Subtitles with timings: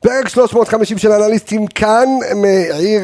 [0.00, 3.02] פרק 350 של אנליסטים כאן מהעיר,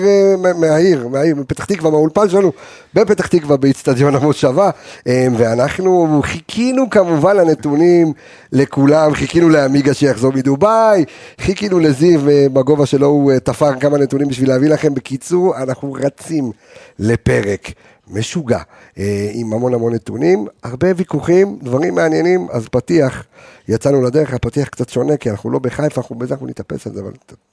[0.60, 2.52] מהעיר, מהעיר, מפתח תקווה, מהאולפן שלנו
[2.94, 4.70] בפתח תקווה באיצטדיון המושבה.
[5.07, 8.12] ואנחנו חיכינו כמובן לנתונים
[8.52, 11.04] לכולם, חיכינו לעמיגה שיחזור מדובאי,
[11.41, 12.20] חיכינו לזיו
[12.53, 16.51] בגובה שלו הוא תפר כמה נתונים בשביל להביא לכם, בקיצור אנחנו רצים
[16.99, 17.71] לפרק
[18.09, 18.59] משוגע,
[18.98, 23.25] אה, עם המון המון נתונים, הרבה ויכוחים, דברים מעניינים, אז פתיח,
[23.69, 27.01] יצאנו לדרך, הפתיח קצת שונה, כי אנחנו לא בחיפה, אנחנו בזה, אנחנו נתאפס על זה,
[27.01, 27.12] אבל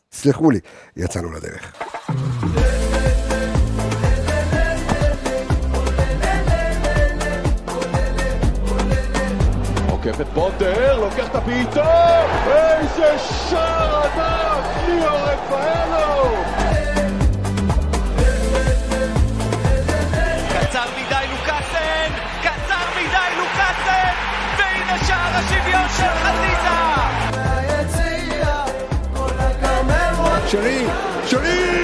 [0.09, 0.59] תסלחו לי,
[0.97, 1.73] יצאנו לדרך.
[9.89, 16.20] עוקף פוטר, לוקח את הבעיטה, איזה שער ענק, ליאור רפאלו!
[25.41, 26.71] השוויון של חזיזה!
[30.47, 30.85] שרי,
[31.27, 31.81] שרי!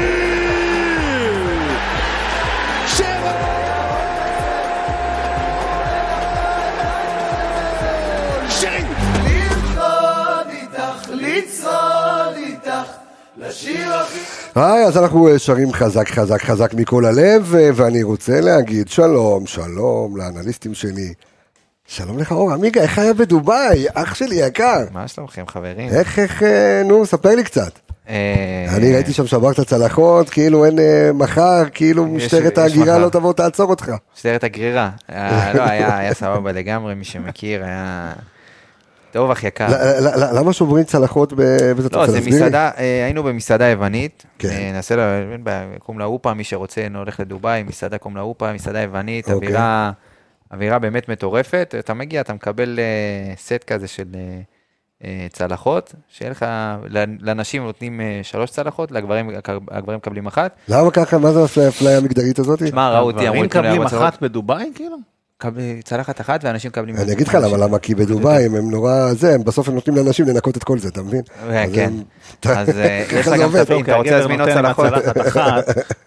[14.56, 19.46] היי, אז אנחנו אה, שרים חזק חזק חזק מכל הלב, אה, ואני רוצה להגיד שלום,
[19.46, 21.14] שלום לאנליסטים שלי.
[21.90, 23.86] שלום לך אור, עמיגה, איך היה בדובאי?
[23.94, 24.84] אח שלי יקר.
[24.92, 25.90] מה שלומכם חברים?
[25.90, 27.80] איך, איך, אה, נו, ספר לי קצת.
[28.10, 33.00] אה, אני ראיתי שם שברת צלחות, כאילו אין אה, מחר, כאילו משטרת ההגירה.
[33.00, 33.92] לא תבוא תעצור אותך.
[34.16, 34.90] משטרת הגרירה.
[35.54, 38.14] לא, היה סבבה לגמרי, מי שמכיר, היה...
[39.12, 39.68] טוב אח יקר.
[40.34, 44.72] למה שוברים צלחות באיזה לא, זה מסעדה, היינו במסעדה יוונית, כן.
[44.74, 45.22] נעשה לה,
[45.80, 49.48] קום לאופה, מי שרוצה הולך לדובאי, מסעדה קום לאופה, מסעדה יוונית, אוקיי.
[49.48, 49.92] אווירה,
[50.54, 54.40] אווירה באמת מטורפת, אתה מגיע, אתה מקבל אה, סט כזה של אה,
[55.04, 56.46] אה, צלחות, שיהיה לך,
[57.22, 59.30] לנשים נותנים שלוש צלחות, לגברים
[59.72, 61.18] הגברים מקבלים אחת, למה ככה?
[61.18, 62.68] מה זה האפליה- המגדרית הזאת?
[62.68, 64.98] שמע, ראו אותי, אמרו הגברים לי, "תנו לי מקבלים ארבע צלחות." אחת בדובאי כאילו?
[65.84, 66.96] צלחת אחת ואנשים מקבלים...
[66.98, 69.98] אני אגיד לך למה, למה, כי בדובאי הם הם נורא, זה, הם בסוף הם נותנים
[69.98, 71.22] לאנשים לנקות את כל זה, אתה מבין?
[71.50, 71.94] אה, אז כן.
[72.50, 73.50] אז אה, יש זה גם.
[73.52, 74.94] תפקיד, אתה רוצה להזמין עוד צלחות.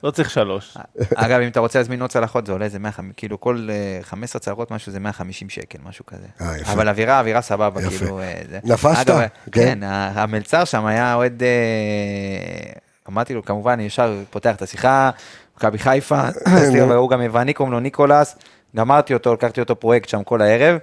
[0.05, 0.77] לא צריך שלוש.
[1.15, 4.41] אגב, אם אתה רוצה להזמין עוד צלחות, זה עולה איזה 150, כאילו כל אה, 15
[4.41, 6.27] צלחות משהו זה 150 שקל, משהו כזה.
[6.41, 6.73] אה.
[6.73, 7.81] אבל אווירה, אווירה סבבה.
[7.89, 8.21] כאילו...
[8.21, 8.59] אה, זה.
[8.65, 9.07] נפשת?
[9.07, 9.27] כן.
[9.53, 11.43] כן, המלצר שם היה אוהד...
[11.43, 12.73] אה,
[13.09, 15.11] אמרתי לו, כמובן, אני ישר פותח את השיחה,
[15.57, 16.23] מכבי חיפה,
[16.89, 18.37] והוא גם יווני, קוראים לו ניקולס,
[18.77, 20.79] גמרתי אותו, לקחתי אותו פרויקט שם כל הערב.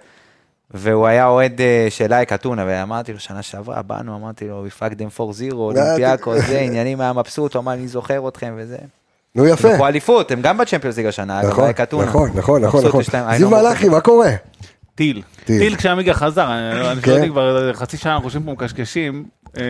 [0.72, 4.81] והוא היה אוהד אה, של אייק אתונה, ואמרתי לו, שנה שעברה, באנו, אמרתי לו, we
[4.81, 8.78] fucked them for zero, אולימפיאקו, זה, עניינים, היה מבסוט, הוא אמר, אני זוכר אתכם וזה.
[9.36, 9.68] נו יפה.
[9.68, 12.06] הם לקחו אליפות, הם גם בצ'מפיונס ליג השנה, אגב, נכון, אייק אתונה.
[12.06, 13.03] נכון, נכון, נכון, נכון.
[13.38, 14.31] זיו מלאכי, מה קורה?
[14.96, 15.22] טיל.
[15.46, 15.75] טיל.
[15.75, 17.12] כשעמיגה חזר, אני אני כן.
[17.12, 19.25] שואלתי כבר חצי שעה אנחנו יושבים פה מקשקשים.
[19.59, 19.63] אה,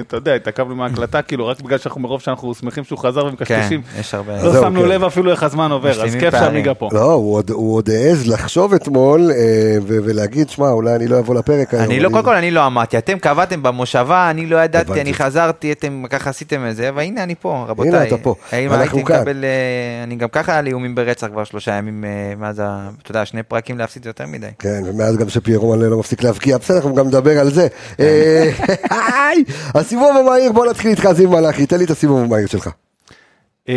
[0.00, 3.82] אתה יודע, התעכבנו מההקלטה, כאילו, רק בגלל שאנחנו מרוב שאנחנו שמחים שהוא חזר כן, ומקשקשים.
[4.00, 4.42] יש הרבה...
[4.42, 4.88] לא שמנו כן.
[4.88, 6.34] לב אפילו איך הזמן עובר, אז כיף.
[6.34, 6.88] שעמיגה פה.
[6.92, 7.36] לא, הוא
[7.76, 9.36] עוד- העז לחשוב אתמול אה,
[9.86, 11.84] ולהגיד, שמע, אולי אני לא אבוא לפרק היום.
[11.84, 15.00] אני לא, קודם כל אני לא עמדתי, אתם קבעתם במושבה, אני לא ידעתי.
[15.00, 17.92] אני חזרתי, אתם ככה עשיתם את זה, והנה אני פה, רבותיי.
[17.92, 19.24] הנה אתה פה, אנחנו כאן.
[19.28, 22.04] אה, אני גם ככה היה לי איומים ברצח כבר שלושה ימים
[22.36, 22.60] מאז,
[23.02, 24.46] אתה יודע, שני פרקים להפסיד יותר מדי.
[24.58, 27.66] כן, ומאז גם שפיירו מלא לא מפסיק להבקיע, בסדר, אנחנו גם נדבר על זה.
[29.12, 29.44] היי,
[29.74, 32.70] הסיבוב המהיר, בוא נתחיל איתך, זיו מלאכי, תן לי את הסיבוב המהיר שלך.
[33.68, 33.74] אה,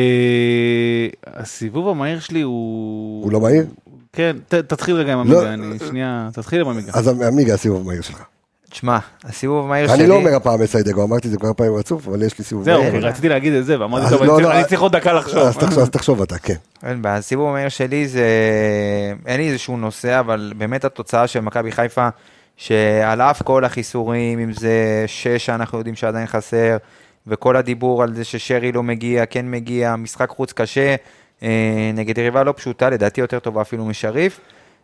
[1.28, 3.24] הסיבוב המהיר שלי הוא...
[3.24, 3.66] הוא לא מהיר?
[4.14, 5.42] כן, תתחיל רגע עם לא.
[5.42, 6.92] עמיגה, אני שנייה, תתחיל עם עמיגה.
[6.96, 8.24] אז עמיגה, הסיבוב המהיר שלך.
[8.70, 9.96] תשמע, הסיבוב המהיר שלי...
[9.96, 12.64] אני לא אומר הפעם מסיידגו, אמרתי את זה כמה פעמים רצוף, אבל יש לי סיבוב
[12.64, 13.08] זהו, מהיר.
[13.08, 15.38] רציתי להגיד את זה, ואמרתי, טוב, לא, אני צריך- לא, צריך עוד דקה לחשוב.
[15.38, 16.56] אז תחשוב אתה, כן.
[16.84, 18.26] אין בעיה, הסיבוב המהיר שלי זה,
[19.26, 22.10] אין לי איזשהו נושא, אבל באמת התוצאה של מכבי חיפה,
[22.58, 26.78] שעל אף כל החיסורים, אם זה שש שאנחנו יודעים שעדיין חסר,
[27.28, 30.96] וכל הדיבור על זה ששרי לא מגיע, כן מגיע, משחק חוץ קשה,
[31.44, 34.40] אה, נגד יריבה לא פשוטה, לדעתי יותר טובה אפילו משריף,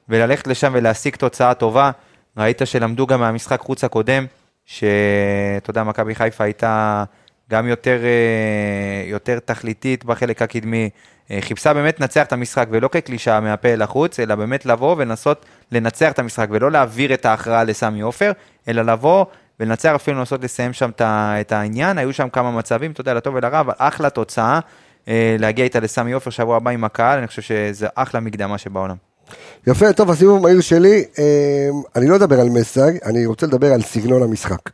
[0.10, 1.92] וללכת לשם ולהשיג תוצאה טובה,
[2.38, 4.26] ראית שלמדו גם מהמשחק חוץ הקודם,
[4.66, 7.04] שאתה יודע, מכבי חיפה הייתה
[7.52, 10.90] גם יותר, אה, יותר תכליתית בחלק הקדמי,
[11.32, 15.46] אה, חיפשה באמת לנצח את המשחק, ולא כקלישאה מהפה אל החוץ, אלא באמת לבוא ולנסות
[15.72, 18.32] לנצח את המשחק, ולא להעביר את ההכרעה לסמי עופר,
[18.68, 19.26] אלא לבוא
[19.60, 23.60] ולנצח אפילו לנסות לסיים שם את העניין, היו שם כמה מצבים, אתה יודע, לטוב ולרע,
[23.60, 24.60] אבל אחלה תוצאה,
[25.08, 28.96] אה, להגיע איתה לסמי עופר שבוע הבא עם הקהל, אני חושב שזה אחלה מקדמה שבעולם.
[29.68, 31.04] יפה, טוב, הסיבוב המהיר שלי,
[31.96, 34.70] אני לא אדבר על מסאג, אני רוצה לדבר על סגנון המשחק.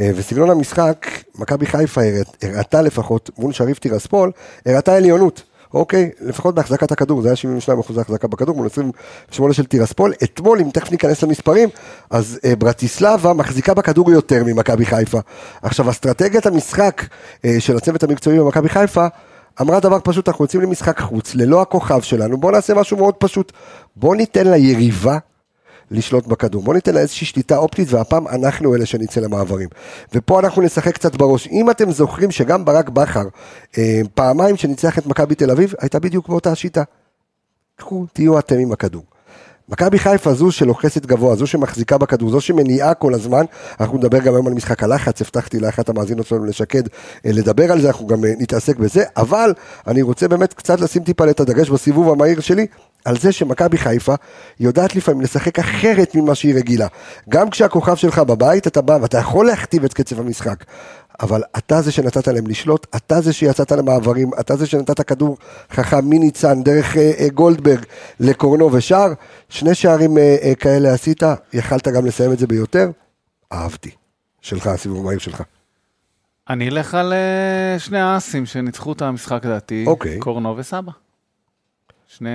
[0.00, 1.06] אה, וסגנון המשחק,
[1.38, 4.30] מכבי חיפה הראת- הראתה לפחות, מול שריף טירספול,
[4.66, 5.42] הראתה עליונות.
[5.74, 6.10] אוקיי?
[6.20, 10.12] לפחות בהחזקת הכדור, זה היה 72 אחוז החזקה בכדור, מול 28 של טירספול.
[10.24, 11.68] אתמול, אם תכף ניכנס למספרים,
[12.10, 15.18] אז אה, ברטיסלבה מחזיקה בכדור יותר ממכבי חיפה.
[15.62, 17.02] עכשיו, אסטרטגיית המשחק
[17.44, 19.06] אה, של הצוות המקצועי במכבי חיפה,
[19.60, 23.52] אמרה דבר פשוט, אנחנו יוצאים למשחק חוץ, ללא הכוכב שלנו, בואו נעשה משהו מאוד פשוט.
[23.96, 25.18] בואו ניתן ליריבה
[25.90, 26.62] לשלוט בכדור.
[26.62, 29.68] בוא ניתן לה איזושהי שליטה אופטית, והפעם אנחנו אלה שנצא למעברים.
[30.14, 31.46] ופה אנחנו נשחק קצת בראש.
[31.46, 33.24] אם אתם זוכרים שגם ברק בכר,
[33.78, 36.82] אה, פעמיים שניצח את מכבי תל אביב, הייתה בדיוק באותה שיטה.
[37.76, 39.02] קחו, תהיו אתם עם הכדור.
[39.70, 43.44] מכבי חיפה זו שלוחסת גבוה, זו שמחזיקה בכדור, זו שמניעה כל הזמן,
[43.80, 46.82] אנחנו נדבר גם היום על משחק הלחץ, הבטחתי לאחת המאזינות שלנו לשקד
[47.26, 49.54] אה, לדבר על זה, אנחנו גם אה, נתעסק בזה, אבל
[49.86, 52.66] אני רוצה באמת קצת לשים טיפה את הדגש בסיבוב המהיר שלי,
[53.04, 54.14] על זה שמכבי חיפה
[54.60, 56.86] יודעת לפעמים לשחק אחרת ממה שהיא רגילה.
[57.28, 60.64] גם כשהכוכב שלך בבית, אתה בא ואתה יכול להכתיב את קצב המשחק,
[61.20, 65.36] אבל אתה זה שנתת להם לשלוט, אתה זה שיצאת למעברים, אתה זה שנתת כדור
[65.72, 67.84] חכם מניצן דרך אה, אה, גולדברג
[68.20, 69.12] לקורנו ושער,
[69.48, 71.22] שני שערים אה, אה, כאלה עשית,
[71.52, 72.90] יכלת גם לסיים את זה ביותר,
[73.52, 73.90] אהבתי.
[74.40, 75.42] שלך, הסיבוב המהיר שלך.
[76.50, 80.18] אני אלך על אה, שני האסים שניצחו את המשחק לדעתי, אוקיי.
[80.18, 80.92] קורנו וסבא.
[82.16, 82.30] שני,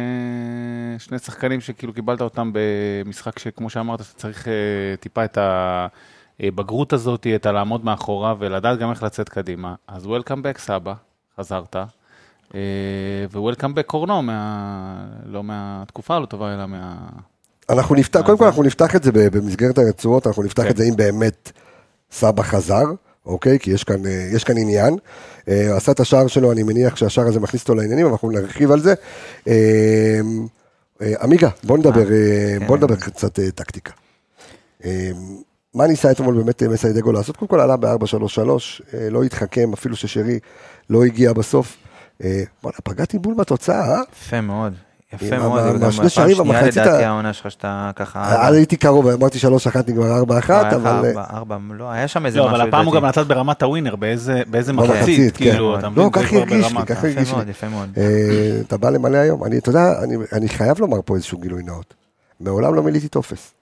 [0.98, 4.54] שני שחקנים שכאילו קיבלת אותם במשחק שכמו שאמרת, אתה צריך אה,
[5.00, 5.38] טיפה את
[6.40, 9.76] הבגרות הזאת, את הלעמוד מאחוריו ולדעת גם איך לצאת קדימה.
[9.88, 10.94] אז Welcome back סבא,
[11.40, 11.76] חזרת.
[12.56, 12.60] אה,
[13.32, 16.96] ו-Welcome back קורנו, מה, לא מהתקופה הלא טובה, אלא מה...
[17.70, 20.70] אנחנו נפתח, קודם כל אנחנו נפתח את זה במסגרת הרצועות, אנחנו נפתח כן.
[20.70, 21.52] את זה אם באמת
[22.12, 22.86] סבא חזר,
[23.26, 23.60] אוקיי?
[23.60, 24.98] כי יש כאן, אה, יש כאן עניין.
[25.50, 28.72] אה, הוא עשה את השער שלו, אני מניח שהשער הזה מכניס אותו לעניינים, אנחנו נרחיב
[28.72, 28.94] על זה.
[29.48, 29.54] אה,
[31.02, 32.68] אה, עמיגה, בוא נדבר, אה, כן.
[32.68, 33.92] בוא נדבר קצת טקטיקה.
[34.86, 35.12] אה,
[35.74, 37.38] מה ניסה אתמול באמת מסיידגו לעשות?
[37.38, 38.40] קודם כל עלה ב-4-3-3,
[38.94, 40.40] אה, לא התחכם, אפילו ששרי
[40.90, 41.78] לא הגיע בסוף.
[42.64, 44.02] בוא'נה, פגעתי בול בתוצאה, אה?
[44.14, 44.74] יפה מאוד.
[45.14, 48.48] יפה מאוד, ה- וגם מהשני בפעם שערים שנייה לדעתי העונה שלך שאתה ככה...
[48.48, 49.42] אז הייתי קרוב, אמרתי 3-1
[49.88, 50.86] נגמר 4-1, היה לך אבל...
[50.86, 52.56] אה, ארבע, ארבע, לא, היה שם איזה לא, משהו.
[52.58, 52.96] אבל הפעם הוא.
[52.96, 55.52] גם נתת ברמת הווינר, באיזה מחצית, כן.
[55.52, 56.04] כאילו, אתה מבין?
[56.04, 57.38] לא, זה ככה הרגיש לי, ככה הרגיש יפה לי.
[57.38, 57.90] מאוד, יפה מאוד.
[57.98, 58.04] אה,
[58.68, 61.94] אתה בא למלא היום, אני, אתה יודע, אני, אני חייב לומר פה איזשהו גילוי נאות.
[62.40, 63.54] מעולם לא מילאתי טופס.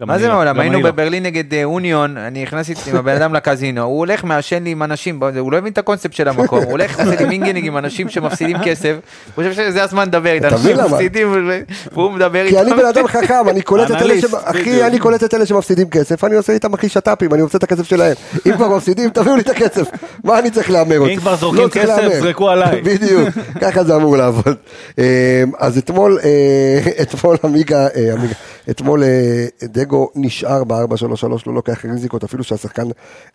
[0.00, 0.60] מה זה לא, מעולם?
[0.60, 0.90] היינו לא.
[0.90, 4.82] בברלין נגד אה, אוניון, אני נכנסתי עם הבן אדם לקזינו, הוא הולך מעשן לי עם
[4.82, 8.08] אנשים, הוא לא הבין את הקונספט של המקום, הוא הולך עושה לי mingling עם אנשים
[8.08, 8.96] שמפסידים כסף,
[9.34, 10.76] הוא חושב שזה הזמן לדבר איתם, אנשים?
[10.76, 11.48] מפסידים,
[11.92, 12.66] והוא מדבר כי איתם.
[12.66, 14.14] אני בן אדם חכם, אני קולט את אלה
[14.44, 14.86] אחי.
[14.86, 17.88] אני קולט את אלה שמפסידים כסף, אני עושה איתם הכי שת"פים, אני רוצה את הכסף
[17.88, 18.14] שלהם.
[18.46, 19.88] אם כבר מפסידים, תביאו לי את הכסף.
[20.24, 21.16] מה אני צריך להמר אותי?
[21.16, 22.20] כבר זורקים לא כסף.
[22.20, 22.80] זרקו עליי.
[22.84, 23.28] בדיוק,
[23.60, 24.56] ככה זה אמור לעבוד.
[24.98, 26.18] אה, אז אתמול,
[27.02, 28.34] אתמול עמיגה, עמיגה,
[28.70, 32.88] אתמול אה, דגו נשאר ב-4-3-3, לא לוקח ריזיקות, אפילו שהשחקן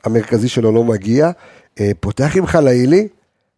[0.03, 1.31] המרכזי שלו לא מגיע.
[1.79, 3.07] אה, פותח עם חלאילי,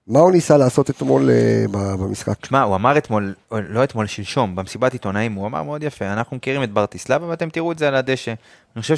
[0.07, 2.39] מה הוא ניסה לעשות אתמול אה, במשחק?
[2.41, 6.63] תשמע, הוא אמר אתמול, לא אתמול, שלשום, במסיבת עיתונאים, הוא אמר מאוד יפה, אנחנו מכירים
[6.63, 8.33] את ברטיסלבה ואתם תראו את זה על הדשא.
[8.75, 8.95] אני חושב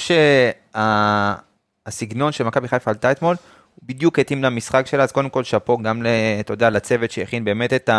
[1.85, 3.35] שהסגנון של מכבי חיפה עלתה אתמול,
[3.75, 6.05] הוא בדיוק התאים למשחק שלה, אז קודם כל שאפו גם,
[6.39, 7.89] אתה יודע, לצוות שהכין באמת את,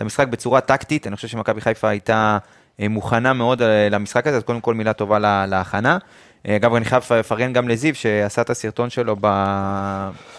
[0.00, 2.38] המשחק בצורה טקטית, אני חושב שמכבי חיפה הייתה
[2.78, 5.98] מוכנה מאוד אה, למשחק הזה, אז קודם כל מילה טובה לה- להכנה.
[6.48, 9.26] אה, אגב, אני חייב לפרגן גם לזיו, שעשה את הסרטון שלו ב...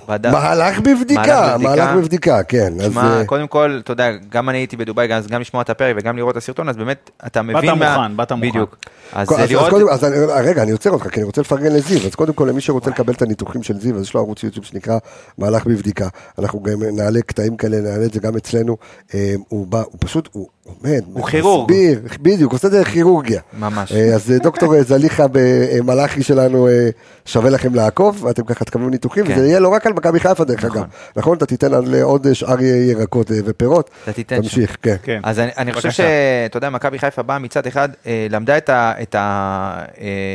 [0.10, 0.32] בדף.
[0.32, 2.44] מהלך בבדיקה, מהלך בבדיקה.
[2.44, 2.74] כן.
[2.80, 5.70] אז, שמע, אה, קודם כל, אתה יודע, גם אני הייתי בדובאי, אז גם לשמוע את
[5.70, 7.70] הפרק וגם לראות את הסרטון, אז באמת, אתה מבין...
[7.72, 8.50] מוכן, באת מוכן.
[8.50, 8.78] בדיוק.
[9.14, 9.70] אז אז, אז לראות...
[9.70, 10.16] קודם, אז אני,
[10.50, 13.14] רגע, אני עוצר אותך, כי אני רוצה לפרגן לזיו, אז קודם כל למי שרוצה לקבל
[13.14, 14.98] את הניתוחים של זיו, אז יש לו ערוץ יוטיוב שנקרא
[15.38, 16.08] מהלך בבדיקה,
[16.40, 18.78] אנחנו גם נעלה קטעים כאלה, נעלה את זה גם אצלנו,
[19.14, 21.72] אה, הוא בא, הוא פשוט, הוא עומד, הוא כירורג.
[21.72, 23.42] מסביר, בדיוק, עושה את זה כירורגיה.
[23.60, 23.92] ממש.
[23.92, 26.68] אה, אז אה, דוקטור אה, זליכה במלאכי שלנו,
[27.26, 29.34] שווה לכם לעקוב, ואתם ככה תקבלו ניתוחים, כן.
[29.34, 30.78] וזה יהיה לא רק על מכבי חיפה דרך נכון.
[30.82, 31.38] אגב, נכון?
[31.38, 34.42] אתה תיתן על עוד שאר ירקות ופירות, אתה תיתן שם.
[34.42, 34.96] תמשיך, כן.
[35.04, 35.20] כן.
[35.24, 35.92] אז אני, אני חושב.
[35.92, 37.90] שאתה יודע, מכבי חיפה באה מצד אחד,
[38.30, 39.16] למדה את ה- את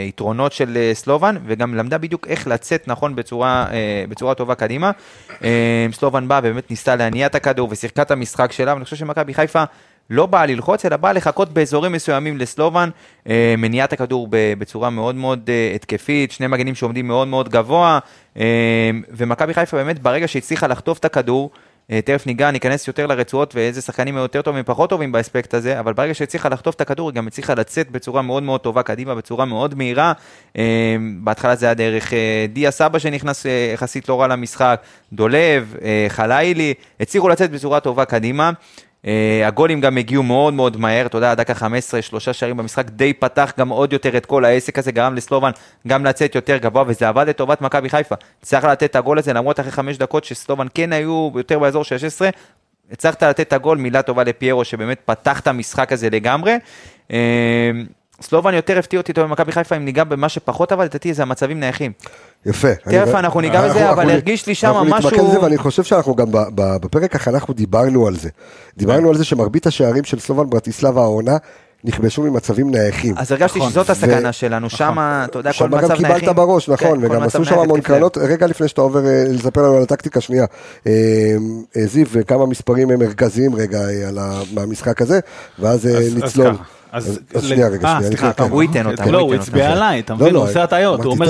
[0.05, 3.67] היתרונות של סלובן, וגם למדה בדיוק איך לצאת נכון בצורה,
[4.09, 4.91] בצורה טובה קדימה.
[5.93, 9.63] סלובן באה ובאמת ניסתה להניע את הכדור ושיחקה את המשחק שלה, ואני חושב שמכבי חיפה
[10.11, 12.91] לא באה ללחוץ, אלא באה לחכות באזורים מסוימים לסלובן,
[13.29, 17.99] אה, מניעת הכדור בצורה מאוד מאוד אה, התקפית, שני מגנים שעומדים מאוד מאוד גבוה,
[18.37, 21.51] אה, ומכבי חיפה באמת ברגע שהצליחה לחטוף את הכדור,
[21.91, 25.93] אה, תכף ניגע, ניכנס יותר לרצועות ואיזה שחקנים יותר טובים ופחות טובים באספקט הזה, אבל
[25.93, 29.45] ברגע שהצליחה לחטוף את הכדור, היא גם הצליחה לצאת בצורה מאוד מאוד טובה קדימה, בצורה
[29.45, 30.13] מאוד מהירה.
[30.59, 34.81] אה, בהתחלה זה היה דרך אה, דיה סבא שנכנס אה, יחסית לא רע למשחק,
[35.13, 38.51] דולב, אה, חלאילי, הצליחו לצאת בצורה טובה קדימה.
[39.05, 39.09] Uh,
[39.47, 43.53] הגולים גם הגיעו מאוד מאוד מהר, אתה יודע, דקה 15, שלושה שערים במשחק, די פתח
[43.59, 45.51] גם עוד יותר את כל העסק הזה, גרם לסלובן
[45.87, 48.15] גם לצאת יותר גבוה, וזה עבד לטובת מכבי חיפה.
[48.43, 52.29] צריך לתת את הגול הזה, למרות אחרי חמש דקות שסלובן כן היו יותר באזור 16,
[52.93, 56.57] הצלחת לתת את הגול, מילה טובה לפיירו שבאמת פתח את המשחק הזה לגמרי.
[58.23, 61.61] סלובן יותר הפתיע אותי טוב במכבי חיפה, אם ניגע במה שפחות אבל לדעתי זה המצבים
[61.61, 61.93] נייחים.
[62.47, 62.75] יפה.
[62.75, 66.15] תכף אנחנו ניגע בזה, אבל הרגיש לי שם אנחנו נתמקד משהו- בזה, ואני חושב שאנחנו
[66.15, 68.29] גם ב- ב- בפרק הכנה אנחנו דיברנו על זה.
[68.77, 71.37] דיברנו על זה שמרבית השערים של סלובן ברטיסלבה העונה
[71.85, 73.15] נכבשו ממצבים נייחים.
[73.19, 76.19] אז הרגשתי נכון, שזאת ו- הסכנה שלנו, שם, אתה יודע, כל שם מצב גם נייחים.
[76.21, 77.81] קיבלת בראש, נכון, כן, כל וגם עשו שם המון.
[77.81, 78.19] קרנות.
[78.19, 80.45] רגע לפני שאתה עובר אה, לספר לנו על הטקטיקה, שנייה.
[80.87, 80.93] אה,
[81.77, 83.81] אה, זיו, כמה מספרים מרכזיים רגע
[84.55, 85.21] מהמשחק הזה,
[85.59, 86.55] ואז אז- אז נצלול.
[86.93, 88.09] אז ל- שנייה רגע, אה, שנייה.
[88.09, 88.43] סליחה, כן.
[88.51, 89.73] הוא ייתן אותה, לא, הוא הצביע.
[89.73, 90.35] עליי, אתה לא, מבין?
[90.35, 91.29] לא, הוא עושה הטעיות, הוא אומר,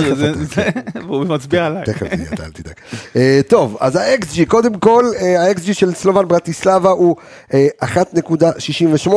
[1.06, 1.84] והוא מצביע עליי.
[1.84, 2.74] תכף תהיה, אתה אל תדאג.
[3.16, 7.16] אה, טוב, אז ה-XG, קודם כל, אה, ה-XG של סלובן ברטיסלבה הוא
[7.54, 9.10] אה, 1.68,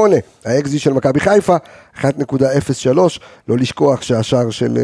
[0.46, 1.56] ה-XG של מכבי חיפה,
[2.02, 2.88] 1.03,
[3.48, 4.84] לא לשכוח שהשער של, אה,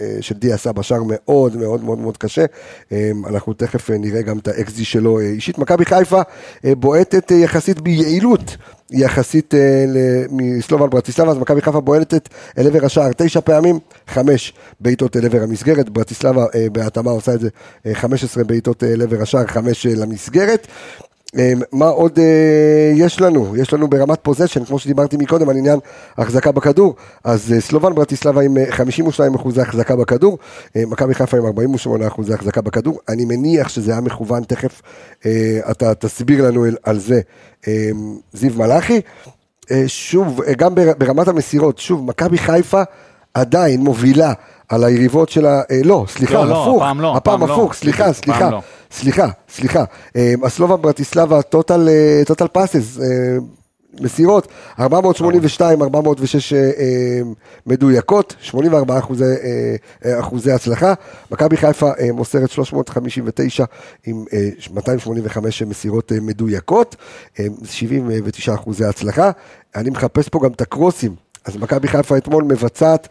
[0.00, 2.44] אה, של דיה סבא שער מאוד מאוד מאוד מאוד קשה,
[2.92, 5.58] אה, אנחנו תכף אה, נראה גם את ה-XG שלו אה, אישית.
[5.58, 6.20] מכבי חיפה
[6.64, 8.56] אה, בועטת אה, יחסית ביעילות.
[8.92, 12.28] יחסית אה, ל- מסלובן ברטיסלבה, אז מכבי חיפה בועטת
[12.58, 13.78] אל עבר השער תשע פעמים,
[14.08, 17.48] חמש בעיטות אל עבר המסגרת, ברטיסלבה אה, בהתאמה עושה את זה
[17.86, 20.66] אה, 15 בעיטות אה, אל עבר השער, חמש למסגרת.
[21.38, 22.24] אה, מה עוד אה,
[22.94, 23.56] יש לנו?
[23.56, 25.78] יש לנו ברמת פוזיישן, כמו שדיברתי מקודם על עניין
[26.18, 26.94] החזקה בכדור,
[27.24, 30.38] אז אה, סלובן ברטיסלבה עם אה, 52 אחוזי החזקה בכדור,
[30.76, 34.82] אה, מכבי חיפה עם 48 אחוזי החזקה בכדור, אני מניח שזה היה מכוון, תכף
[35.26, 37.20] אה, אתה תסביר לנו על- זה,
[37.68, 37.90] אה,
[38.32, 39.00] זיו מלאכי.
[39.70, 42.82] אה, שוב, אה, גם בר- ברמת המסירות, שוב, מכבי חיפה
[43.34, 44.32] עדיין מובילה
[44.70, 47.54] על היריבות שלה, אה, לא, סליחה, לא, לא, הפוך, הפעם לא, הפעם הפעם לא.
[47.54, 48.62] הפוך, סליחה, הפעם סליחה, לא.
[48.90, 49.84] סליחה, סליחה,
[50.16, 52.98] אה, הסלובה ברטיסלבה, טוטל, אה, טוטל פאסס,
[54.00, 54.48] מסירות,
[54.80, 57.20] 482, 406 אה, אה,
[57.66, 59.24] מדויקות, 84 אחוזי,
[60.20, 60.94] אחוזי הצלחה.
[61.30, 63.64] מכבי חיפה מוסרת 359
[64.06, 66.96] עם אה, 285 מסירות מדויקות,
[67.40, 69.30] אה, 79 אחוזי הצלחה.
[69.76, 71.29] אני מחפש פה גם את הקרוסים.
[71.44, 73.08] אז מכבי חיפה אתמול מבצעת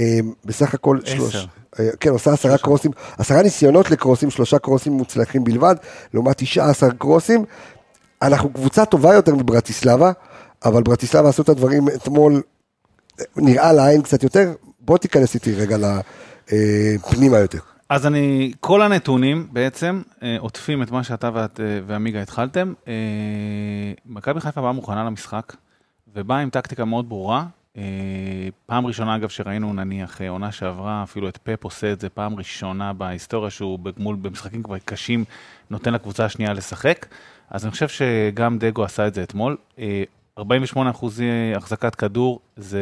[0.00, 1.46] אה, בסך הכל שלוש...
[1.78, 5.74] אה, כן, עושה עשרה קרוסים, עשרה ניסיונות לקרוסים, שלושה קרוסים מוצלחים בלבד,
[6.14, 7.44] לעומת 19 קרוסים.
[8.22, 10.12] אנחנו קבוצה טובה יותר מברטיסלבה,
[10.64, 12.42] אבל ברטיסלבה עשו את הדברים אתמול,
[13.36, 14.52] נראה לעין קצת יותר.
[14.80, 15.76] בוא תיכנס איתי רגע
[16.52, 17.58] לפנימה יותר.
[17.88, 22.72] אז אני, כל הנתונים בעצם אה, עוטפים את מה שאתה ואת, אה, ועמיגה התחלתם.
[22.88, 22.92] אה,
[24.06, 25.56] מכבי חיפה באה מוכנה למשחק,
[26.14, 27.46] ובאה עם טקטיקה מאוד ברורה.
[27.80, 32.08] אה, פעם ראשונה, אגב, שראינו נניח אה, עונה שעברה, אפילו את פפ עושה את זה
[32.08, 35.24] פעם ראשונה בהיסטוריה, שהוא בגמול, במשחקים כבר קשים,
[35.70, 37.06] נותן לקבוצה השנייה לשחק.
[37.50, 39.56] אז אני חושב שגם דגו עשה את זה אתמול.
[40.40, 41.24] אה, 48 אחוזי
[41.56, 42.80] החזקת כדור, זה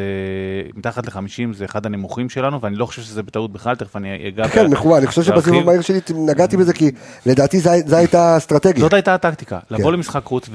[0.74, 4.48] מתחת ל-50, זה אחד הנמוכים שלנו, ואני לא חושב שזה בטעות בכלל, תכף אני אגע
[4.48, 5.62] כן, מכוון, אני חושב שבסיבוב.
[5.62, 6.90] המהיר שלי נגעתי בזה, כי
[7.26, 8.80] לדעתי זו הייתה האסטרטגיה.
[8.80, 9.92] זאת הייתה הטקטיקה, לבוא כן.
[9.92, 10.50] למשחק חוץ,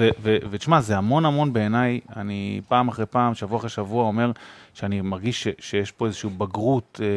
[0.52, 4.32] ותשמע, זה המון המון בעיניי, אני פעם אחרי פעם, שבוע אחרי שבוע אומר
[4.74, 7.08] שאני מרגיש שיש פה איזושהי בגרות אה,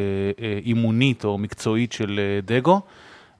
[0.44, 2.80] אה, אימונית או מקצועית של אה, דגו,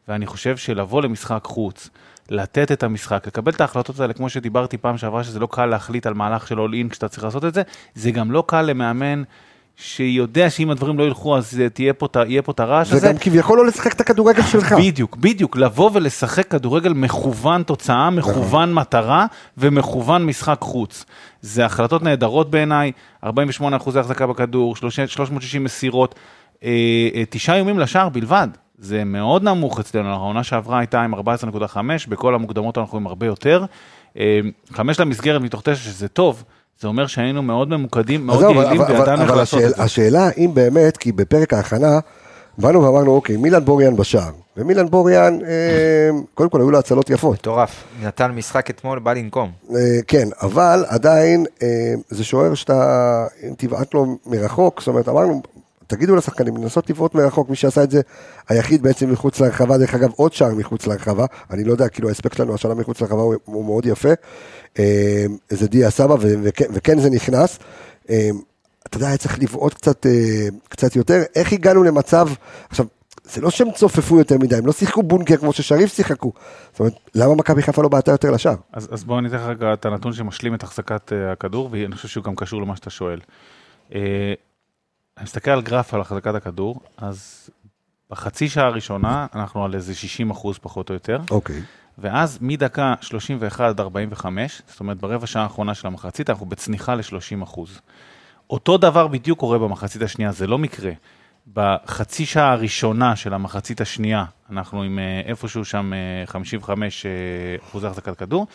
[0.08, 1.90] ואני חושב שלבוא למשחק חוץ,
[2.30, 6.06] לתת את המשחק, לקבל את ההחלטות האלה, כמו שדיברתי פעם שעברה, שזה לא קל להחליט
[6.06, 7.62] על מהלך של אול אין כשאתה צריך לעשות את זה,
[7.94, 9.22] זה גם לא קל למאמן
[9.76, 13.00] שיודע שאם הדברים לא ילכו, אז תהיה פה, יהיה פה את הרעש הזה.
[13.00, 14.72] זה גם כביכול לא לשחק את הכדורגל שלך.
[14.72, 19.26] בדיוק, בדיוק, לבוא ולשחק כדורגל מכוון תוצאה, מכוון מטרה
[19.58, 21.04] ומכוון משחק חוץ.
[21.40, 22.92] זה החלטות נהדרות בעיניי,
[23.24, 26.14] 48 אחוזי החזקה בכדור, 30 360 מסירות,
[26.64, 26.70] אה,
[27.14, 28.48] אה, תשעה איומים לשער בלבד.
[28.78, 31.76] זה מאוד נמוך אצלנו, העונה שעברה הייתה עם 14.5,
[32.08, 33.64] בכל המוקדמות אנחנו עם הרבה יותר.
[34.18, 34.40] אה,
[34.72, 36.44] חמש למסגרת מתוך תשע, שזה טוב,
[36.80, 39.82] זה אומר שהיינו מאוד ממוקדים, אז מאוד יעילים, אבל- וידענו איך לעשות השאל- את זה.
[39.82, 41.98] השאלה אם באמת, כי בפרק ההכנה,
[42.58, 44.30] באנו ואמרנו, אוקיי, מילן בוריאן בשער.
[44.56, 45.50] ומילן בוריאן, אה,
[46.34, 47.34] קודם כל היו לו הצלות יפות.
[47.34, 47.84] מטורף.
[48.02, 49.50] נתן משחק אתמול, בא לנקום.
[49.70, 51.66] אה, כן, אבל עדיין אה,
[52.08, 52.82] זה שוער שאתה,
[53.48, 55.42] אם תבעט לו מרחוק, זאת אומרת, אמרנו,
[55.86, 58.00] תגידו לשחקנים, לנסות לבעוט מרחוק, מי שעשה את זה
[58.48, 62.34] היחיד בעצם מחוץ להרחבה, דרך אגב, עוד שער מחוץ להרחבה, אני לא יודע, כאילו ההספק
[62.34, 64.12] שלנו השנה מחוץ להרחבה הוא, הוא מאוד יפה,
[64.78, 66.14] אה, זה דיה סבא,
[66.72, 67.58] וכן, זה נכנס.
[68.10, 68.30] אה,
[68.86, 72.28] אתה יודע, היה צריך לבעוט קצת, אה, קצת יותר, איך הגענו למצב,
[72.68, 72.86] עכשיו,
[73.24, 76.32] זה לא שהם צופפו יותר מדי, הם לא שיחקו בונקר כמו ששריף שיחקו,
[76.70, 78.56] זאת אומרת, למה מכבי חיפה לא בעטה יותר לשער?
[78.72, 82.08] אז, אז בואו ניתן לך רגע את הנתון שמשלים את החזקת uh, הכדור, ואני חושב
[82.08, 83.20] שהוא גם קשור למה שאתה שואל.
[83.90, 83.94] Uh,
[85.16, 87.50] אני מסתכל על גרף על החזקת הכדור, אז
[88.10, 91.62] בחצי שעה הראשונה אנחנו על איזה 60 אחוז פחות או יותר, אוקיי.
[91.98, 97.42] ואז מדקה 31 עד 45, זאת אומרת ברבע שעה האחרונה של המחצית, אנחנו בצניחה ל-30
[97.42, 97.80] אחוז.
[98.50, 100.92] אותו דבר בדיוק קורה במחצית השנייה, זה לא מקרה.
[101.52, 107.10] בחצי שעה הראשונה של המחצית השנייה, אנחנו עם אה, איפשהו שם אה, 55 אה,
[107.62, 108.46] אחוזי החזקת כדור,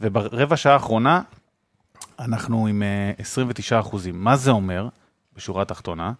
[0.00, 1.22] וברבע שעה האחרונה,
[2.18, 4.24] אנחנו עם אה, 29 אחוזים.
[4.24, 4.88] מה זה אומר,
[5.38, 6.12] בשורה התחתונה?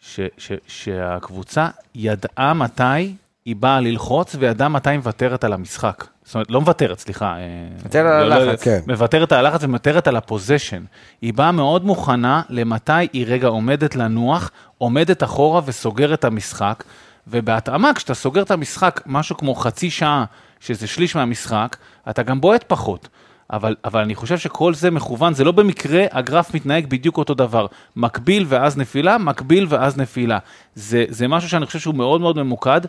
[0.00, 6.04] ש, ש, שהקבוצה ידעה מתי היא באה ללחוץ וידעה מתי היא מוותרת על המשחק.
[6.24, 7.36] זאת אומרת, לא מוותרת, סליחה.
[7.36, 7.40] אה,
[7.76, 8.62] מוותרת על לא- לא- הלחץ.
[8.62, 8.80] כן.
[8.86, 10.84] מוותרת על הלחץ ומוותרת על הפוזיישן.
[11.22, 16.84] היא באה מאוד מוכנה למתי היא רגע עומדת לנוח, עומדת אחורה וסוגרת את המשחק,
[17.26, 20.24] ובהתאמה, כשאתה סוגר את המשחק משהו כמו חצי שעה,
[20.60, 21.76] שזה שליש מהמשחק,
[22.10, 23.08] אתה גם בועט פחות.
[23.54, 27.66] אבל, אבל אני חושב שכל זה מכוון, זה לא במקרה הגרף מתנהג בדיוק אותו דבר.
[27.96, 30.38] מקביל ואז נפילה, מקביל ואז נפילה.
[30.74, 32.80] זה, זה משהו שאני חושב שהוא מאוד מאוד ממוקד,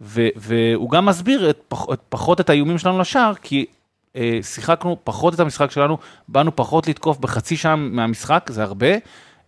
[0.00, 3.66] ו, והוא גם מסביר את, פח, את, פחות את האיומים שלנו לשער, כי
[4.16, 8.94] אה, שיחקנו פחות את המשחק שלנו, באנו פחות לתקוף בחצי שעה מהמשחק, זה הרבה.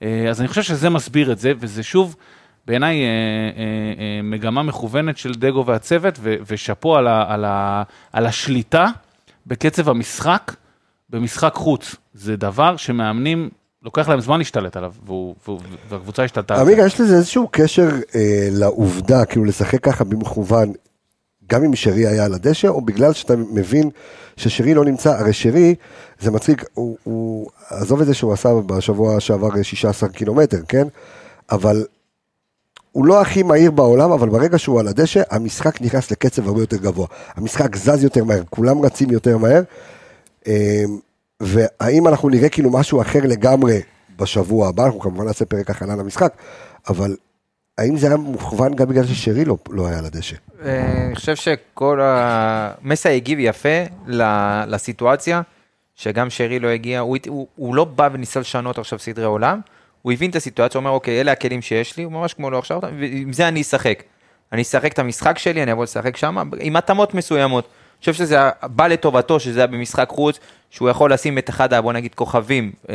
[0.03, 2.17] אה, אז אני חושב שזה מסביר את זה, וזה שוב,
[2.67, 3.13] בעיניי אה, אה,
[3.99, 7.83] אה, מגמה מכוונת של דגו והצוות, ושאפו על, ה, על, ה,
[8.13, 8.87] על השליטה
[9.49, 10.55] בקצב המשחק,
[11.11, 11.97] במשחק חוץ.
[12.15, 13.51] זה דבר שמאמנים,
[13.83, 14.93] לוקח להם זמן להשתלט עליו,
[15.89, 16.71] והקבוצה השתלטה על זה.
[16.71, 20.73] עמיגה, יש לזה איזשהו קשר אה, לעובדה, כאילו לשחק ככה במכוון,
[21.51, 23.91] גם אם שרי היה על הדשא, או בגלל שאתה מבין
[24.37, 25.75] ששרי לא נמצא, הרי שרי,
[26.21, 30.87] זה מצחיק, הוא, הוא, עזוב את זה שהוא עשה בשבוע שעבר אה, 16 קילומטר, כן?
[31.51, 31.85] אבל
[32.93, 36.77] הוא לא הכי מהיר בעולם, אבל ברגע שהוא על הדשא, המשחק נכנס לקצב הרבה יותר
[36.77, 37.07] גבוה.
[37.35, 39.63] המשחק זז יותר מהר, כולם רצים יותר מהר.
[40.47, 40.85] אה,
[41.41, 43.81] והאם אנחנו נראה כאילו משהו אחר לגמרי
[44.19, 46.33] בשבוע הבא, אנחנו כמובן נעשה פרק הכנה למשחק,
[46.89, 47.17] אבל
[47.79, 50.37] האם זה היה מוכוון גם בגלל ששרי לא, לא היה על הדשא?
[50.65, 52.73] אה, אני חושב שכל ה...
[52.83, 53.85] מסי הגיב יפה
[54.67, 55.43] לסיטואציה,
[55.95, 59.61] שגם שרי לא הגיע, הוא, הוא, הוא לא בא וניסה לשנות עכשיו סדרי עולם,
[60.03, 62.59] הוא הבין את הסיטואציה, הוא אומר, אוקיי, אלה הכלים שיש לי, הוא ממש כמו לא
[62.59, 64.03] עכשיו, ועם זה אני אשחק.
[64.53, 67.65] אני אשחק את המשחק שלי, אני אבוא לשחק שם, עם התאמות מסוימות.
[67.65, 70.39] אני חושב שזה בא לטובתו, שזה היה במשחק חוץ,
[70.71, 72.95] שהוא יכול לשים את אחד, בוא נגיד, כוכבים, אה,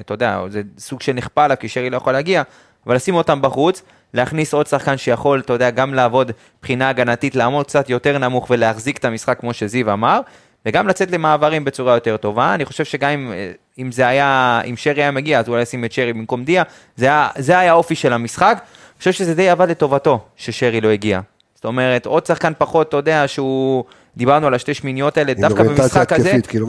[0.00, 2.42] אתה יודע, זה סוג של נכפה עליו, כי שרי לא יכול להגיע,
[2.86, 3.82] אבל לשים אותם בחוץ,
[4.14, 8.98] להכניס עוד שחקן שיכול, אתה יודע, גם לעבוד מבחינה הגנתית, לעמוד קצת יותר נמוך ולהחזיק
[8.98, 10.20] את המשחק, כמו שזיו אמר,
[10.66, 12.54] וגם לצאת למעברים בצורה יותר טובה.
[12.54, 15.84] אני חושב שגם אם, אה, אם זה היה, אם שרי היה מגיע, אז אולי לשים
[15.84, 16.62] את שרי במקום דיה,
[16.96, 18.58] זה היה, זה היה האופי של המשחק.
[18.58, 21.20] אני חושב שזה די עבד לטובתו, ששרי לא הגיע.
[21.54, 23.84] זאת אומרת, עוד שחקן פחות, אתה יודע, שהוא...
[24.16, 26.66] דיברנו על השתי שמיניות האלה, דווקא במשחק הזה, כאילו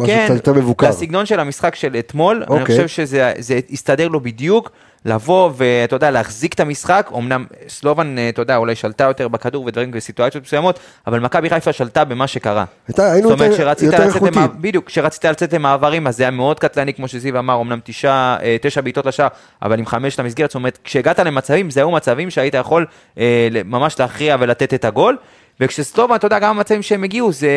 [0.55, 0.89] מבוקר.
[0.89, 2.75] לסגנון של המשחק של אתמול, אני אוקיי.
[2.75, 4.71] חושב שזה זה הסתדר לו בדיוק,
[5.05, 9.65] לבוא ואתה יודע, להחזיק את המשחק, אמנם סלובן, אה, אתה יודע, אולי שלטה יותר בכדור
[9.65, 12.65] ודברים בסיטואציות מסוימות, אבל מכבי חיפה שלטה במה שקרה.
[12.87, 14.47] הייתה, היינו זאת אומרת, יותר, יותר איכותיים.
[14.61, 18.57] בדיוק, כשרצית לצאת למעברים, אז זה היה מאוד קטלני, כמו שזיו אמר, אמנם תשע, אה,
[18.61, 19.27] תשע בעיטות לשער,
[19.61, 22.85] אבל עם חמש למסגרת, זאת אומרת, כשהגעת למצבים, זה היו מצבים שהיית יכול
[23.17, 25.17] אה, ממש להכריע ולתת את הגול.
[25.59, 27.49] וכשסטובה, אתה יודע, גם המצבים שהם הגיעו, זה,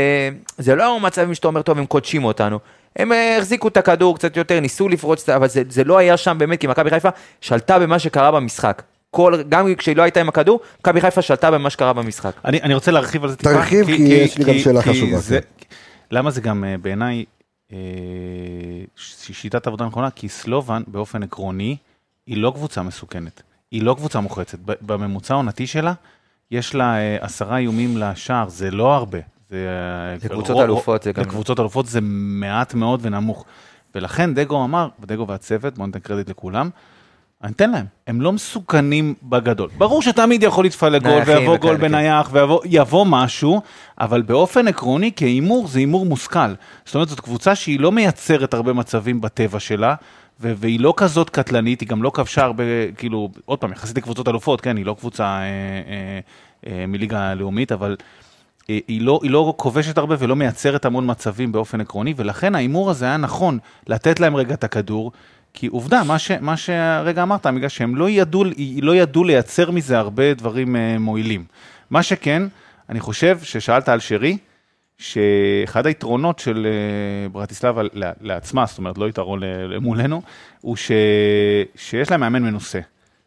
[0.59, 2.59] זה לא מצבים שאתה אומר, טוב, הם קודשים אותנו.
[2.96, 6.38] הם אה, החזיקו את הכדור קצת יותר, ניסו לפרוץ, אבל זה, זה לא היה שם
[6.38, 7.09] באמת, כי מכבי חיפה
[7.40, 8.83] שלטה במה שקרה במשחק.
[9.11, 12.33] כל, גם כשהיא לא הייתה עם הכדור, מכבי חיפה שלטה במה שקרה במשחק.
[12.44, 13.52] אני, אני רוצה להרחיב על זה טיפה.
[13.52, 15.66] תרחיב, כי יש לי גם שאלה חשובה, זה, כן.
[16.11, 17.24] למה זה גם אה, בעיניי
[17.72, 17.78] אה,
[18.96, 20.11] שיטת עבודה נכונה?
[20.11, 21.76] כי סלובן באופן עקרוני
[22.26, 24.59] היא לא קבוצה מסוכנת, היא לא קבוצה מוחצת.
[24.64, 25.92] ב- בממוצע העונתי שלה
[26.50, 29.18] יש לה אה, עשרה איומים לשער, זה לא הרבה.
[29.55, 33.45] זה, אה, לקבוצות רוב- אלופות זה גם- לקבוצות אלופות זה מעט מאוד ונמוך.
[33.95, 36.71] ולכן דגו אמר, ודגו והצוות, בואו ניתן קרדיט לכולם,
[37.45, 39.69] אני אתן להם, הם לא מסוכנים בגדול.
[39.79, 41.81] ברור שתמיד יכול להתפלג גול, ויבוא גול כן.
[41.83, 43.61] בנייח, ויבוא משהו,
[44.01, 46.55] אבל באופן עקרוני, כהימור, זה הימור מושכל.
[46.85, 49.95] זאת אומרת, זאת קבוצה שהיא לא מייצרת הרבה מצבים בטבע שלה,
[50.40, 52.62] ו- והיא לא כזאת קטלנית, היא גם לא כבשה הרבה,
[52.97, 56.21] כאילו, עוד פעם, יחסית לקבוצות אלופות, כן, היא לא קבוצה אה, אה,
[56.81, 57.97] אה, מליגה לאומית, אבל
[58.68, 63.05] היא לא, היא לא כובשת הרבה ולא מייצרת המון מצבים באופן עקרוני, ולכן ההימור הזה
[63.05, 65.12] היה נכון לתת להם רגע את הכדור,
[65.55, 68.44] כי עובדה, מה, ש, מה שהרגע אמרת, בגלל שהם לא ידעו,
[68.83, 71.44] לא ידעו לייצר מזה הרבה דברים אה, מועילים.
[71.90, 72.42] מה שכן,
[72.88, 74.38] אני חושב ששאלת על שרי,
[74.98, 77.83] שאחד היתרונות של אה, ברטיסלבה
[78.20, 79.40] לעצמה, זאת אומרת, לא יתרון
[79.81, 80.22] מולנו,
[80.61, 80.90] הוא ש,
[81.77, 82.81] שיש להם מאמן מנוסה.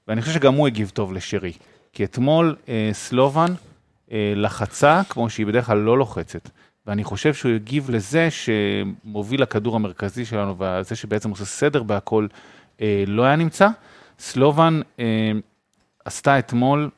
[0.07, 1.51] ואני חושב שגם הוא הגיב טוב לשרי.
[1.93, 3.66] כי אתמול אה, סלובן אה,
[4.11, 6.49] לחצה כמו שהיא בדרך כלל לא לוחצת.
[6.87, 12.27] ואני חושב שהוא הגיב לזה שמוביל הכדור המרכזי שלנו, וזה שבעצם עושה סדר בהכל,
[12.81, 13.67] אה, לא היה נמצא.
[14.19, 15.31] סלובן אה,
[16.05, 16.89] עשתה אתמול,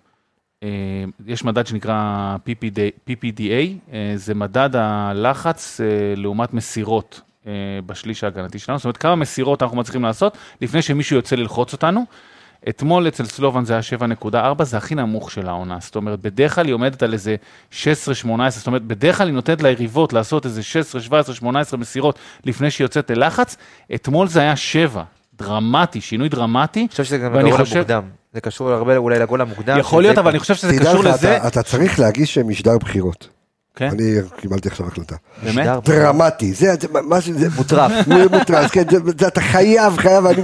[0.64, 0.70] אה,
[1.26, 7.52] יש מדד שנקרא PPD, PPDA, אה, זה מדד הלחץ אה, לעומת מסירות אה,
[7.86, 12.06] בשליש ההגנתי שלנו, זאת אומרת כמה מסירות אנחנו מצליחים לעשות לפני שמישהו יוצא ללחוץ אותנו.
[12.70, 13.82] אתמול אצל סלובן זה היה
[14.58, 15.78] 7.4, זה הכי נמוך של העונה.
[15.82, 17.36] זאת אומרת, בדרך כלל היא עומדת על איזה
[17.72, 17.76] 16-18,
[18.50, 22.86] זאת אומרת, בדרך כלל היא נותנת ליריבות לעשות איזה 16, 17, 18 מסירות לפני שהיא
[22.86, 23.58] יוצאת ללחץ.
[23.96, 25.04] אתמול זה היה 7,
[25.38, 26.80] דרמטי, שינוי דרמטי.
[26.80, 28.04] אני חושב שזה גם הגול חושב- המוקדם.
[28.34, 29.78] זה קשור הרבה אולי לגול המוקדם.
[29.80, 31.38] יכול להיות, אבל אני חושב שזה קשור לזה.
[31.38, 33.30] אתה- אתה צריך להגיש משדר בחירות.
[33.76, 35.16] כן, אני קיבלתי עכשיו החלטה.
[35.44, 35.68] באמת?
[35.86, 37.92] דרמטי, זה זה משהו, זה מוטרף.
[38.08, 38.82] הוא יהיה מוטרף, כן,
[39.28, 40.42] אתה חייב, חייב, אני-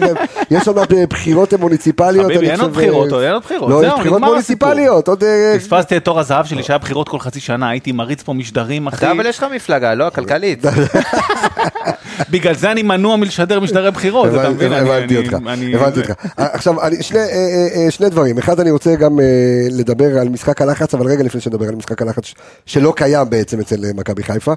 [0.51, 2.25] יש עוד מעט בחירות מוניציפליות.
[2.25, 5.23] חביבי, אין עוד בחירות, אה, אין עוד בחירות, לא, יש זהו, בחירות נגמר מוניציפליות, עוד...
[5.23, 8.87] אה, פספסתי את תור הזהב שלי שהיה בחירות כל חצי שנה, הייתי מריץ פה משדרים,
[8.87, 8.97] אחי.
[8.97, 10.09] אתה אבל יש לך מפלגה, לא?
[10.09, 10.65] כלכלית.
[12.29, 14.73] בגלל זה אני מנוע מלשדר משדרי בחירות, אתה מבין?
[14.73, 15.33] הבנתי אותך,
[15.73, 16.11] הבנתי אותך.
[16.37, 18.37] עכשיו, שני, אה, אה, אה, שני דברים.
[18.37, 19.25] אחד, אני רוצה גם אה,
[19.71, 22.33] לדבר על משחק הלחץ, אבל רגע לפני שנדבר על משחק הלחץ,
[22.65, 24.53] שלא קיים בעצם אצל אה, מכבי חיפה.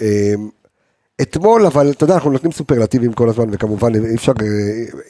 [0.00, 0.34] אה,
[1.22, 4.46] אתמול, אבל אתה יודע, אנחנו נותנים סופרלטיבים כל הזמן, וכמובן אי אפשר, אה,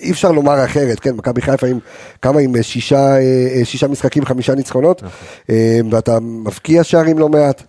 [0.00, 1.78] אי אפשר לומר אחרת, כן, מכבי חיפה עם
[2.22, 5.02] כמה עם אה, שישה, אה, אה, שישה משחקים, חמישה ניצחונות,
[5.50, 7.62] אה, ואתה מבקיע שערים לא מעט,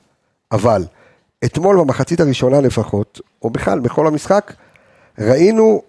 [0.52, 0.84] אבל
[1.46, 4.54] אתמול במחצית הראשונה לפחות, או בכלל, בכל המשחק,
[5.20, 5.82] ראינו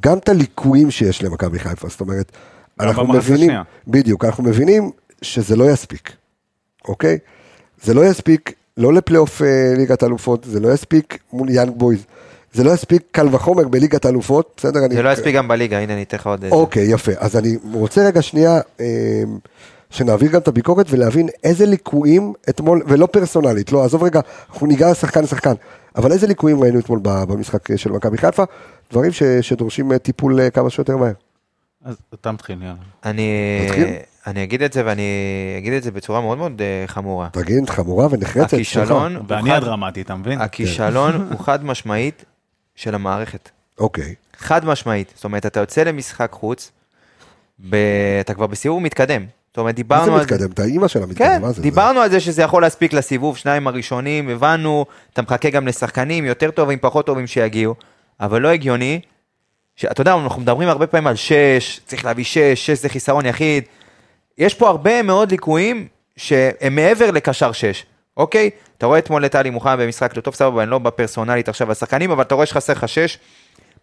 [0.00, 2.32] גם את הליקויים שיש למכבי חיפה, זאת אומרת,
[2.80, 3.62] אנחנו מבינים, השנייה.
[3.88, 4.90] בדיוק, אנחנו מבינים
[5.22, 6.12] שזה לא יספיק,
[6.88, 7.18] אוקיי?
[7.82, 12.04] זה לא יספיק לא לפלייאוף אה, ליגת אלופות, זה לא יספיק מול יאנג בויז,
[12.52, 14.84] זה לא יספיק קל וחומר בליגת אלופות, בסדר?
[14.84, 16.56] אני- זה לא יספיק גם בליגה, הנה אני אתן לך עוד איזה.
[16.56, 17.12] אוקיי, יפה.
[17.18, 19.22] אז אני רוצה רגע שנייה, אה,
[19.94, 24.94] שנעביר גם את הביקורת ולהבין איזה ליקויים אתמול, ולא פרסונלית, לא, עזוב רגע, אנחנו ניגע
[24.94, 25.52] שחקן שחקן,
[25.96, 28.42] אבל איזה ליקויים ראינו אתמול במשחק של מכבי חיפה,
[28.90, 31.12] דברים ש, שדורשים אה, טיפול אה, כמה שיותר מהר.
[31.84, 32.74] אז אתה מתחיל, יאללה.
[33.04, 33.28] אני?
[34.26, 35.02] אני אגיד את זה ואני
[35.58, 37.28] אגיד את זה בצורה מאוד מאוד אה, חמורה.
[37.32, 38.52] תגיד, חמורה ונחרצת.
[38.52, 40.40] הכישלון ואני הדרמטי, אתה מבין?
[40.40, 42.24] הכישלון הוא חד משמעית
[42.74, 43.50] של המערכת.
[43.78, 45.12] אוקיי, חד משמעית.
[45.14, 46.72] זאת אומרת, אתה יוצא למשחק חוץ,
[47.70, 47.76] ב...
[48.20, 49.26] אתה כבר בסיבוב מתקדם.
[49.54, 50.34] זאת אומרת, מה דיברנו על זה.
[50.34, 50.50] מתקדם?
[50.50, 51.62] את האימא שלה מתקדם, כן, מה זה?
[51.62, 56.50] דיברנו על זה שזה יכול להספיק לסיבוב שניים הראשונים, הבנו, אתה מחכה גם לשחקנים יותר
[56.50, 57.74] טובים, פחות טובים שיגיעו,
[58.20, 59.00] אבל לא הגיוני,
[59.76, 63.64] שאתה יודע, אנחנו מדברים הרבה פעמים על שש, צריך להביא שש, שש זה חיסרון יחיד,
[64.38, 65.86] יש פה הרבה מאוד ליקויים
[66.16, 67.86] שהם מעבר לקשר שש,
[68.16, 68.50] אוקיי?
[68.78, 72.10] אתה רואה אתמול את טלי מוחמד במשחק לא טוב, סבבה, אני לא בפרסונלית עכשיו השחקנים,
[72.10, 73.18] אבל אתה רואה שחסר לך שש,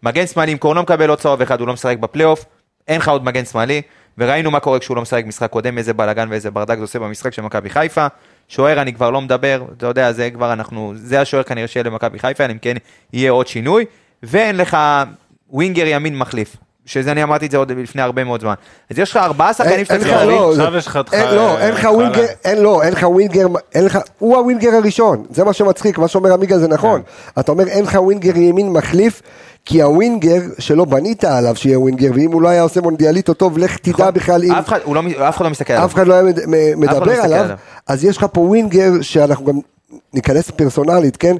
[0.02, 2.44] מגן שמאלי, אם קורנו מקבל עוד צהוב אחד, הוא לא משחק בפלייאוף,
[2.88, 3.82] אין לך עוד מגן שמאלי,
[4.18, 7.32] וראינו מה קורה כשהוא לא משחק משחק קודם, איזה בלאגן ואיזה ברדק זה עושה במשחק
[7.32, 8.06] של מכבי חיפה.
[8.48, 12.18] שוער אני כבר לא מדבר, אתה יודע, זה כבר אנחנו, זה השוער כנראה שיהיה למכבי
[12.18, 12.76] חיפה, אם כן
[13.12, 13.84] יהיה עוד שינוי,
[14.22, 14.76] ואין לך
[15.50, 16.56] winger ימין מחליף.
[16.86, 18.54] שזה אני אמרתי את זה עוד לפני הרבה מאוד זמן.
[18.90, 20.26] אז יש לך ארבעה שחקנים שאתה צריך להביא.
[20.26, 21.84] לא, עכשיו זה- יש לך את אין- ח- לא, אין לך.
[21.92, 25.98] winger, אין לא, אין לך winger, אין לך, הוא ה winger הראשון, זה מה שמצחיק,
[25.98, 27.02] מה שאומר עמיגה זה נכון.
[27.34, 27.40] כן.
[27.40, 29.22] אתה אומר אין לך winger ימין מחליף,
[29.64, 33.58] כי ה winger שלא בנית עליו שיהיה winger, ואם הוא לא היה עושה מונדיאליטו טוב,
[33.58, 34.58] לך תדע בכלל אם נכון.
[34.58, 35.84] אף אחד, הוא לא, אף אחד לא מסתכל עליו.
[35.86, 37.46] אף אחד לא היה מ- מדבר עליו.
[37.86, 39.58] אז יש לך פה ווינגר שאנחנו גם
[40.14, 41.36] ניכנס פרסונלית, כן?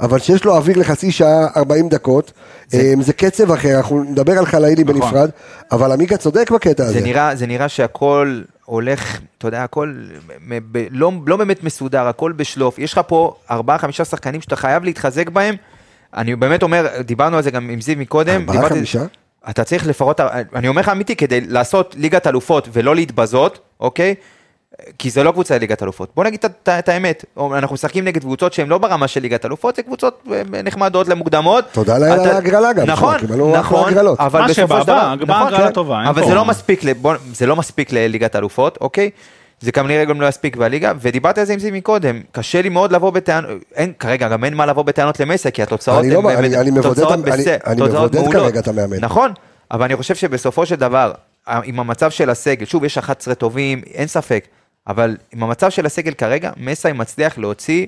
[0.00, 2.32] אבל שיש לו אוויר לחצי שעה, 40 דקות,
[2.68, 5.00] זה, זה קצב אחר, אנחנו נדבר על חלאילי נכון.
[5.00, 5.30] בנפרד,
[5.72, 6.92] אבל עמיגה צודק בקטע הזה.
[6.92, 9.94] זה נראה, זה נראה שהכל הולך, אתה יודע, הכל
[10.72, 12.78] ב- לא, לא באמת מסודר, הכל בשלוף.
[12.78, 15.54] יש לך פה ארבעה, חמישה שחקנים שאתה חייב להתחזק בהם.
[16.16, 18.40] אני באמת אומר, דיברנו על זה גם עם זיו מקודם.
[18.40, 19.04] ארבעה, דיברתי- חמישה?
[19.50, 20.20] אתה צריך לפחות,
[20.54, 24.14] אני אומר לך אמיתי, כדי לעשות ליגת אלופות ולא להתבזות, אוקיי?
[24.98, 26.08] כי זה לא קבוצה לליגת אלופות.
[26.16, 29.76] בוא נגיד את- את האמת, אנחנו משחקים נגד קבוצות שהן לא ברמה של ליגת אלופות,
[29.76, 31.64] זה קבוצות אה, נחמדות למוקדמות.
[31.72, 33.14] תודה לאל על אתה- ההגרלה גם, נכון,
[33.54, 34.20] נכון, הגרלות.
[34.20, 36.84] אבל מה בסופו שבא, של דבר, נכון, הגרלה כן, טובה, אין אבל זה לא מספיק,
[36.84, 39.10] ל- בוא- זה לא מספיק לליגת אלופות, אוקיי?
[39.60, 42.92] זה כנראה גם לא יספיק בליגה, ודיברתי על זה עם זה מקודם, קשה לי מאוד
[42.92, 46.36] לבוא בטענות, אין, כרגע גם אין מה לבוא בטענות למסה, כי התוצאות אני לא- הן-
[46.36, 48.32] אני- הן אני מבודד תוצאות אני- בסדר, אני מבודד מעולות.
[48.32, 48.96] כרגע את המאמן.
[49.00, 49.32] נכון,
[49.70, 51.12] אבל אני חושב שבסופו של דבר,
[51.64, 54.44] עם המצב של הסגל, שוב, יש 11 טובים, אין ספק,
[54.86, 57.86] אבל עם המצב של הסגל כרגע, מסאי מצליח להוציא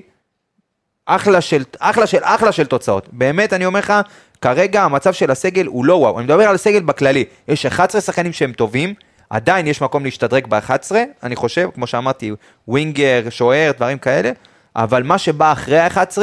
[1.05, 3.07] אחלה של, אחלה של, אחלה של תוצאות.
[3.11, 3.93] באמת, אני אומר לך,
[4.41, 6.17] כרגע המצב של הסגל הוא לא וואו.
[6.19, 7.25] אני מדבר על הסגל בכללי.
[7.47, 8.93] יש 11 שחקנים שהם טובים,
[9.29, 10.91] עדיין יש מקום להשתדרג ב-11,
[11.23, 12.31] אני חושב, כמו שאמרתי,
[12.67, 14.31] ווינגר, שוער, דברים כאלה,
[14.75, 16.17] אבל מה שבא אחרי ה-11,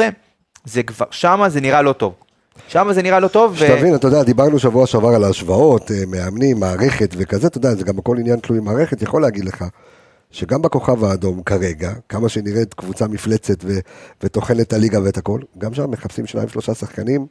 [0.65, 2.13] זה כבר, שמה זה נראה לא טוב.
[2.67, 3.57] שמה זה נראה לא טוב, ו...
[3.57, 7.83] שתבין, אתה יודע, דיברנו שבוע שעבר על ההשוואות, אה, מאמנים, מערכת וכזה, אתה יודע, זה
[7.83, 9.63] גם הכל עניין תלוי מערכת, יכול להגיד לך
[10.33, 13.79] שגם בכוכב האדום כרגע, כמה שנראית קבוצה מפלצת ו-
[14.23, 17.27] וטוחנת את הליגה ואת הכל, גם שם מחפשים שניים שלושה שחקנים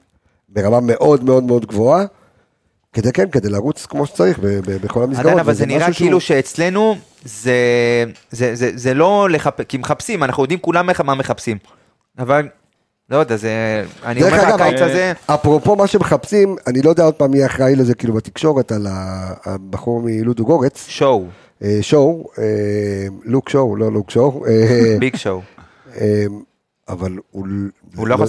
[0.48, 2.04] ברמה מאוד מאוד מאוד גבוהה,
[2.92, 5.26] כדי כן, כדי לרוץ כמו שצריך ב- ב- בכל המסגרות.
[5.26, 7.54] עדיין, אבל זה נראה משהו שהוא- כאילו שאצלנו זה,
[8.30, 11.58] זה, זה, זה לא לחפש, כי מחפשים, אנחנו יודעים כולם מה מחפשים.
[12.18, 12.48] אבל
[13.10, 13.84] לא יודע, זה...
[14.04, 15.12] אני אומר לך, הקיץ אה, הזה...
[15.26, 18.86] אפרופו מה שמחפשים, אני לא יודע עוד פעם מי אחראי לזה כאילו בתקשורת, על
[19.44, 21.24] הבחור מלודו גורץ, שואו,
[21.80, 22.44] שואו, אה,
[23.24, 25.40] לוק שואו, לא לוק שואו, אה, ביג שואו.
[26.00, 26.24] אה,
[26.88, 27.46] אבל הוא...
[27.96, 28.26] הוא לא במ-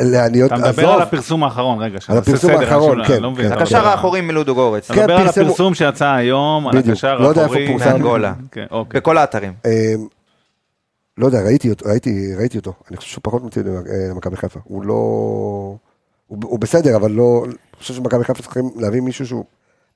[0.00, 3.46] לעניות, אתה מדבר על הפרסום האחרון, רגע, שנעשה הפרסום האחרון, אני כן, לא כן.
[3.46, 4.90] אתה הקשר האחורי מלודו גורץ.
[4.90, 7.76] אתה מדבר על הפרסום שיצא היום, על הקשר לא האחורי.
[7.76, 8.32] מאנגולה.
[8.52, 9.00] כן, אוקיי.
[9.00, 9.52] בכל האתרים.
[9.66, 9.94] אה,
[11.18, 14.60] לא יודע, ראיתי אותו, ראיתי, ראיתי אותו, אני חושב שהוא פחות מתאים למ- למכבי חיפה,
[14.64, 14.94] הוא לא...
[16.26, 17.42] הוא, הוא בסדר, אבל לא...
[17.46, 19.44] אני חושב שמכבי חיפה צריכים להביא מישהו שהוא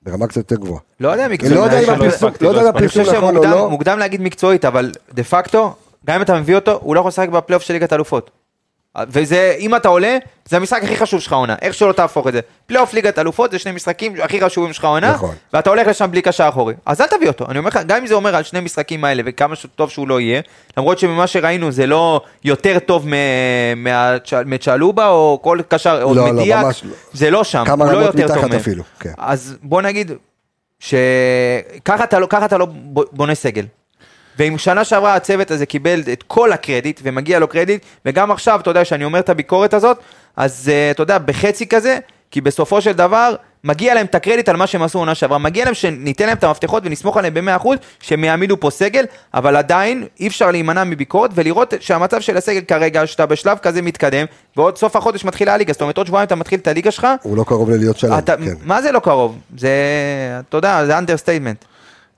[0.03, 0.79] ברמה קצת יותר גבוהה.
[0.99, 1.55] לא יודע מקצועית.
[1.55, 1.99] לא יודע אם
[2.41, 3.69] לא הפרסום, נכון או לא.
[3.69, 5.73] מוקדם להגיד מקצועית, אבל דה פקטו,
[6.05, 8.31] גם אם אתה מביא אותו, הוא לא יכול לשחק בפלייאוף של ליגת האלופות.
[9.09, 12.39] וזה, אם אתה עולה, זה המשחק הכי חשוב שלך עונה, איך שלא תהפוך את זה.
[12.65, 15.35] פלייאוף ליגת אלופות זה שני משחקים הכי חשובים שלך עונה, נכון.
[15.53, 16.73] ואתה הולך לשם בלי קשר אחורי.
[16.85, 19.23] אז אל תביא אותו, אני אומר לך, גם אם זה אומר על שני משחקים האלה,
[19.25, 20.41] וכמה טוב שהוא לא יהיה,
[20.77, 26.25] למרות שממה שראינו זה לא יותר טוב מ- מה- מצ'לובה, או כל קשר, או לא,
[26.27, 26.93] לא, מדיאק, ממש לא.
[27.13, 28.53] זה לא שם, הוא לא יותר טוב מהם.
[28.53, 29.11] אפילו, כן.
[29.17, 30.11] אז בוא נגיד,
[30.79, 32.67] שככה אתה לא, אתה לא
[33.11, 33.65] בונה סגל.
[34.39, 38.69] ואם שנה שעברה הצוות הזה קיבל את כל הקרדיט, ומגיע לו קרדיט, וגם עכשיו, אתה
[38.69, 39.97] יודע, שאני אומר את הביקורת הזאת,
[40.35, 41.99] אז uh, אתה יודע, בחצי כזה,
[42.31, 45.65] כי בסופו של דבר, מגיע להם את הקרדיט על מה שהם עשו עונה שעברה, מגיע
[45.65, 47.67] להם שניתן להם את המפתחות ונסמוך עליהם ב-100%
[47.99, 53.07] שהם יעמידו פה סגל, אבל עדיין אי אפשר להימנע מביקורת ולראות שהמצב של הסגל כרגע,
[53.07, 54.25] שאתה בשלב כזה מתקדם,
[54.57, 57.37] ועוד סוף החודש מתחילה הליגה, זאת אומרת עוד שבועיים אתה מתחיל את הליגה שלך, הוא
[57.37, 58.53] לא קרוב ללהיות שלם, אתה, כן.
[58.63, 59.37] מה זה לא קרוב?
[59.57, 59.69] זה,
[60.49, 61.65] אתה יודע, זה understatement.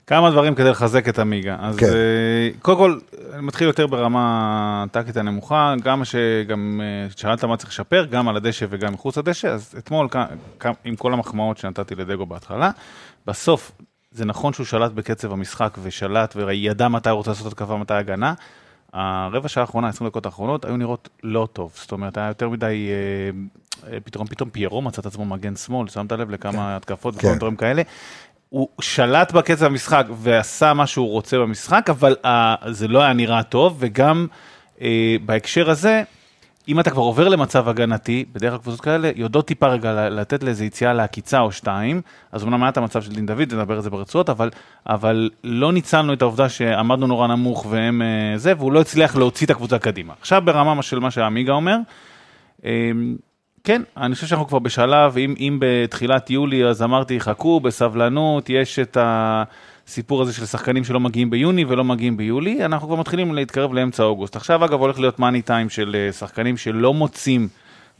[0.06, 1.56] כמה דברים כדי לחזק את עמיגה.
[1.60, 1.86] אז כן.
[1.86, 2.98] אה, קודם כל,
[3.32, 8.36] אני מתחיל יותר ברמה טקטית הנמוכה, גם שגם אה, שאלת מה צריך לשפר, גם על
[8.36, 10.08] הדשא וגם מחוץ לדשא, אז אתמול,
[10.84, 12.70] עם כל המחמאות שנתתי לדגו בהתחלה,
[13.26, 13.72] בסוף,
[14.10, 18.34] זה נכון שהוא שלט בקצב המשחק ושלט וידע מתי הוא רוצה לעשות התקפה, מתי הגנה.
[18.92, 21.72] הרבע שעה האחרונה, 20 דקות האחרונות, היו נראות לא טוב.
[21.74, 25.88] זאת אומרת, היה יותר מדי, אה, אה, פתאום, פתאום פיירו מצא את עצמו מגן שמאל,
[25.88, 27.36] שמת לב לכמה התקפות וכל כן.
[27.36, 27.82] דברים כאלה.
[28.48, 32.28] הוא שלט בקצב המשחק ועשה מה שהוא רוצה במשחק, אבל uh,
[32.70, 34.26] זה לא היה נראה טוב, וגם
[34.78, 34.82] uh,
[35.26, 36.02] בהקשר הזה,
[36.68, 40.64] אם אתה כבר עובר למצב הגנתי, בדרך כלל קבוצות כאלה יודעות טיפה רגע לתת לאיזה
[40.64, 42.00] יציאה לעקיצה או שתיים,
[42.32, 44.50] אז אמנם היה את המצב של דין דוד, נדבר על זה ברצועות, אבל,
[44.86, 49.46] אבל לא ניצלנו את העובדה שעמדנו נורא נמוך והם uh, זה, והוא לא הצליח להוציא
[49.46, 50.14] את הקבוצה קדימה.
[50.20, 51.76] עכשיו ברמה של מה שעמיגה אומר,
[52.64, 53.16] אמ,
[53.64, 58.78] כן, אני חושב שאנחנו כבר בשלב, אם, אם בתחילת יולי אז אמרתי, חכו בסבלנות, יש
[58.78, 63.72] את הסיפור הזה של שחקנים שלא מגיעים ביוני ולא מגיעים ביולי, אנחנו כבר מתחילים להתקרב
[63.72, 64.36] לאמצע אוגוסט.
[64.36, 67.48] עכשיו אגב הולך להיות מאני טיים של אה, שחקנים שלא מוצאים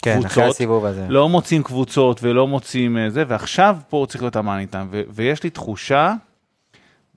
[0.03, 1.07] כן, קבוצות, אחרי הסיבוב הזה.
[1.09, 5.50] לא מוצאים קבוצות ולא מוצאים אה, זה, ועכשיו פה צריך להיות המאני טיים, ויש לי
[5.50, 6.14] תחושה,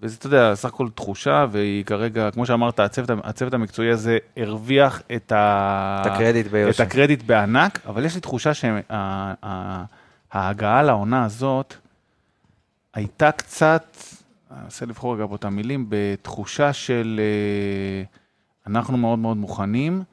[0.01, 5.01] וזה, אתה יודע, סך הכל תחושה, והיא כרגע, כמו שאמרת, הצוות, הצוות המקצועי הזה הרוויח
[5.15, 6.01] את, ה...
[6.01, 6.83] את הקרדיט ביושר.
[6.83, 8.51] את הקרדיט בענק, אבל יש לי תחושה
[10.33, 11.73] שההגעה לעונה הזאת
[12.93, 13.97] הייתה קצת,
[14.51, 18.03] אני אנסה לבחור רגע באותם מילים, בתחושה של אה,
[18.67, 20.03] אנחנו מאוד מאוד מוכנים,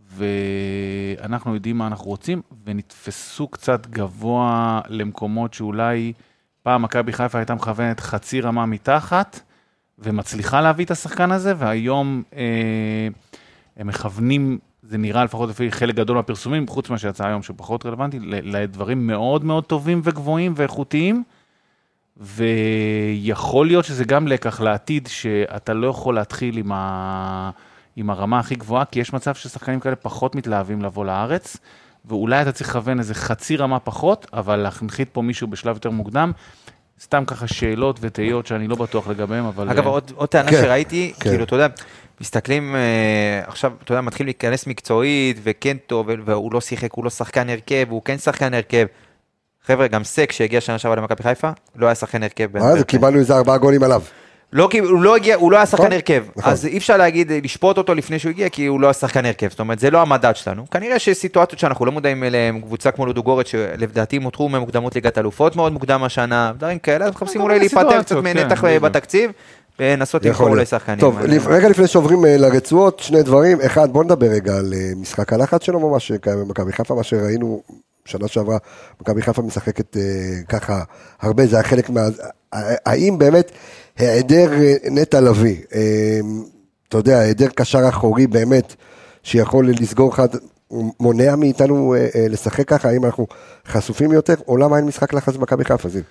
[0.00, 6.12] ואנחנו יודעים מה אנחנו רוצים, ונתפסו קצת גבוה למקומות שאולי
[6.62, 9.40] פעם מכבי חיפה הייתה מכוונת חצי רמה מתחת,
[9.98, 13.08] ומצליחה להביא את השחקן הזה, והיום אה,
[13.76, 18.18] הם מכוונים, זה נראה לפחות לפי חלק גדול מהפרסומים, חוץ ממה שיצא היום שפחות רלוונטי,
[18.18, 21.22] ל- לדברים מאוד מאוד טובים וגבוהים ואיכותיים.
[22.16, 27.50] ויכול להיות שזה גם לקח לעתיד, שאתה לא יכול להתחיל עם, ה...
[27.96, 31.56] עם הרמה הכי גבוהה, כי יש מצב ששחקנים כאלה פחות מתלהבים לבוא לארץ,
[32.04, 36.32] ואולי אתה צריך לכוון איזה חצי רמה פחות, אבל להנחית פה מישהו בשלב יותר מוקדם.
[37.00, 39.70] סתם ככה שאלות ותהיות שאני לא בטוח לגביהם, אבל...
[39.70, 41.30] אגב, אה, עוד, עוד טענה כן, שראיתי, כן.
[41.30, 41.66] כאילו, אתה יודע,
[42.20, 47.10] מסתכלים, אה, עכשיו, אתה יודע, מתחילים להיכנס מקצועית, וכן טוב, והוא לא שיחק, הוא לא
[47.10, 48.86] שחקן הרכב, הוא כן שחקן הרכב.
[49.66, 52.58] חבר'ה, גם סק שהגיע שנה שעברה למכבי חיפה, לא היה שחקן הרכב.
[52.58, 52.84] מה זה.
[52.84, 54.02] קיבלנו איזה ארבעה גולים עליו.
[54.52, 56.24] לא, כי הוא לא הגיע, הוא לא היה שחקן נכון, הרכב.
[56.36, 56.52] נכון.
[56.52, 59.50] אז אי אפשר להגיד, לשפוט אותו לפני שהוא הגיע, כי הוא לא היה שחקן הרכב.
[59.50, 60.70] זאת אומרת, זה לא המדד שלנו.
[60.70, 65.56] כנראה שיש סיטואציות שאנחנו לא מודעים אליהן, קבוצה כמו לודוגורט, שלדעתי אותרו ממוקדמות ליגת אלופות
[65.56, 68.82] מאוד מוקדם השנה, דברים כאלה, אז מחפשים כל אולי להיפטר קצת מנתח כן, בדיוק.
[68.82, 69.30] בתקציב,
[69.78, 70.66] ולנסות למכור אולי.
[70.66, 70.98] שחקנים.
[70.98, 73.60] טוב, רגע לפני שעוברים אה, לרצועות, שני דברים.
[73.60, 77.62] אחד, בוא נדבר רגע על אה, משחק הלחץ שלו ממש שקיים במכבי חיפה, מה שראינו
[78.04, 78.58] שנה שעברה,
[79.00, 80.02] מכבי חיפה משחקת אה,
[80.48, 80.82] ככה
[81.20, 82.00] הרבה, זה היה חלק מה...
[82.86, 83.52] האם באמת
[83.96, 86.20] היעדר אה, נטע לביא, אה,
[86.88, 88.74] אתה יודע, היעדר קשר אחורי באמת,
[89.22, 90.14] שיכול לסגור
[90.68, 93.26] הוא מונע מאיתנו אה, אה, לשחק ככה, האם אנחנו
[93.66, 96.02] חשופים יותר, או למה אין משחק לחץ במכבי חיפה, זיו?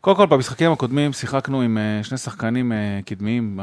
[0.00, 2.72] קודם כל, במשחקים הקודמים שיחקנו עם שני שחקנים
[3.06, 3.60] קדמיים.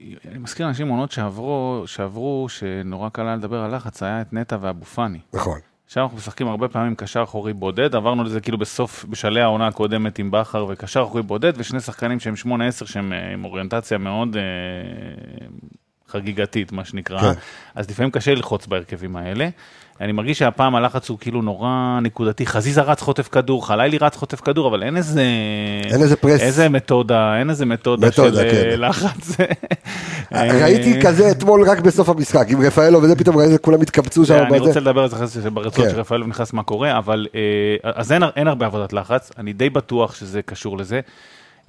[0.00, 4.56] אני מזכיר אנשים עונות שעברו, שעברו, שנורא קל היה לדבר על לחץ, היה את נטע
[4.60, 5.18] ואבו פאני.
[5.32, 5.58] נכון.
[5.88, 10.18] עכשיו אנחנו משחקים הרבה פעמים קשר אחורי בודד, עברנו לזה כאילו בסוף, בשלהי העונה הקודמת
[10.18, 14.42] עם בכר וקשר אחורי בודד, ושני שחקנים שהם 8-10 שהם אה, עם אוריינטציה מאוד אה,
[16.08, 17.20] חגיגתית, מה שנקרא.
[17.20, 17.40] כן.
[17.74, 19.48] אז לפעמים קשה ללחוץ בהרכבים האלה.
[20.00, 24.40] אני מרגיש שהפעם הלחץ הוא כאילו נורא נקודתי, חזיזה רץ חוטף כדור, חלילי רץ חוטף
[24.40, 25.24] כדור, אבל אין איזה...
[25.84, 26.40] אין איזה פרס.
[26.40, 28.70] איזה מתודה, אין איזה מתודה, מתודה, של כן.
[28.70, 29.36] אה, לחץ.
[30.62, 34.34] ראיתי אה, כזה אתמול רק בסוף המשחק, עם רפאלו וזה, פתאום ראיתי כולם התקבצו שם.
[34.34, 34.58] כן, אני.
[34.58, 35.94] רוצה לדבר על זה אחרי זה ברצועות כן.
[35.94, 40.14] שרפאלוב נכנס מה קורה, אבל אה, אז אין, אין הרבה עבודת לחץ, אני די בטוח
[40.14, 41.00] שזה קשור לזה.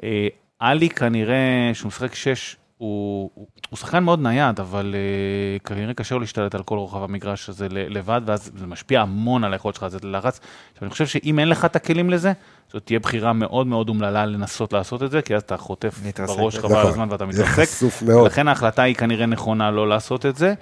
[0.03, 0.27] אה,
[0.59, 6.15] עלי כנראה, שהוא משחק שש, הוא, הוא, הוא שחקן מאוד נייד, אבל אה, כנראה קשה
[6.15, 9.83] לו להשתלט על כל רוחב המגרש הזה לבד, ואז זה משפיע המון על היכולת שלך
[9.83, 10.39] לצאת ללחץ.
[10.71, 12.33] עכשיו, אני חושב שאם אין לך את הכלים לזה,
[12.73, 16.37] זאת תהיה בחירה מאוד מאוד אומללה לנסות לעשות את זה, כי אז אתה חוטף מתרסק.
[16.37, 16.91] בראש חבל נכון.
[16.91, 17.75] הזמן ואתה זה מתרסק.
[17.75, 18.27] חשוף מאוד.
[18.27, 20.53] לכן ההחלטה היא כנראה נכונה לא לעשות את זה.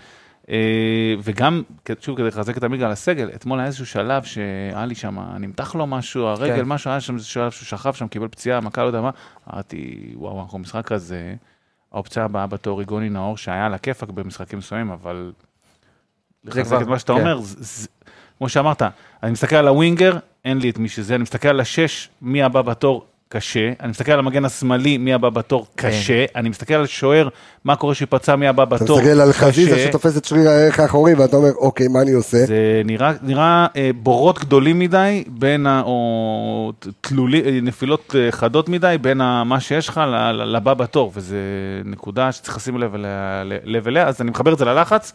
[0.49, 1.61] אה, וגם,
[1.99, 5.87] שוב, כדי לחזק את המיגה על הסגל, אתמול היה איזשהו שלב שעלי שם, נמתח לו
[5.87, 6.65] משהו, הרגל, כן.
[6.65, 9.09] משהו, היה שם איזה שלב שהוא שכב שם, קיבל פציעה, מכה, לא יודע מה.
[9.53, 11.35] אמרתי, וואו, אנחנו במשחק הזה,
[11.93, 15.31] האופציה הבאה בתור היא גוני נאור, שהיה על הכיפאק במשחקים מסוימים, אבל...
[16.43, 17.19] לחזק כבר- את מה שאתה כן.
[17.19, 17.87] אומר, זה- זה-
[18.37, 18.81] כמו שאמרת,
[19.23, 22.61] אני מסתכל על הווינגר, אין לי את מי שזה, אני מסתכל על השש, מי הבא
[22.61, 27.27] בתור, קשה, אני מסתכל על המגן השמאלי, מי הבא בתור, קשה, אני מסתכל על שוער,
[27.65, 29.39] מה קורה שייפצע, מי הבא אתה בתור, מסתכל על קשה.
[29.39, 32.45] חזיזה שתופס את שריר הערך האחורי, ואתה אומר, אוקיי, מה אני עושה?
[32.45, 35.81] זה נראה, נראה אה, בורות גדולים מדי, בין ה...
[35.85, 40.73] או תלולי, אה, נפילות אה, חדות מדי, בין ה, מה שיש לך ל- ל- לבא
[40.73, 41.35] בתור, וזו
[41.85, 45.13] נקודה שצריך לשים לב אליה, לב אליה, אז אני מחבר את זה ללחץ,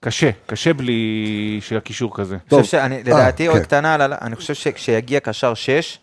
[0.00, 2.36] קשה, קשה בלי שיהיה קישור כזה.
[2.52, 2.60] אני.
[2.62, 3.62] חושב שאני, אה, לדעתי, עוד כן.
[3.62, 5.98] קטנה, אני חושב שכשיגיע קשר 6,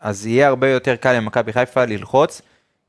[0.00, 2.42] אז יהיה הרבה יותר קל למכבי חיפה ללחוץ,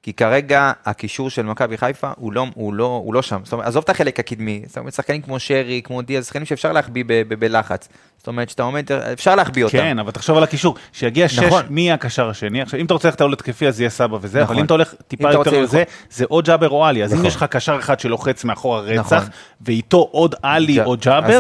[0.04, 3.42] כי כרגע הקישור של מכבי חיפה הוא לא, הוא, לא, הוא לא שם.
[3.44, 6.72] זאת אומרת, עזוב את החלק הקדמי, זאת אומרת, שחקנים כמו שרי, כמו דיאז, שחקנים שאפשר
[6.72, 7.04] להחביא
[7.40, 7.90] בלחץ.
[8.18, 9.78] זאת אומרת, שאתה עומד, אפשר להחביא אותם.
[9.78, 11.66] כן, אבל תחשוב על הקישור, שיגיע שש, נכון.
[11.70, 12.62] מי יהיה הקשר השני?
[12.62, 14.58] עכשיו, אם אתה רוצה ללכת לעול התקפי, אז יהיה סבא וזה, אבל נכון.
[14.58, 15.94] אם אתה הולך אם טיפה אתה יותר לזה, ללחוץ.
[16.12, 17.28] זה או ג'אבר או עלי, אז אם נכון.
[17.28, 18.98] יש לך קשר אחד שלוחץ מאחור נכון.
[18.98, 19.30] הרצח,
[19.62, 21.32] ואיתו עוד עלי ג'- או אז ג'אבר,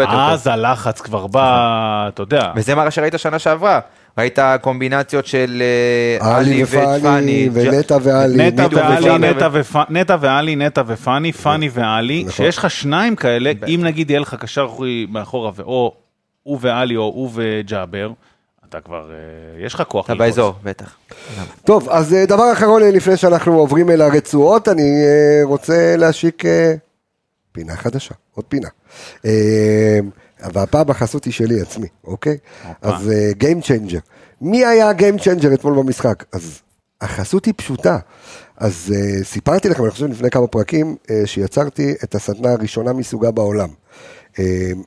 [0.00, 2.52] יותר אז הלחץ כבר בא, אתה יודע.
[2.56, 3.80] וזה מה שראית שנה שעברה.
[4.18, 5.62] ראית קומבינציות של
[6.20, 8.50] אה, עלי ופאני, ופאני, ונטע ועלי.
[9.98, 11.68] נטע וג'אבר נטע ופאני, פאני
[12.26, 12.32] נכון.
[12.32, 15.94] שיש לך שניים כאלה, אם נגיד יהיה לך קשר אחורי מאחורה, ואו
[16.42, 18.12] הוא ואלי או הוא וג'אבר,
[18.68, 20.14] אתה כבר, אה, יש לך כוח אתה.
[20.14, 20.96] באזור, בטח.
[21.64, 24.92] טוב, אז אה, דבר אחרון לפני שאנחנו עוברים אל הרצועות, אני
[25.42, 26.42] רוצה להשיק
[27.52, 28.68] פינה חדשה, עוד פינה.
[30.40, 32.36] והפעם החסות היא שלי עצמי, אוקיי?
[32.82, 34.00] אז אה, Game Changer.
[34.40, 36.24] מי היה ה-Game Changer אתמול במשחק?
[36.32, 36.60] אז
[37.00, 37.98] החסות היא פשוטה.
[38.56, 43.30] אז uh, סיפרתי לכם, אני חושב לפני כמה פרקים, uh, שיצרתי את הסדנה הראשונה מסוגה
[43.30, 43.68] בעולם.
[44.34, 44.38] uh,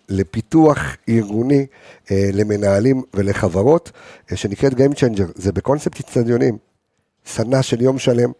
[0.09, 0.79] לפיתוח
[1.09, 1.65] ארגוני
[2.05, 3.91] uh, למנהלים ולחברות,
[4.31, 5.31] uh, שנקראת Game Changer.
[5.35, 6.57] זה בקונספט אצטדיונים.
[7.25, 8.31] סדנה של יום שלם,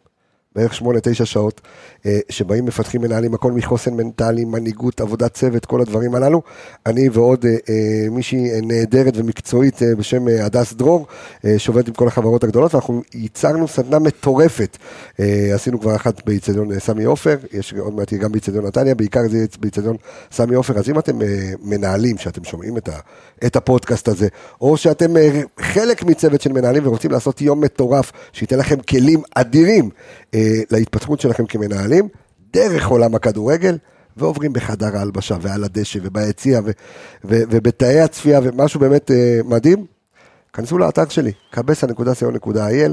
[0.58, 1.62] בערך 8-9 שעות,
[2.06, 6.42] אה, שבאים מפתחים מנהלים הכל מחוסן מנטלי, מנהיגות, עבודת צוות, כל הדברים הללו.
[6.86, 11.08] אני ועוד אה, אה, מישהי נהדרת ומקצועית בשם הדס דרור,
[11.58, 14.78] שעובדת עם כל החברות הגדולות, ואנחנו ייצרנו סדנה מטורפת.
[15.54, 19.96] עשינו כבר אחת באיצטדיון סמי עופר, יש עוד מעט גם באיצטדיון נתניה, בעיקר זה באיצטדיון
[20.32, 21.20] סמי עופר, אז אם אתם
[21.64, 22.78] מנהלים, שאתם שומעים
[23.46, 24.28] את, הפודקאסט הזה,
[24.62, 25.14] או שאתם
[25.60, 29.90] חלק מצוות של מנהלים ורוצים לעשות יום מטורף, שייתן לכם כלים אדירים
[30.72, 32.08] להתפתחות שלכם כמנהלים,
[32.54, 33.78] דרך עולם הכדורגל,
[34.18, 36.60] ועוברים בחדר ההלבשה ועל הדשא וביציע
[37.24, 39.86] ובתאי הצפייה ומשהו באמת אה, מדהים,
[40.54, 42.92] כנסו לאתר שלי, קבסה.co.il,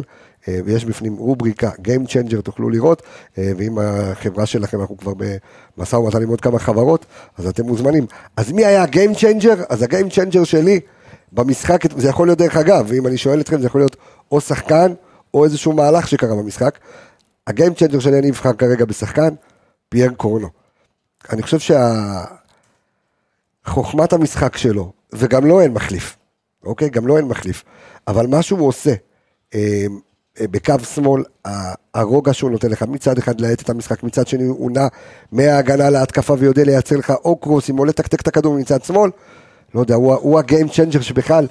[0.49, 3.03] אה, ויש בפנים רובריקה Game Changer, תוכלו לראות,
[3.39, 5.13] אה, ואם החברה שלכם, אנחנו כבר
[5.77, 7.07] במשא ומתן עם עוד כמה חברות,
[7.39, 8.07] אז אתם מוזמנים.
[8.37, 9.65] אז מי היה ה-Game Changer?
[9.69, 10.81] אז ה-Game Changer שלי
[11.33, 13.97] במשחק, זה יכול להיות דרך אגב, ואם אני שואל אתכם, זה יכול להיות
[14.33, 14.93] או שחקן,
[15.35, 16.79] או איזשהו מהלך שקרה במשחק.
[17.47, 19.35] ה-Game Changer שלי, אני אבחר כרגע בשחקן,
[19.89, 20.49] פייר קורנו.
[21.33, 21.77] אני חושב
[23.65, 26.17] שהחוכמת המשחק שלו, וגם לו אין מחליף,
[26.65, 26.91] אוקיי?
[26.91, 27.65] גם לו אין מחליף.
[28.09, 28.95] אבל מה שהוא עושה,
[29.55, 29.87] אה,
[30.41, 31.23] אה, בקו שמאל,
[31.95, 34.87] הרוגע שהוא נותן לך, מצד אחד להאט את המשחק, מצד שני הוא נע
[35.33, 39.11] מההגנה להתקפה ויודע לייצר לך או קרוסים או לתקתק את הכדור מצד שמאל,
[39.75, 41.47] לא יודע, הוא, הוא הגיים צ'נג'ר שבכלל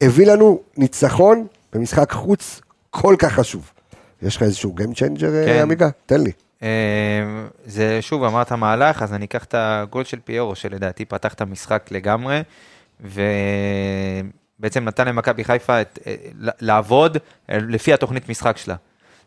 [0.00, 3.70] הביא לנו ניצחון במשחק חוץ כל כך חשוב.
[4.22, 5.62] יש לך איזשהו גיים צ'נג'ר, כן.
[5.62, 5.88] עמיגה?
[6.06, 6.30] תן לי.
[6.62, 6.68] אה,
[7.66, 11.88] זה שוב, אמרת מהלך, אז אני אקח את הגול של פיירו, שלדעתי פתח את המשחק
[11.90, 12.42] לגמרי,
[14.62, 16.14] בעצם נתן למכבי חיפה את, אה,
[16.60, 17.16] לעבוד
[17.50, 18.74] אה, לפי התוכנית משחק שלה.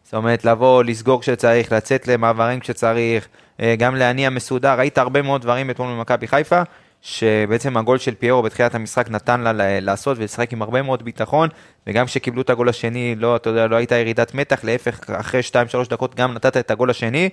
[0.03, 3.27] זאת אומרת, לבוא, לסגור כשצריך, לצאת למעברים כשצריך,
[3.59, 6.61] אה, גם להניע מסודר, ראית הרבה מאוד דברים אתמול במכבי חיפה,
[7.06, 11.49] שבעצם הגול של פיירו בתחילת המשחק נתן לה לעשות ולשחק עם הרבה מאוד ביטחון,
[11.88, 15.41] וגם כשקיבלו את הגול השני, לא, אתה יודע, לא הייתה ירידת מתח, להפך, אחרי
[15.86, 17.30] 2-3 דקות גם נתת את הגול השני,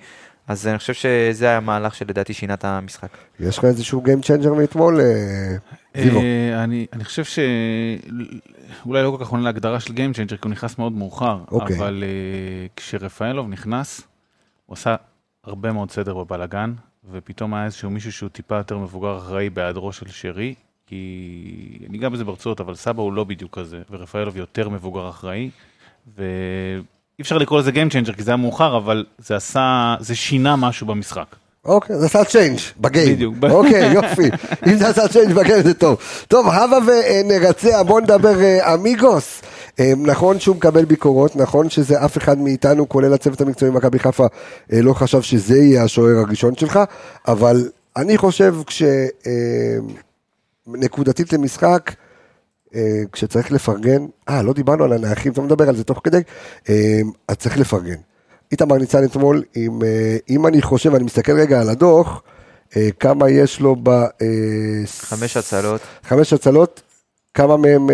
[0.49, 3.09] אז אני חושב שזה המהלך שלדעתי שינה את המשחק.
[3.41, 5.57] יש לך איזשהו Game Changer מאתמול, אה,
[6.03, 6.21] זיבו?
[6.21, 10.51] אה, אני, אני חושב שאולי לא כל כך עונה להגדרה של Game Changer, כי הוא
[10.51, 11.77] נכנס מאוד מאוחר, אוקיי.
[11.77, 14.01] אבל uh, כשרפאלוב נכנס,
[14.67, 14.97] הוא עשה
[15.45, 16.73] הרבה מאוד סדר בבלגן,
[17.11, 20.55] ופתאום היה איזשהו מישהו שהוא טיפה יותר מבוגר אחראי בהיעדרו של שרי,
[20.87, 25.51] כי אני אגע בזה ברצועות, אבל סבא הוא לא בדיוק כזה, ורפאלוב יותר מבוגר אחראי,
[26.17, 26.23] ואי
[27.21, 30.87] אפשר לקרוא לזה Game Changer כי זה היה מאוחר, אבל זה עשה, זה שינה משהו
[30.87, 31.37] במשחק.
[31.65, 33.15] אוקיי, זה עשה change ב game.
[33.15, 33.35] בדיוק.
[33.51, 34.31] אוקיי, יופי.
[34.67, 35.99] אם זה עשה change ב game זה טוב.
[36.29, 39.43] טוב, הבה ונרצה, בוא נדבר אה, amigos.
[39.81, 44.27] אה, נכון שהוא מקבל ביקורות, נכון שזה אף אחד מאיתנו, כולל הצוות המקצועי במכבי חיפה,
[44.73, 46.81] אה, לא חשב שזה יהיה השוער הראשון שלך,
[47.29, 48.55] אבל אני חושב
[50.67, 51.95] כשנקודתית למשחק,
[53.13, 56.21] כשצריך לפרגן, אה, לא דיברנו על הנייחים, אתה מדבר על זה תוך כדי,
[57.29, 57.97] אז צריך לפרגן.
[58.53, 62.23] איתמר ניצן אתמול, אה, אם אני חושב, אני מסתכל רגע על הדוח,
[62.77, 63.89] אה, כמה יש לו ב...
[63.89, 64.07] אה,
[64.87, 65.81] חמש הצלות.
[66.05, 66.83] חמש הצלות,
[67.35, 67.87] כמה מהם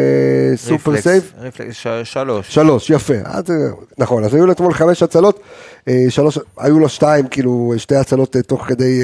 [0.56, 1.32] super save?
[1.38, 2.54] ריפלקס, ש- שלוש.
[2.54, 3.14] שלוש, יפה.
[3.24, 3.44] אז,
[3.98, 5.40] נכון, אז היו לו אתמול חמש הצלות,
[6.08, 9.02] שלוש, היו לו שתיים, כאילו, שתי הצלות תוך כדי,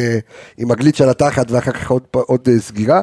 [0.58, 3.00] עם הגליץ' על התחת, ואחר כך עוד, עוד סגירה.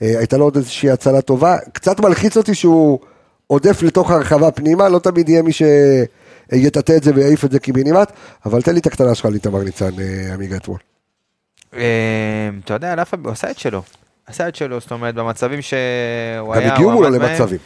[0.00, 1.56] הייתה לו עוד איזושהי הצלה טובה.
[1.72, 2.98] קצת מלחיץ אותי שהוא
[3.46, 5.62] עודף לתוך הרחבה פנימה, לא תמיד יהיה מי ש...
[6.52, 8.12] יטאטא את זה ויעיף את זה קיבינימט,
[8.46, 10.78] אבל תן לי את הקטנה שלך לאיתמר ניצן, אה, עמיגה אתמול.
[11.76, 13.82] אה, אתה יודע, הוא עשה את שלו.
[14.26, 16.68] עשה את שלו, זאת אומרת, במצבים שהוא היה...
[16.68, 17.58] גם הגיעו מולו למצבים.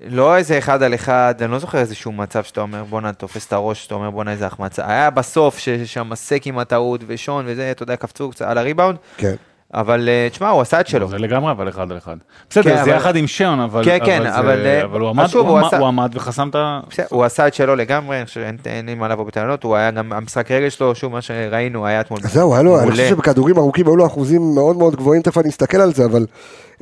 [0.00, 3.52] לא איזה אחד על אחד, אני לא זוכר איזשהו מצב שאתה אומר בואנה תופס את
[3.52, 4.88] הראש, שאתה אומר בואנה איזה החמצה.
[4.88, 8.98] היה בסוף ששם סק עם הטעות ושון וזה, אתה יודע, קפצו קצת על הריבאונד.
[9.16, 9.34] כן.
[9.74, 11.08] אבל אה, תשמע, הוא עשה את שלו.
[11.08, 12.16] זה לגמרי, אבל אחד על אחד.
[12.50, 15.00] בסדר, כן, זה אבל- יחד עם שון, אבל כן, כן, אבל זה- אבל, אה, אבל
[15.00, 16.80] הוא עמד- שוב, הוא הוא עשה- הוא עמד וחסם את ה...
[16.90, 20.12] בסדר, הוא עשה את שלו לגמרי, שאין אין לי מה לבוא בטענות, הוא היה גם,
[20.12, 22.90] המשחק רגל שלו, שוב, מה שראינו, היה אתמול זהו, היה לו, אני.
[22.90, 26.26] חושב שבכדורים ארוכים היו לו אחוזים מאוד מאוד גבוהים, תכף אני אסתכל על זה, אבל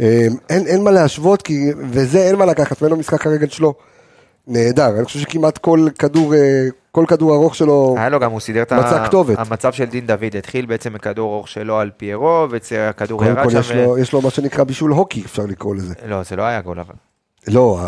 [0.01, 1.55] אה, אין, אין מה להשוות, כי,
[1.91, 3.75] וזה אין מה לקחת ממנו משחק הרגל שלו.
[4.47, 8.41] נהדר, אני חושב שכמעט כל כדור, אה, כל כדור ארוך שלו, היה לו גם, הוא
[8.41, 9.39] סידר את מצא כתובת.
[9.39, 13.59] המצב של דין דוד, התחיל בעצם מכדור ארוך שלו על פיירו, והכדור קודם ירד שם.
[13.59, 15.95] יש לו, יש לו מה שנקרא בישול הוקי, אפשר לקרוא לזה.
[16.07, 16.95] לא, זה לא היה גול אבל.
[17.49, 17.81] לא,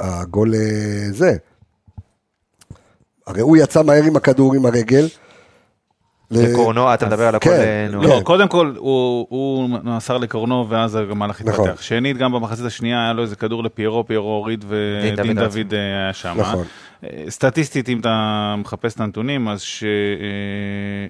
[0.00, 1.36] הגול אה, זה.
[3.26, 5.06] הרי הוא יצא מהר עם הכדור עם הרגל.
[6.30, 8.02] לקורנו, אתה מדבר על הכל, כן, אה.
[8.02, 8.08] כן.
[8.08, 11.68] לא, קודם כל, הוא- הוא מסר לקורנו, ואז המהלך נכון.
[11.68, 11.82] התפתח.
[11.82, 14.64] שנית, גם במחצית השנייה היה לו איזה כדור לפיירו, פיירו הוריד,
[15.02, 16.34] דין ודין דוד אה, היה שם.
[16.40, 16.64] נכון.
[17.04, 19.62] אה, סטטיסטית, אם אתה מחפש את הנתונים, אז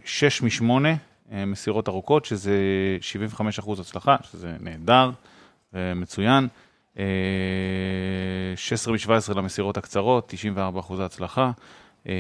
[0.05, 0.95] שש משמונה
[1.33, 2.53] אה, מסירות ארוכות, שזה
[3.01, 5.11] 75 אחוז הצלחה, שזה נהדר
[5.75, 6.49] ומצוין.
[6.99, 7.05] אה,
[8.57, 11.51] 16 מ-17 למסירות הקצרות, 94 אחוז הצלחה.
[12.07, 12.13] אה,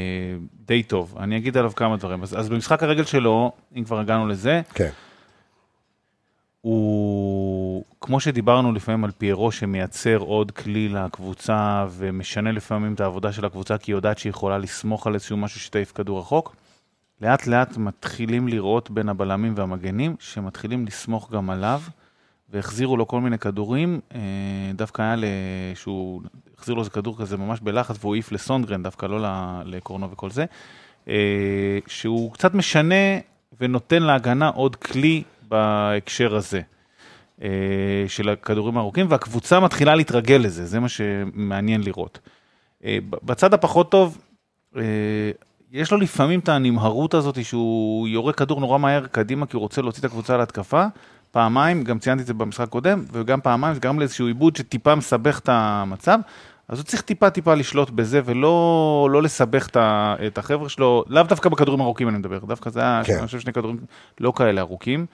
[0.66, 1.14] די טוב.
[1.18, 2.22] אני אגיד עליו כמה דברים.
[2.22, 4.90] אז, אז במשחק הרגל שלו, אם כבר הגענו לזה, כן,
[6.66, 13.44] הוא, כמו שדיברנו לפעמים על פיירו שמייצר עוד כלי לקבוצה ומשנה לפעמים את העבודה של
[13.44, 16.56] הקבוצה כי היא יודעת שהיא יכולה לסמוך על איזשהו משהו שתעיף כדור רחוק,
[17.20, 21.80] לאט לאט מתחילים לראות בין הבלמים והמגנים שמתחילים לסמוך גם עליו
[22.50, 24.20] והחזירו לו כל מיני כדורים, אה,
[24.74, 25.16] דווקא היה
[25.74, 26.22] שהוא
[26.58, 29.18] החזיר לו איזה כדור כזה ממש בלחץ והוא העיף לסונגרן, דווקא לא
[29.64, 30.44] לקורנו וכל זה,
[31.08, 32.94] אה, שהוא קצת משנה
[33.60, 36.60] ונותן להגנה עוד כלי בהקשר הזה.
[37.42, 37.48] אה,
[38.08, 42.18] של הכדורים הארוכים, והקבוצה מתחילה להתרגל לזה, זה מה שמעניין לראות.
[43.00, 44.18] בצד הפחות טוב,
[45.72, 49.82] יש לו לפעמים את הנמהרות הזאת שהוא יורה כדור נורא מהר קדימה כי הוא רוצה
[49.82, 50.86] להוציא את הקבוצה להתקפה.
[51.36, 55.38] פעמיים, גם ציינתי את זה במשחק קודם, וגם פעמיים זה גרם לאיזשהו עיבוד שטיפה מסבך
[55.38, 56.18] את המצב.
[56.68, 59.68] אז הוא צריך טיפה טיפה לשלוט בזה ולא לא לסבך
[60.26, 63.18] את החבר'ה שלו, לאו דווקא בכדורים ארוכים אני מדבר, דווקא זה היה, כן.
[63.18, 63.76] אני חושב שני כדורים
[64.20, 65.06] לא כאלה ארוכים.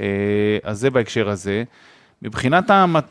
[0.00, 0.06] אה,
[0.62, 1.64] אז זה בהקשר הזה.
[2.22, 3.04] מבחינת, המת...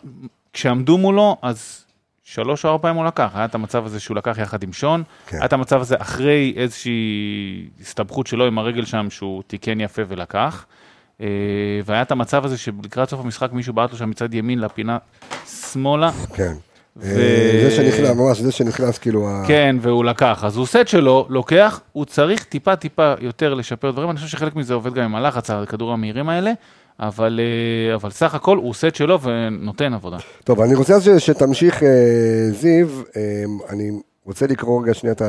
[0.54, 1.86] כשעמדו מולו, אז
[2.24, 3.32] שלוש או ארבע פעמים הוא לקח.
[3.36, 5.38] היה את המצב הזה שהוא לקח יחד עם שון, כן.
[5.38, 10.66] היה את המצב הזה אחרי איזושהי הסתבכות שלו עם הרגל שם, שהוא תיקן יפה ולקח.
[11.24, 11.28] אה,
[11.86, 14.98] והיה את המצב הזה שלקראת סוף המשחק מישהו בעט לו שם מצד ימין לפינה
[15.72, 16.54] שמאלה, כן.
[16.98, 20.44] ו- אה, זה שנכנס, ממש, זה שנכנס, כאילו, כן, והוא לקח.
[20.48, 24.10] אז הוא את שלו, לוקח, הוא צריך טיפה טיפה יותר לשפר דברים.
[24.10, 26.52] אני חושב שחלק מזה עובד גם עם הלחץ, הכדור המהירים האלה,
[27.00, 27.40] אבל,
[27.90, 30.18] אה, אבל סך הכל הוא עושה את שלו ונותן עבודה.
[30.44, 31.84] טוב, אני רוצה ש- שתמשיך,
[32.52, 32.88] זיו,
[33.70, 33.90] אני
[34.26, 35.22] רוצה לקרוא רגע שנייה את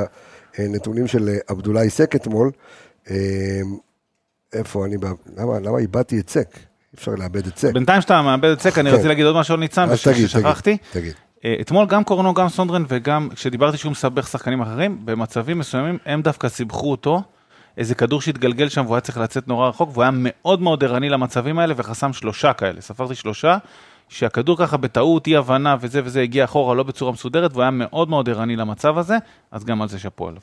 [0.59, 2.51] הנתונים של עבדולאי סק אתמול.
[4.55, 4.97] איפה אני,
[5.37, 6.57] למה למה איבדתי את סק?
[6.57, 7.73] אי אפשר לאבד את סק.
[7.73, 8.95] בינתיים שאתה מאבד את סק, אני כן.
[8.95, 10.77] רציתי להגיד עוד משהו על ניצן, ששכחתי.
[11.45, 16.23] אה, אתמול גם קורנו, גם סונדרן וגם כשדיברתי שהוא מסבך שחקנים אחרים, במצבים מסוימים הם
[16.23, 17.23] דווקא סיבכו אותו.
[17.79, 21.09] איזה כדור שהתגלגל שם והוא היה צריך לצאת נורא רחוק, והוא היה מאוד מאוד ערני
[21.09, 23.59] למצבים האלה וחסם שלושה כאלה, ספרתי שלושה,
[24.09, 28.09] שהכדור ככה בטעות, אי הבנה וזה וזה הגיע אחורה לא בצורה מסודרת, והוא היה מאוד
[28.09, 29.19] מאוד ערני למצב הזה,
[29.51, 30.41] אז גם על זה שאפו עליו.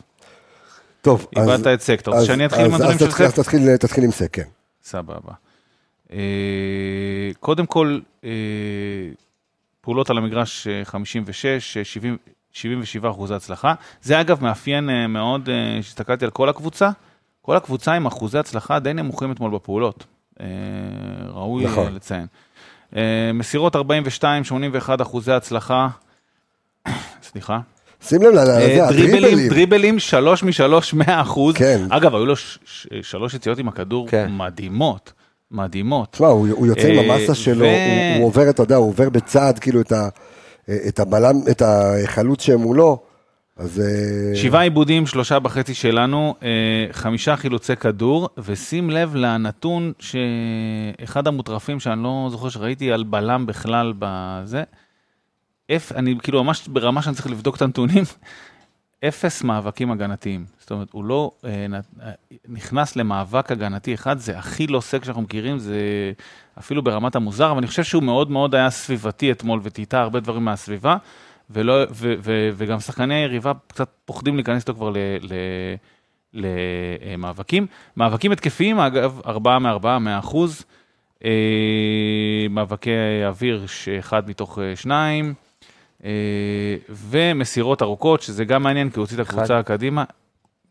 [1.02, 1.50] טוב, אז...
[1.50, 3.40] איבדת את סק, אתה רוצה אז- שאני אתחיל עם אז- הנתונים אז של תתחיל- סק?
[3.40, 4.44] אז תתחיל- תתחיל עם סק, כן.
[4.84, 5.34] סבבה.
[6.14, 6.18] אה,
[7.40, 8.30] קודם כל, אה,
[9.82, 12.18] פעולות על המגרש אה, 56, אה, 70,
[12.52, 13.74] 77 אחוזי הצלחה.
[14.02, 15.50] זה אגב מאפיין אה, מאוד,
[15.82, 16.90] שהסתכלתי על כל הקבוצה,
[17.42, 20.06] כל הקבוצה עם אחוזי הצלחה די נמוכים אתמול בפעולות.
[21.28, 21.94] ראוי נכון.
[21.96, 22.28] לציין.
[23.34, 25.88] מסירות 42, 81 אחוזי הצלחה.
[27.24, 27.60] סליחה.
[28.02, 29.50] שים לב לזה, אה, דריבלים, הדריבלים.
[29.50, 31.56] דריבלים, שלוש משלוש, מאה אחוז.
[31.56, 31.82] כן.
[31.90, 32.34] אגב, היו לו
[33.02, 34.28] שלוש יציאות עם הכדור כן.
[34.32, 35.14] מדהימות,
[35.52, 36.12] מדהימות.
[36.12, 38.88] תשמע, הוא הוא יוצא עם אה, המסה שלו, ו- הוא- הוא עובר, אתה יודע, הוא
[38.90, 40.10] עובר בצעד, כאילו, את ה-
[40.88, 43.00] את הבלם, את החלוץ שמולו,
[43.58, 43.80] אז...
[43.80, 46.36] אה, שבעה עיבודים, שלושה בחצי שלנו,
[46.92, 53.94] חמישה חילוצי כדור, ושים לב לנתון שאחד המוטרפים שאני לא זוכר שראיתי על בלם בכלל
[54.00, 54.64] בזה,
[55.76, 58.04] אפ, אני כאילו ממש ברמה שאני צריך לבדוק את הנתונים,
[59.08, 60.46] אפס מאבקים הגנתיים.
[60.60, 62.12] זאת אומרת, הוא לא אה, נ- אה,
[62.48, 65.76] נכנס למאבק הגנתי אחד, זה הכי לא סק שאנחנו מכירים, זה
[66.60, 70.46] אפילו ברמת המוזר, אבל אני חושב שהוא מאוד מאוד היה סביבתי אתמול וטייטה הרבה דברים
[70.46, 70.98] מהסביבה,
[71.50, 74.98] ולא, ו, ו, וגם שחקני היריבה קצת פוחדים להיכנס איתו כבר ל...
[75.22, 75.34] ל
[76.34, 77.68] למאבקים.
[77.98, 80.66] מאבקים התקפיים, אגב, ארבעה מארבעה, מאה אחוז.
[81.26, 81.30] אה,
[82.50, 82.92] מאבקי
[83.26, 85.34] אוויר, שאחד מתוך אה, שניים.
[86.06, 86.10] אה,
[86.90, 90.04] ומסירות ארוכות, שזה גם מעניין, כי הוא הוציא את הקבוצה קדימה,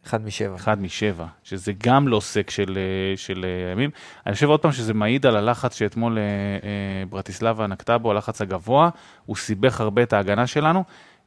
[0.07, 0.57] אחד משבע.
[0.57, 3.91] אחד משבע, שזה גם לא סק של, אה, של אה, ימים.
[4.27, 8.43] אני חושב עוד פעם שזה מעיד על הלחץ שאתמול אה, אה, ברטיסלבה נקטה בו, הלחץ
[8.43, 8.91] הגבוה,
[9.27, 10.85] הוא סיבך הרבה את ההגנה שלנו.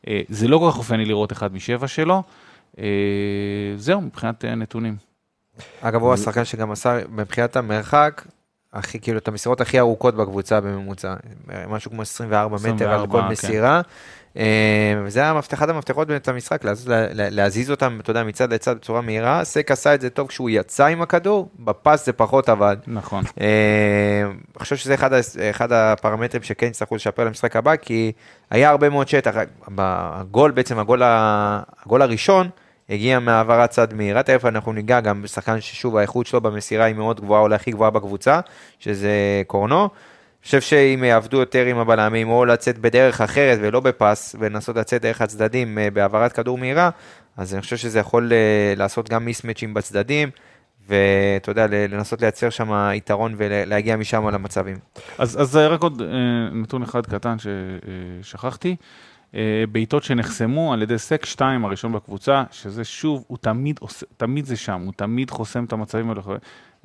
[0.07, 2.23] אה, זה לא כל כך אופייני לראות אחד משבע שלו.
[2.79, 2.85] אה,
[3.75, 4.95] זהו, מבחינת אה, נתונים.
[5.81, 8.25] אגב, הוא השחקן שגם עשה, מבחינת המרחק,
[8.73, 11.13] הכי, כאילו, את המסירות הכי ארוכות בקבוצה בממוצע.
[11.69, 13.31] משהו כמו 24 מטר על 24, כל כן.
[13.31, 13.81] מסירה.
[14.37, 14.43] אה,
[15.05, 18.53] וזה היה המפתח- אחד המפתחות באמת למשחק, להזיז- לה- לה- להזיז אותם, אתה יודע, מצד
[18.53, 19.43] לצד בצורה מהירה.
[19.43, 22.77] סק עשה את זה טוב כשהוא יצא עם הכדור, בפס זה פחות עבד.
[22.87, 23.23] נכון.
[23.41, 23.47] אה,
[24.25, 25.09] אני חושב שזה אחד,
[25.49, 28.11] אחד הפרמטרים שכן יצטרכו לשפר למשחק הבא, כי
[28.51, 29.33] היה הרבה מאוד שטח.
[29.77, 32.49] הגול, בעצם הגול, הגול הראשון,
[32.89, 37.21] הגיע מהעברת צד מהירה, תכף אנחנו ניגע גם בשחקן ששוב האיכות שלו במסירה היא מאוד
[37.21, 38.39] גבוהה, אולי הכי גבוהה בקבוצה,
[38.79, 39.11] שזה
[39.47, 39.81] קורנו.
[39.81, 45.01] אני חושב שאם יעבדו יותר עם הבלמים, או לצאת בדרך אחרת ולא בפס, ולנסות לצאת
[45.01, 46.89] דרך הצדדים אה, בהעברת כדור מהירה,
[47.37, 50.29] אז אני חושב שזה יכול אה, לעשות גם מיסמצ'ים בצדדים,
[50.87, 54.77] ואתה יודע, לנסות לייצר שם יתרון ולהגיע משם למצבים.
[55.17, 56.07] אז, אז רק עוד אה,
[56.51, 57.35] נתון אחד קטן
[58.21, 58.75] ששכחתי.
[59.35, 64.45] אה, בעיטות שנחסמו על ידי סק 2 הראשון בקבוצה, שזה שוב, הוא תמיד, עושה, תמיד
[64.45, 66.21] זה שם, הוא תמיד חוסם את המצבים האלה.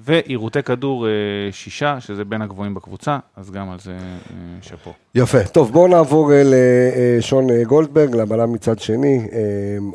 [0.01, 1.13] ועירותי כדור אה,
[1.51, 4.93] שישה, שזה בין הגבוהים בקבוצה, אז גם על זה אה, שאפו.
[5.15, 5.45] יפה.
[5.45, 9.29] טוב, בואו נעבור לשון גולדברג, לבלם מצד שני.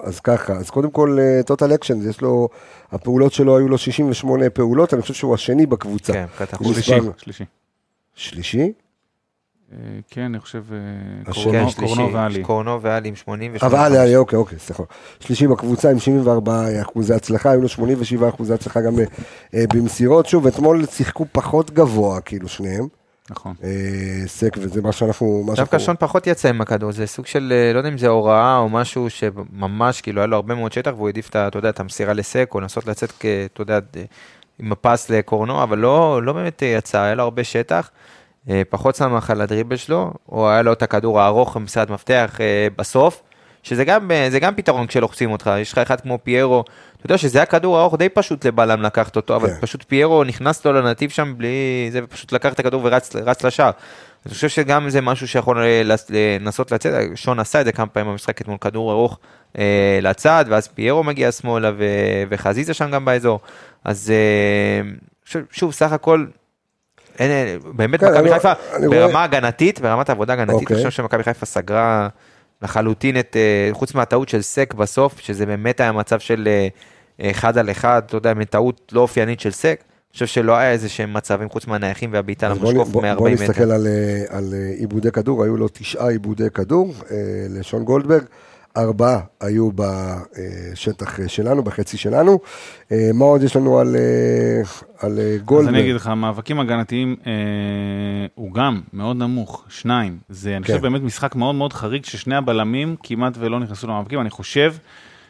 [0.04, 2.49] אז ככה, אז קודם כל, total action, יש לו,
[2.91, 6.14] הפעולות שלו היו לו 68 פעולות, אני חושב שהוא השני בקבוצה.
[6.14, 6.26] כן,
[6.60, 7.45] הוא שלישי,
[8.16, 8.74] שלישי.
[9.74, 11.34] אה, כן, אני חושב, אה.
[11.34, 12.43] קורנו, קורנו ואלי.
[12.43, 13.86] קורנו ואלי עם 88.
[13.86, 14.84] אבל עלי, אוקיי, אוקיי, סליחה.
[15.19, 18.93] שלישי בקבוצה עם 74 אחוזי הצלחה, היו לו 87 אחוזי הצלחה גם
[19.53, 20.26] אה, במסירות.
[20.26, 22.88] שוב, אתמול שיחקו פחות גבוה, כאילו, שניהם.
[23.30, 23.53] נכון.
[24.26, 25.43] סק, וזה מה שאנחנו...
[25.45, 28.07] מה דווקא שאנחנו- שון פחות יצא עם הכדור, זה סוג של, לא יודע אם זה
[28.07, 31.80] הוראה או משהו שממש, כאילו, היה לו הרבה מאוד שטח, והוא העדיף, אתה יודע, את
[31.80, 33.13] המסירה לסק, או לנסות לצאת,
[33.53, 33.80] אתה יודע,
[34.59, 37.89] עם הפס לקורנו, אבל לא, לא באמת יצא, היה לו הרבה שטח,
[38.70, 43.22] פחות שמח על הדריבל שלו, או היה לו את הכדור הארוך במסירת מפתח אה, בסוף,
[43.64, 46.64] שזה גם, אה, גם פתרון כשלוחצים אותך, יש לך אחד כמו פיירו,
[46.98, 49.62] אתה יודע שזה היה כדור ארוך די פשוט לבלם לקחת אותו, אבל כן.
[49.62, 53.72] פשוט פיירו נכנס לו לנתיב שם בלי זה, ופשוט לקח את הכדור ורץ רץ לשער.
[54.26, 58.12] אני חושב שגם זה משהו שיכול אה, לנסות לצאת, שון עשה את זה כמה פעמים
[58.12, 59.20] במשחק אתמול כדור ארוך
[59.58, 63.39] אה, לצד, ואז פיירו מגיע שמאלה ו- וחזיזה שם גם באזור.
[63.84, 66.26] אז אה, שוב, סך הכל,
[67.20, 70.78] אין, אין, באמת כן, מכבי חיפה, אני רואה- ברמה הגנתית, ברמת עבודה הגנתית, אוקיי.
[70.78, 72.07] אני חושב שמכבי חיפה סגרה
[72.61, 76.47] לחלוטין את, אה, חוץ מהטעות של סק בסוף, שזה באמת היה מצב של
[77.22, 79.80] אה, אחד על אחד, אתה יודע, מטעות לא אופיינית של סק.
[80.14, 83.43] חושב שלא היה איזה שהם מצבים חוץ מהנייחים והבעיטה בוא למשקוף בוא- מ-40 בוא מטר.
[83.43, 84.43] נסתכל על, אה, על
[84.80, 86.93] עיבודי כדור, היו לו תשעה עיבודי כדור
[87.49, 88.24] לשון גולדברג,
[88.78, 92.39] ארבעה היו בשטח אה, שלנו, בחצי שלנו.
[92.91, 94.61] אה, מה עוד יש לנו על, אה,
[94.99, 95.74] על אה, אז גולדברג?
[95.76, 97.32] אני אגיד לך, מאבקים הגנתיים אה,
[98.36, 100.17] הוא גם מאוד נמוך, שניים.
[100.30, 100.74] זה, אני כן.
[100.74, 104.21] חושב, באמת משחק מאוד מאוד חריג, ששני הבלמים כמעט ולא נכנסו למאבקים.
[104.21, 104.74] אני חושב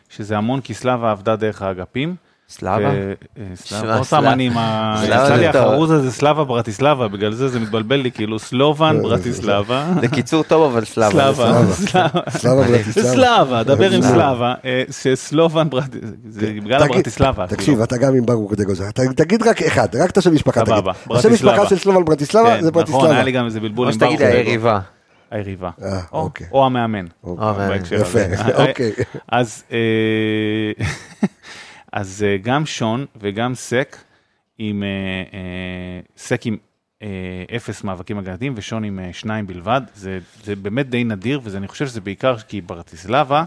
[0.10, 2.16] שזה המון כי סלאבה עבדה דרך האגפים.
[2.50, 2.90] סלאבה?
[2.94, 4.34] ו- אה, סלאבה, שמע, עוד פעם סלאבה.
[4.34, 4.96] אני עם ה...
[5.06, 5.62] סלאבה יצא זה לי טוב.
[5.62, 9.86] החרוז הזה סלאבה ברטיסלבה, בגלל זה זה מתבלבל לי, כאילו סלובן ברטיסלבה.
[10.02, 11.12] זה קיצור טוב, אבל סלאבה.
[11.34, 12.22] סלאבה,
[13.02, 13.64] סלאבה.
[13.64, 14.54] דבר עם סלאבה.
[14.66, 17.48] אה, שסלובן ברטיסלבה.
[17.48, 20.74] תקשיב, אתה גם עם ברוך דגוזר, ת- תגיד רק אחד, רק את השם משפחה תגיד.
[21.12, 21.34] השם.
[21.34, 23.12] משפחה של סלובן ברטיסלבה כן, זה נכון, ברטיסלבה.
[23.14, 24.14] היה לי גם איזה בלבול או עם ברוך.
[24.14, 24.80] שתגיד היריבה.
[25.32, 25.70] היריבה.
[25.84, 26.48] אה, או- אוקיי.
[26.52, 27.06] או המאמן.
[27.24, 27.80] אוקיי.
[28.02, 28.58] יפה, הזה.
[28.70, 28.92] אוקיי.
[29.32, 29.78] אז אה,
[31.94, 33.98] אז אה, גם שון וגם סק
[34.58, 34.88] עם אה,
[35.34, 36.58] אה, סק עם
[37.56, 39.82] אפס מאבקים הגנתיים ושון עם שניים בלבד.
[39.96, 43.44] זה זה באמת די נדיר ואני חושב שזה בעיקר כי ברטיסלבה.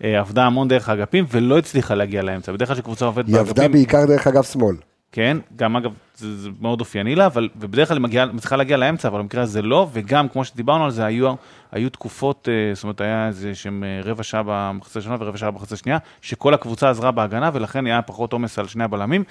[0.00, 2.52] עבדה המון דרך האגפים ולא הצליחה להגיע לאמצע.
[2.52, 4.76] בדרך כלל כשקבוצה עובדת היא עבדה באגפים, בעיקר דרך אגב שמאל.
[5.12, 8.76] כן, גם אגב, זה, זה מאוד אופייני לה, אבל, ובדרך כלל היא מגיעה, מצליחה להגיע
[8.76, 11.34] לאמצע, אבל במקרה הזה לא, וגם, כמו שדיברנו על זה, היו,
[11.72, 15.50] היו תקופות, אה, זאת אומרת, היה איזה שהם אה, רבע שעה במחצה הראשונה ורבע שעה
[15.50, 19.24] במחצה השנייה, שכל הקבוצה עזרה בהגנה, ולכן היה פחות עומס על שני הבלמים,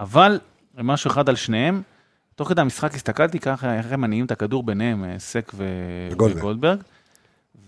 [0.00, 0.38] אבל
[0.78, 1.82] משהו אחד על שניהם,
[2.34, 5.64] תוך כדי המשחק הסתכלתי ככה, איך הם מניעים את הכדור ביניהם, אה, סק ו...
[6.10, 6.78] וגולדברג.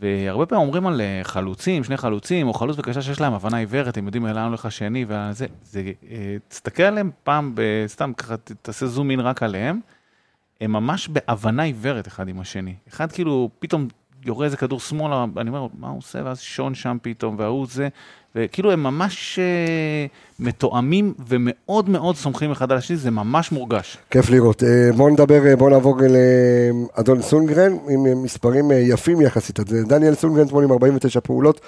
[0.01, 3.97] והרבה פעמים אומרים על אה, חלוצים, שני חלוצים, או חלוץ וקשר שיש להם הבנה עיוורת,
[3.97, 7.55] הם יודעים לאן הולך השני, וזה, זה, אה, תסתכל עליהם פעם,
[7.87, 9.81] סתם ככה, תעשה זום אין רק עליהם,
[10.61, 12.75] הם ממש בהבנה עיוורת אחד עם השני.
[12.89, 13.89] אחד כאילו, פתאום
[14.25, 16.21] יורה איזה כדור שמאלה, אני אומר, מה הוא עושה?
[16.25, 17.89] ואז שון שם פתאום, וההוא זה,
[18.35, 20.07] וכאילו הם ממש אה,
[20.41, 23.99] מתואמים ומאוד מאוד סומכים אחד על השני, זה ממש מורגש.
[24.11, 24.63] כיף לראות.
[24.63, 25.97] אה, בואו נדבר, אה, בואו נעבור
[26.97, 29.61] לאדון סונגרן עם אה, מספרים אה, יפים יחסית.
[29.61, 31.61] אז, אה, דניאל סונגרן, 80 49 פעולות,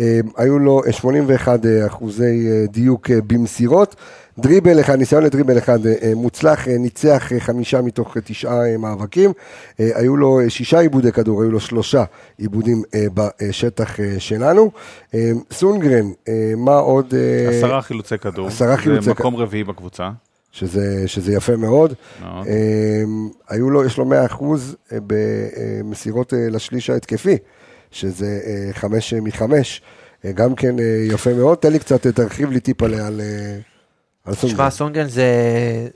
[0.00, 3.96] אה, היו לו אה, 81 אה, אחוזי אה, דיוק אה, במסירות.
[4.38, 8.66] דריבל אחד, ניסיון לדריבל אחד אה, אה, מוצלח, אה, ניצח אה, חמישה מתוך אה, תשעה
[8.66, 9.32] אה, מאבקים.
[9.80, 12.04] אה, היו לו אה, שישה עיבודי כדור, היו לו שלושה
[12.38, 14.70] עיבודים אה, בשטח אה, שלנו.
[15.14, 17.14] אה, סונגרן, אה, מה עוד?
[17.14, 18.48] אה, עשרה חילוצי כדור.
[18.48, 20.10] עשרה חילוצי זה מקום רביעי בקבוצה.
[20.52, 21.94] שזה, שזה יפה מאוד.
[22.22, 22.46] מאוד.
[22.46, 27.36] אמ, היו לו, יש לו 100 אחוז אה, במסירות אה, לשליש ההתקפי,
[27.90, 29.82] שזה אה, חמש אה, מחמש,
[30.24, 31.58] אה, גם כן אה, יפה מאוד.
[31.58, 33.58] תן לי קצת, אה, תרחיב לי טיפה על, אה,
[34.24, 34.56] על סונגרן.
[34.56, 35.26] תשמע, סונגרן זה,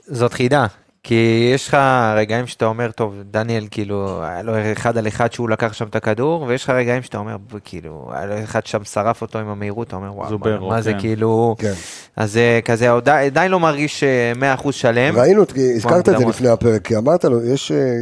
[0.07, 0.65] זאת חידה.
[1.07, 1.77] כי יש לך
[2.17, 5.95] רגעים שאתה אומר, טוב, דניאל, כאילו, היה לו אחד על אחד שהוא לקח שם את
[5.95, 9.87] הכדור, ויש לך רגעים שאתה אומר, כאילו, היה לו אחד שם שרף אותו עם המהירות,
[9.87, 10.99] אתה אומר, וואו, זוברו, מה, מה זה כן.
[10.99, 11.55] כאילו...
[11.59, 11.73] כן.
[12.15, 15.17] אז זה כזה, עדיין לא מרגיש אה, 100% שלם.
[15.17, 15.43] ראינו,
[15.75, 16.25] הזכרת את זה.
[16.25, 17.97] לפני הפרק, כי אמרת לו, יש, אה,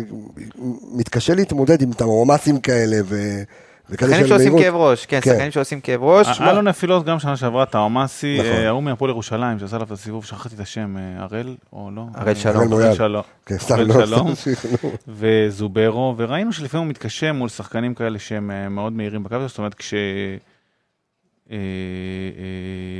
[0.92, 3.44] מתקשה להתמודד עם תמרומסים כאלה ו-
[3.92, 4.58] שחקנים שעושים.
[4.60, 5.32] כאב ראש, כן, כן.
[5.32, 6.42] שחקנים שעושים כאב ראש.
[6.42, 8.52] היה לו נפילות גם שנה שעברה, טאומאסי, נכון.
[8.52, 12.06] אה, ההוא מהפועל ירושלים, שעשה עליו את הסיבוב, שכחתי את השם, אה, הראל, או לא?
[12.14, 12.74] הראל אה, שלום.
[12.74, 12.96] הראל.
[12.96, 13.24] שלום.
[13.46, 13.56] כן,
[14.08, 14.26] לא.
[15.08, 19.74] וזוברו, וראינו שלפעמים הוא מתקשה מול שחקנים כאלה שהם אה, מאוד מהירים בקו, זאת אומרת,
[19.74, 19.94] כש...
[21.52, 21.58] אה, אה,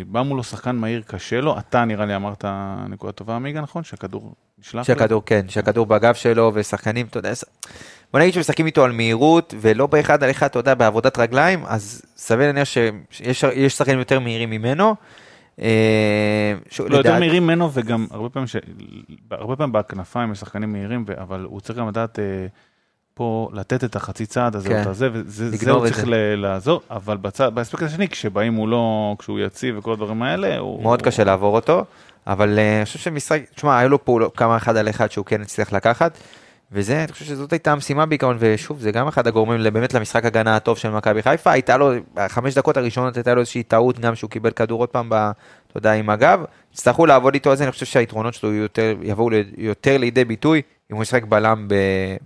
[0.08, 2.46] בא מולו שחקן מהיר קשה לו, אתה נראה לי אמרת
[2.90, 3.84] נקודה טובה עמיגה, נכון?
[3.84, 4.76] שהכדור נשלח?
[4.76, 4.84] לו?
[4.86, 7.34] שהכדור, כן, שהכדור בגב שלו, ושחקנים, אתה יודע,
[8.12, 12.02] בוא נגיד שמשחקים איתו על מהירות, ולא באחד על אחד, אתה יודע, בעבודת רגליים, אז
[12.18, 12.68] סביר להניח
[13.10, 14.96] שיש יש שחקנים יותר מהירים ממנו.
[15.62, 16.54] אה,
[16.90, 18.56] לא, יותר מהירים ממנו, וגם הרבה פעמים, ש...
[19.32, 21.06] הרבה פעמים בכנפיים יש שחקנים מהירים.
[21.18, 22.46] אבל הוא צריך גם לדעת אה,
[23.14, 24.84] פה לתת את החצי צעד הזה, כן.
[24.88, 26.36] הזה, וזה זה הוא צריך זה.
[26.36, 30.84] לעזור, אבל בצד, באספקט השני, כשבאים מולו, כשהוא יציב וכל הדברים האלה, הוא...
[30.84, 31.86] מאוד קשה לעבור אותו,
[32.28, 35.42] אבל אה, אני חושב שמשחק, תשמע, היו לו פעולות, כמה אחד על אחד שהוא כן
[35.42, 36.18] הצליח לקחת,
[36.76, 40.56] וזה, אני חושב שזאת הייתה המשימה בעיקרון, ושוב, זה גם אחד הגורמים באמת למשחק הגנה
[40.56, 44.30] הטוב של מכבי חיפה, הייתה לו, בחמש דקות הראשונות הייתה לו איזושהי טעות, גם שהוא
[44.30, 47.72] קיבל כדור עוד פעם, ב, אתה יודע, עם הגב, יצטרכו לעבוד איתו על זה, אני
[47.72, 50.62] חושב שהיתרונות שלו יותר, יבואו יותר לידי ביטוי,
[50.92, 51.76] אם הוא ישחק בלם ב,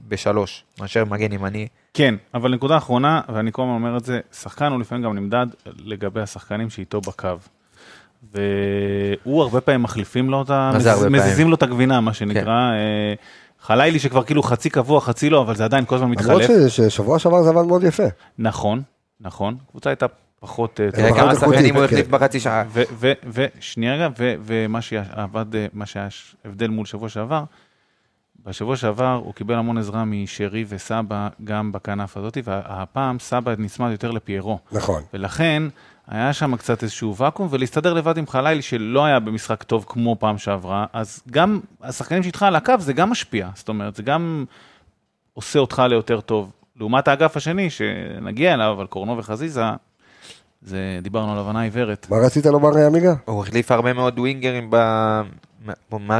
[0.07, 1.67] בשלוש, מאשר מגן ימני.
[1.93, 5.47] כן, אבל נקודה אחרונה, ואני כל הזמן אומר את זה, שחקן הוא לפעמים גם נמדד
[5.85, 7.27] לגבי השחקנים שאיתו בקו.
[8.33, 10.71] והוא הרבה פעמים מחליפים לו את ה...
[10.75, 11.49] מזיזים פעמים?
[11.49, 12.71] לו את הגבינה, מה שנקרא.
[12.71, 13.13] אה,
[13.61, 16.67] חלילי שכבר כאילו חצי קבוע, חצי לא, אבל זה עדיין כל הזמן למרות מתחלף.
[16.69, 18.03] ש- ששבוע שעבר זה עבד מאוד יפה.
[18.37, 18.81] נכון,
[19.21, 19.57] נכון.
[19.67, 20.05] הקבוצה הייתה
[20.39, 20.79] פחות...
[20.79, 21.93] אה, תראה פחות כמה שחקנים הוא כן.
[21.93, 22.63] החליף בחצי שעה.
[23.33, 26.07] ושנייה רגע, ומה שעבד, אה, מה שהיה
[26.45, 27.43] הבדל מול שבוע שעבר,
[28.45, 34.11] בשבוע שעבר הוא קיבל המון עזרה משרי וסבא גם בכנף הזאת, והפעם סבא נצמד יותר
[34.11, 34.59] לפיירו.
[34.71, 35.03] נכון.
[35.13, 35.63] ולכן
[36.09, 40.37] היה שם קצת איזשהו ואקום, ולהסתדר לבד עם חלילי שלא היה במשחק טוב כמו פעם
[40.37, 44.45] שעברה, אז גם השחקנים שאיתך על הקו זה גם משפיע, זאת אומרת, זה גם
[45.33, 46.51] עושה אותך ליותר טוב.
[46.79, 49.63] לעומת האגף השני, שנגיע אליו, אבל קורנו וחזיזה,
[50.61, 52.07] זה דיברנו על הבנה עיוורת.
[52.09, 53.13] מה רצית לומר, עמיגה?
[53.25, 54.75] הוא החליף הרבה מאוד ווינגרים ב...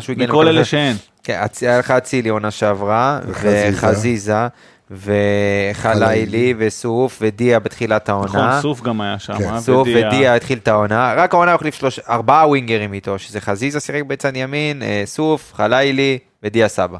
[0.10, 0.66] הגיע מכל אלה.
[0.66, 0.96] שאין.
[1.24, 4.48] כן, היה לך אצילי עונה שעברה, וחזיזה.
[4.92, 8.62] וחזיזה, וחלילי, וסוף, ודיה בתחילת נכון, העונה.
[8.62, 9.50] סוף גם היה שם, כן.
[9.50, 10.08] אה, סוף ודיה.
[10.08, 14.02] ודיה התחיל את העונה, רק העונה הוא החליף שלוש, ארבעה ווינגרים איתו, שזה חזיזה שיחק
[14.08, 16.98] בצד ימין, אה, סוף, חלילי ודיה סבא.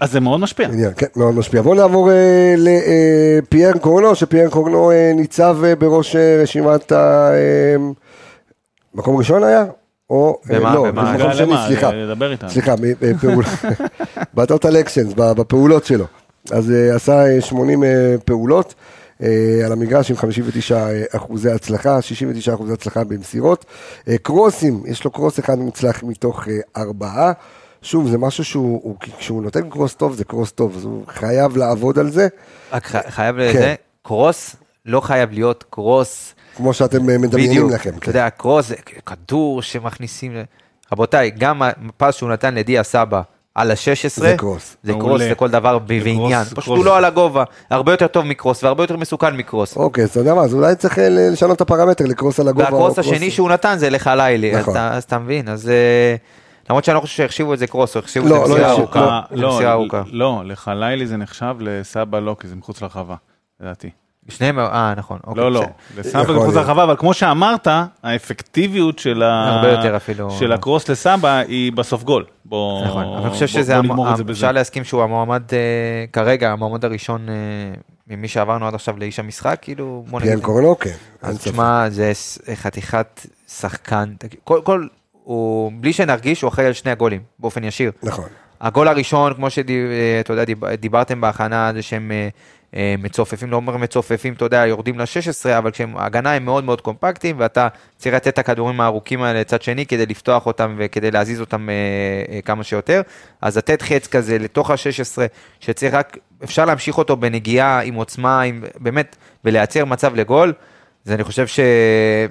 [0.00, 0.68] אז זה מאוד משפיע.
[0.68, 1.62] עניין, כן, מאוד משפיע.
[1.62, 7.30] בואו נעבור אה, לפייר קורנו, שפייר קורנו אה, ניצב אה, בראש אה, רשימת ה...
[7.32, 7.76] אה,
[8.94, 9.64] מקום ראשון היה?
[10.10, 10.40] או...
[10.50, 10.74] אה, במה?
[10.74, 11.12] לא, במה?
[11.12, 11.64] מקום שני, למה?
[11.66, 11.92] סליחה.
[11.92, 12.48] לדבר איתם.
[12.48, 13.48] סליחה, בפעולה.
[14.34, 16.04] בטוטל אקשנס, בפעולות שלו.
[16.52, 18.74] אז אה, עשה אה, 80 אה, פעולות
[19.22, 19.28] אה,
[19.66, 23.64] על המגרש עם 59 אה, אחוזי הצלחה, 69 אחוזי הצלחה במסירות.
[24.22, 27.32] קרוסים, יש לו קרוס אחד מוצלח מתוך ארבעה.
[27.82, 31.56] שוב, זה משהו שהוא, הוא- כשהוא נותן קרוס טוב, זה קרוס טוב, אז הוא חייב
[31.56, 32.28] לעבוד על זה,
[32.72, 33.42] רק חייב כן.
[33.42, 37.90] לזה, קרוס לא חייב להיות קרוס כמו שאתם מדמיינים בדיוק, לכם.
[37.90, 38.10] אתה כן.
[38.10, 38.74] יודע, קרוס זה
[39.06, 40.32] כדור שמכניסים,
[40.92, 43.22] רבותיי, גם הפס שהוא נתן לדיה סבא
[43.54, 43.76] על ה-16,
[44.08, 44.76] זה קרוס.
[44.82, 44.92] זה.
[44.92, 46.76] קרוס לכל דבר ב- ועניין, קרוס- פשוט.
[46.76, 49.76] הוא לא על הגובה, הרבה יותר טוב מקרוס והרבה יותר מסוכן מקרוס.
[49.76, 52.64] אוקיי, אז אתה יודע מה, אז אולי צריך אה, לשנות את הפרמטר, לקרוס על הגובה.
[52.64, 54.74] והקרוס קרוס- השני שהוא נתן זה לחלילי, אז נכון.
[54.74, 56.14] אתה- אז אתה מבין, אז אה,
[56.70, 58.70] למרות שאני לא חושב שהחשיבו את זה קרוס, או החשיבו את לא, זה לא מסירה
[58.70, 59.20] ארוכה.
[59.30, 60.02] לא, מסירה ארוכה.
[60.12, 63.14] לא, לחלילי זה נחשב, לסבא לא, כי זה מחוץ לרחבה,
[63.60, 63.90] לדעתי.
[64.28, 65.64] שניהם, אה נכון, אוקיי, לא, לא,
[65.98, 66.54] יכול זה מחוץ.
[66.54, 67.68] לרחבה, אבל כמו שאמרת,
[68.02, 70.30] האפקטיביות של ה- הרבה יותר אפילו.
[70.30, 72.24] של הקרוס לסבא היא בסוף גול.
[72.44, 73.80] בוא נכון, אבל אני חושב שזה.
[74.30, 75.58] אפשר להסכים שהוא המועמד, אה,
[76.12, 77.34] כרגע המועמד הראשון אה,
[78.08, 80.40] ממי שעברנו עד עכשיו לאיש המשחק, כאילו, בוא נגיד.
[80.40, 80.94] קורנו, כן.
[81.22, 81.38] אז.
[81.38, 82.12] תשמע, זה
[82.54, 84.12] חתיכת שחקן,
[84.44, 84.86] כל, כל,
[85.24, 87.92] הוא, בלי שנרגיש, הוא אחראי על שני הגולים, באופן ישיר.
[88.02, 88.24] נכון.
[88.60, 89.72] הגול הראשון, כמו שאתה
[90.32, 92.28] יודע, דיב- דיברתם בהכנה, זה שהם אה, אה,
[92.98, 97.36] מצופפים, לא אומר מצופפים, אתה יודע, יורדים ל-16, אבל כשהם, ההגנה הם מאוד מאוד קומפקטיים,
[97.38, 101.68] ואתה צריך לתת את הכדורים הארוכים האלה לצד שני, כדי לפתוח אותם וכדי להזיז אותם
[101.68, 101.74] אה,
[102.34, 103.02] אה, כמה שיותר.
[103.40, 105.18] אז לתת חץ כזה לתוך ה-16,
[105.60, 110.52] שצריך רק, אפשר להמשיך אותו בנגיעה, עם עוצמה, עם, באמת, ולייצר מצב לגול.
[111.06, 111.60] אז אני חושב ש...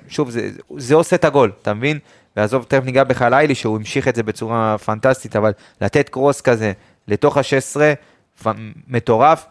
[0.07, 1.99] שוב, זה, זה עושה את הגול, אתה מבין?
[2.37, 6.71] ועזוב, תכף ניגע בחלילי, שהוא המשיך את זה בצורה פנטסטית, אבל לתת קרוס כזה
[7.07, 7.79] לתוך ה-16,
[8.43, 8.49] פ-
[8.87, 9.45] מטורף.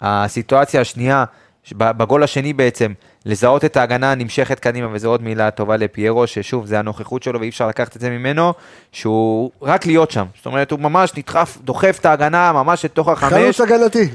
[0.00, 1.24] הסיטואציה השנייה,
[1.72, 2.92] בגול השני בעצם,
[3.26, 7.48] לזהות את ההגנה הנמשכת קדימה, וזו עוד מילה טובה לפיירו, ששוב, זה הנוכחות שלו ואי
[7.48, 8.52] אפשר לקחת את זה ממנו,
[8.92, 10.24] שהוא רק להיות שם.
[10.36, 13.32] זאת אומרת, הוא ממש נדחף, דוחף את ההגנה ממש לתוך החמש.
[13.32, 14.08] חלוץ הגנתי.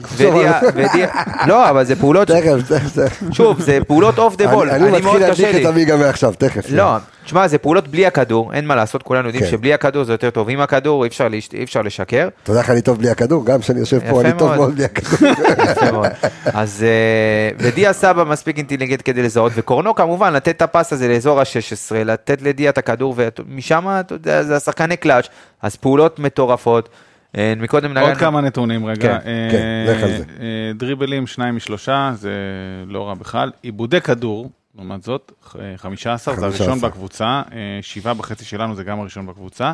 [1.48, 3.20] לא, אבל זה פעולות, תכף, תכף.
[3.32, 5.70] שוב, זה פעולות off the ball, אני- אני אני מאוד מתחיל קשה להדליק לי.
[5.70, 6.66] את עמיגה מעכשיו, תכף.
[6.70, 6.96] לא,
[7.28, 9.50] תשמע, זה פעולות בלי הכדור, אין מה לעשות, כולנו יודעים כן.
[9.52, 10.50] שבלי הכדור זה יותר טוב.
[10.50, 12.28] עם הכדור אי אפשר, להש- אי אפשר לשקר.
[12.44, 13.46] אתה יודע איך אני טוב בלי הכדור?
[13.46, 14.58] גם כשאני יושב פה אני טוב מאוד.
[14.58, 15.30] מאוד בלי הכדור.
[15.72, 16.08] יפה מאוד.
[16.46, 21.40] אז אה, ודיה סבא מספיק אינטליגנט כדי לזהות, וקורנו כמובן לתת את הפס הזה לאזור
[21.40, 21.46] ה-16,
[22.06, 25.28] לתת לדיה את הכדור, ומשם, אתה יודע, זה השחקני קלאץ',
[25.62, 26.90] אז פעולות מטורפות.
[27.38, 29.02] אה, מקודם עוד נגענו- כמה נתונים רגע.
[29.20, 30.24] כן, אה, כן, לך על זה.
[30.40, 32.32] אה, דריבלים, שניים משלושה, זה
[32.88, 33.52] לא רע בכלל.
[33.62, 36.68] עיבודי כדור, לעומת זאת, אה, 15, זה 15.
[36.68, 39.72] הראשון בקבוצה, אה, שבעה בחצי שלנו, זה גם הראשון בקבוצה.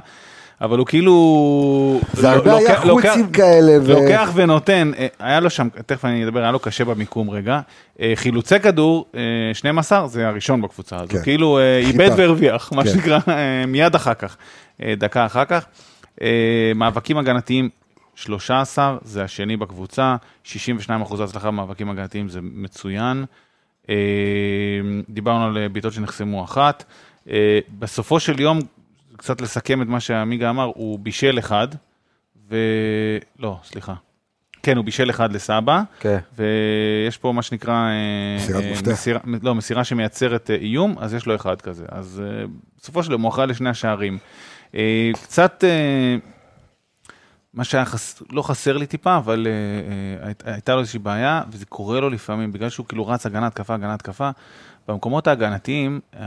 [0.61, 1.99] אבל הוא כאילו...
[2.13, 3.71] זה הרבה לוקח- היה לוקח- חוצים כאלה.
[3.83, 7.59] ו- לוקח ונותן, אה, היה לו שם, תכף אני אדבר, היה לו קשה במיקום רגע.
[7.99, 9.21] אה, חילוצי כדור, אה,
[9.53, 11.07] 12, זה הראשון בקבוצה הזו.
[11.07, 11.23] כן.
[11.23, 11.77] כאילו אה.
[11.77, 12.89] איבד והרוויח, מה כן.
[12.89, 14.37] שנקרא, אה, מיד אחר כך,
[14.83, 15.65] אה, דקה אחר כך.
[16.21, 16.27] אה,
[16.75, 17.69] מאבקים הגנתיים,
[18.15, 23.25] 13, זה השני בקבוצה, 62 אחוז הצלחה במאבקים הגנתיים, זה מצוין.
[23.89, 23.95] אה,
[25.09, 26.83] דיברנו על אה, בעיטות שנחסמו אחת.
[27.29, 28.59] אה, בסופו של יום,
[29.17, 31.67] קצת לסכם את מה שעמיגה אמר, הוא בישל אחד,
[32.49, 32.57] ו...
[33.39, 33.93] לא, סליחה.
[34.63, 36.17] כן, הוא בישל אחד לסבא, כן.
[36.35, 37.89] ויש פה מה שנקרא...
[38.37, 38.91] מסירת מפתח.
[38.91, 41.85] מסירה, לא, מסירה שמייצרת איום, אז יש לו אחד כזה.
[41.89, 42.23] אז
[42.79, 44.17] בסופו של יום הוא אחראי לשני השערים.
[45.13, 45.63] קצת...
[47.53, 48.21] אה, מה שהיה חס...
[48.31, 52.51] לא חסר לי טיפה, אבל uh, היית, הייתה לו איזושהי בעיה, וזה קורה לו לפעמים,
[52.51, 54.29] בגלל שהוא כאילו רץ הגנה, התקפה, הגנה, התקפה.
[54.87, 56.17] במקומות ההגנתיים, uh,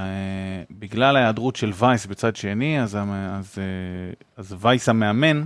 [0.71, 3.59] בגלל ההיעדרות של וייס בצד שני, אז, אז, uh,
[4.37, 5.45] אז וייס המאמן,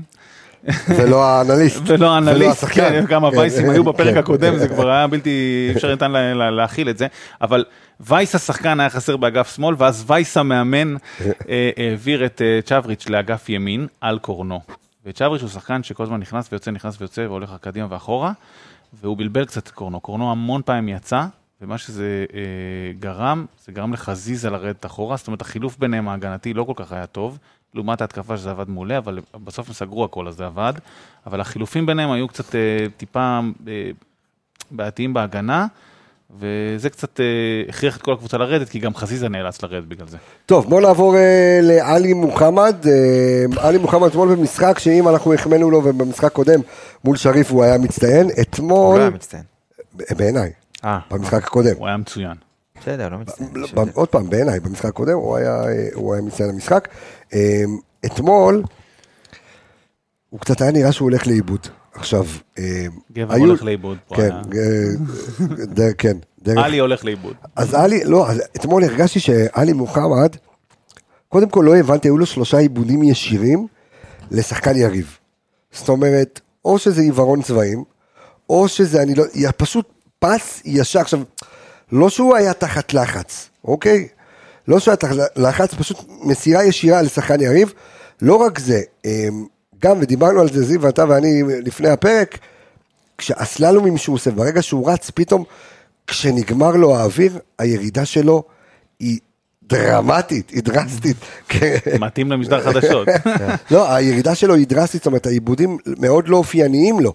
[0.88, 1.80] ולא האנליסט.
[1.86, 2.64] ולא האנליסט.
[2.64, 4.18] כן, כמה כן, וייסים היו בפרק כן.
[4.18, 5.30] הקודם, זה כבר היה בלתי
[5.76, 7.06] אפשר ניתן לה- לה- להכיל את זה,
[7.42, 7.64] אבל
[8.00, 10.94] וייס השחקן היה חסר באגף שמאל, ואז וייס המאמן
[11.48, 14.60] אה, העביר את אה, צ'אבריץ' לאגף ימין על קורנו.
[15.04, 18.32] וצ'אברי שהוא שחקן שכל הזמן נכנס ויוצא, נכנס ויוצא, והולך קדימה ואחורה,
[18.92, 20.00] והוא בלבל קצת את קורנו.
[20.00, 21.26] קורנו המון פעמים יצא,
[21.60, 26.64] ומה שזה אה, גרם, זה גרם לחזיזה לרדת אחורה, זאת אומרת, החילוף ביניהם ההגנתי לא
[26.64, 27.38] כל כך היה טוב,
[27.74, 30.72] לעומת ההתקפה שזה עבד מעולה, אבל בסוף הם סגרו הכל, אז זה עבד.
[31.26, 33.90] אבל החילופים ביניהם היו קצת אה, טיפה אה,
[34.70, 35.66] בעייתיים בהגנה,
[36.38, 37.24] וזה קצת אה,
[37.68, 40.16] הכריח את כל הקבוצה לרדת, כי גם חזיזה נאלץ לרדת בגלל זה.
[40.46, 42.76] טוב, בוא נעבור אה, לעלי מוחמד.
[42.86, 46.60] אה, עלי מוחמד אתמול במשחק שאם אנחנו החמאנו לו ובמשחק קודם
[47.04, 49.42] מול שריף הוא היה מצטיין, הוא אתמול, לא היה מצטיין.
[50.16, 50.52] בעיניי,
[50.84, 51.74] אה, במשחק הקודם.
[51.76, 52.34] הוא היה מצוין.
[52.80, 53.50] בסדר, לא מצטיין.
[53.94, 56.88] עוד פעם, בעיניי, במשחק הקודם הוא היה, אה, הוא היה מצטיין המשחק.
[58.06, 58.62] אתמול,
[60.30, 61.66] הוא קצת היה נראה שהוא הולך לאיבוד.
[62.00, 62.24] עכשיו,
[62.58, 64.16] אה, גבר היו- הולך לאיבוד פה.
[64.16, 64.62] כן, היה-
[65.50, 67.34] אה, ד- כן, דרך עלי הולך לאיבוד.
[67.56, 70.36] אז עלי, לא, אז אתמול הרגשתי שעלי מוחמד,
[71.28, 73.66] קודם כל לא הבנתי, היו לו שלושה עיבודים ישירים
[74.30, 75.16] לשחקן יריב.
[75.72, 77.84] זאת אומרת, או שזה עיוורון צבעים,
[78.50, 79.24] או שזה, אני לא,
[79.56, 79.88] פשוט
[80.18, 81.00] פס ישר.
[81.00, 81.20] עכשיו,
[81.92, 84.08] לא שהוא היה תחת לחץ, אוקיי?
[84.68, 87.72] לא שהוא היה תחת לחץ, פשוט מסירה ישירה לשחקן יריב.
[88.22, 89.46] לא רק זה, אמ,
[89.82, 92.38] גם, ודיברנו על זה, זיו, אתה ואני לפני הפרק,
[93.18, 95.44] כשהסללומים שהוא עושה, ברגע שהוא רץ, פתאום,
[96.06, 98.42] כשנגמר לו האוויר, הירידה שלו
[98.98, 99.18] היא
[99.62, 101.16] דרמטית, היא דרסטית.
[102.00, 103.08] מתאים למשדר חדשות.
[103.70, 107.12] לא, הירידה שלו היא דרסטית, זאת אומרת, העיבודים מאוד לא אופייניים לו.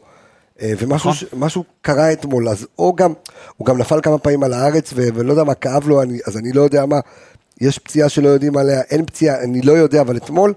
[0.61, 3.13] אה, ומשהו משהו קרה אתמול, אז או גם,
[3.57, 6.51] הוא גם נפל כמה פעמים על הארץ, ולא יודע מה כאב לו, אני, אז אני
[6.51, 6.99] לא יודע מה,
[7.61, 10.53] יש פציעה שלא יודעים עליה, אין פציעה, אני לא יודע, אבל אתמול,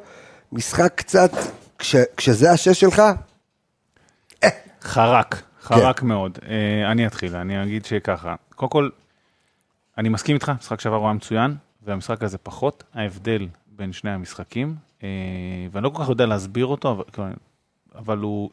[0.52, 1.30] משחק קצת,
[1.78, 3.02] כש, כשזה השש שלך,
[4.82, 6.38] חרק, חרק מאוד.
[6.48, 8.34] אה, אני אתחיל, אני אגיד שככה.
[8.54, 8.88] קודם כל,
[9.98, 12.84] אני מסכים איתך, משחק שעבר הוא היה מצוין, והמשחק הזה פחות.
[12.94, 15.08] ההבדל בין שני המשחקים, אה,
[15.72, 17.32] ואני לא כל כך יודע להסביר אותו, אבל,
[17.94, 18.50] אבל הוא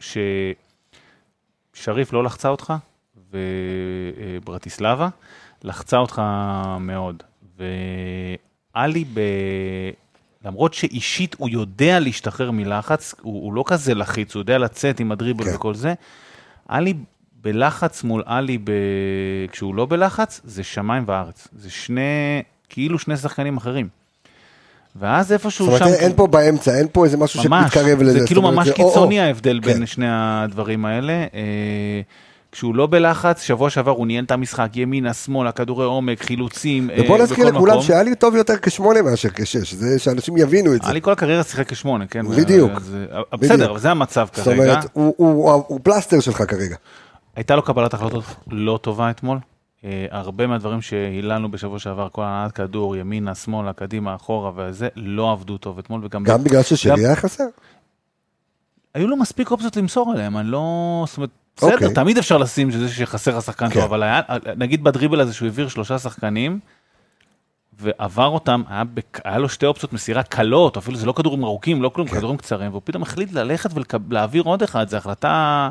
[1.74, 2.74] ששריף לא לחצה אותך,
[3.32, 5.10] וברטיסלבה
[5.64, 6.22] לחצה אותך
[6.80, 7.24] מאוד.
[7.58, 9.20] ועלי ב...
[10.46, 15.12] למרות שאישית הוא יודע להשתחרר מלחץ, הוא, הוא לא כזה לחיץ, הוא יודע לצאת עם
[15.12, 15.56] הדריבל כן.
[15.56, 15.94] וכל זה.
[16.68, 16.94] עלי
[17.42, 18.72] בלחץ מול עלי ב...
[19.52, 21.48] כשהוא לא בלחץ, זה שמיים וארץ.
[21.58, 23.88] זה שני, כאילו שני שחקנים אחרים.
[24.96, 25.86] ואז איפשהו זאת שם...
[25.86, 28.12] אומרת, אין פה באמצע, אין פה איזה משהו ממש, שמתקרב לזה.
[28.12, 28.70] זה זאת כאילו ממש.
[28.70, 29.74] קיצוני ההבדל כן.
[29.74, 31.26] בין שני הדברים האלה.
[32.56, 36.96] כשהוא לא בלחץ, שבוע שעבר הוא ניהל את המשחק, ימינה, שמאלה, כדורי עומק, חילוצים, אה,
[37.04, 37.84] ובוא נזכיר בכל לכולם מקום.
[37.88, 40.88] שהיה לי טוב יותר כשמונה מאשר כשש, זה שאנשים יבינו את זה.
[40.88, 42.28] היה לי כל הקריירה שיחק כשמונה, כן?
[42.28, 42.72] בדיוק.
[43.32, 44.62] אה, בסדר, אבל זה המצב זאת כרגע.
[44.64, 46.76] אומרת, הוא- פלסטר שלך כרגע.
[47.36, 49.38] הייתה לו קבלת החלטות לא טובה אתמול.
[49.86, 55.32] אה, הרבה מהדברים שהיללנו בשבוע שעבר, כל הנעת כדור, ימינה, שמאלה, קדימה, אחורה וזה, לא
[55.32, 56.24] עבדו טוב אתמול, וגם...
[56.24, 57.44] גם בגלל ששרי גם- היה חסר.
[58.94, 60.64] היו לו מספיק אופציות למסור עליהם, אני לא...
[61.08, 61.94] זאת אומרת, בסדר, אוקיי.
[61.94, 63.74] תמיד אפשר לשים שזה שחסר לך שחקן כן.
[63.74, 64.22] טוב, אבל היה,
[64.58, 66.60] נגיד בדריבל הזה שהוא העביר שלושה שחקנים,
[67.80, 69.20] ועבר אותם, היה, בק...
[69.24, 72.72] היה לו שתי אופציות מסירה קלות, אפילו זה לא כדורים ארוכים, לא כלום, כדורים קצרים,
[72.72, 73.70] והוא פתאום החליט ללכת
[74.10, 75.70] ולהעביר עוד אחד, זו החלטה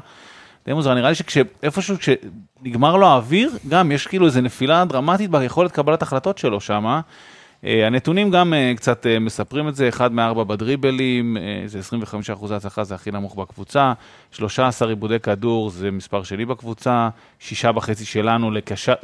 [0.66, 5.72] די מוזרה, נראה לי שאיפשהו כשנגמר לו האוויר, גם יש כאילו איזו נפילה דרמטית ביכולת
[5.72, 7.00] קבלת החלטות שלו שמה.
[7.64, 11.36] אה, הנתונים גם אה, קצת אה, מספרים את זה, אחד מארבע בדריבלים,
[11.66, 13.92] זה 25 אחוז הצלחה, זה הכי נמוך בקבוצה,
[14.32, 17.08] 13 עיבודי כדור, זה מספר שלי בקבוצה,
[17.40, 18.94] שישה וחצי שלנו לקשר,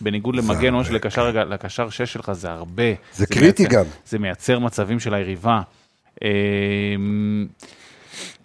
[0.00, 2.82] בניגוד למגן או שלקשר לקשר שש שלך זה הרבה.
[3.14, 3.84] זה קריטי מייצר- גם.
[4.06, 5.60] זה מייצר מצבים של היריבה.
[6.24, 6.28] אה,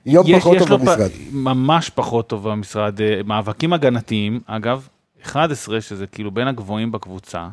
[0.06, 1.10] יום יש- פחות יש טוב פ- במשרד.
[1.32, 3.00] ממש פחות טוב במשרד.
[3.26, 4.88] מאבקים הגנתיים, אגב,
[5.26, 7.48] 11, שזה כאילו בין הגבוהים בקבוצה,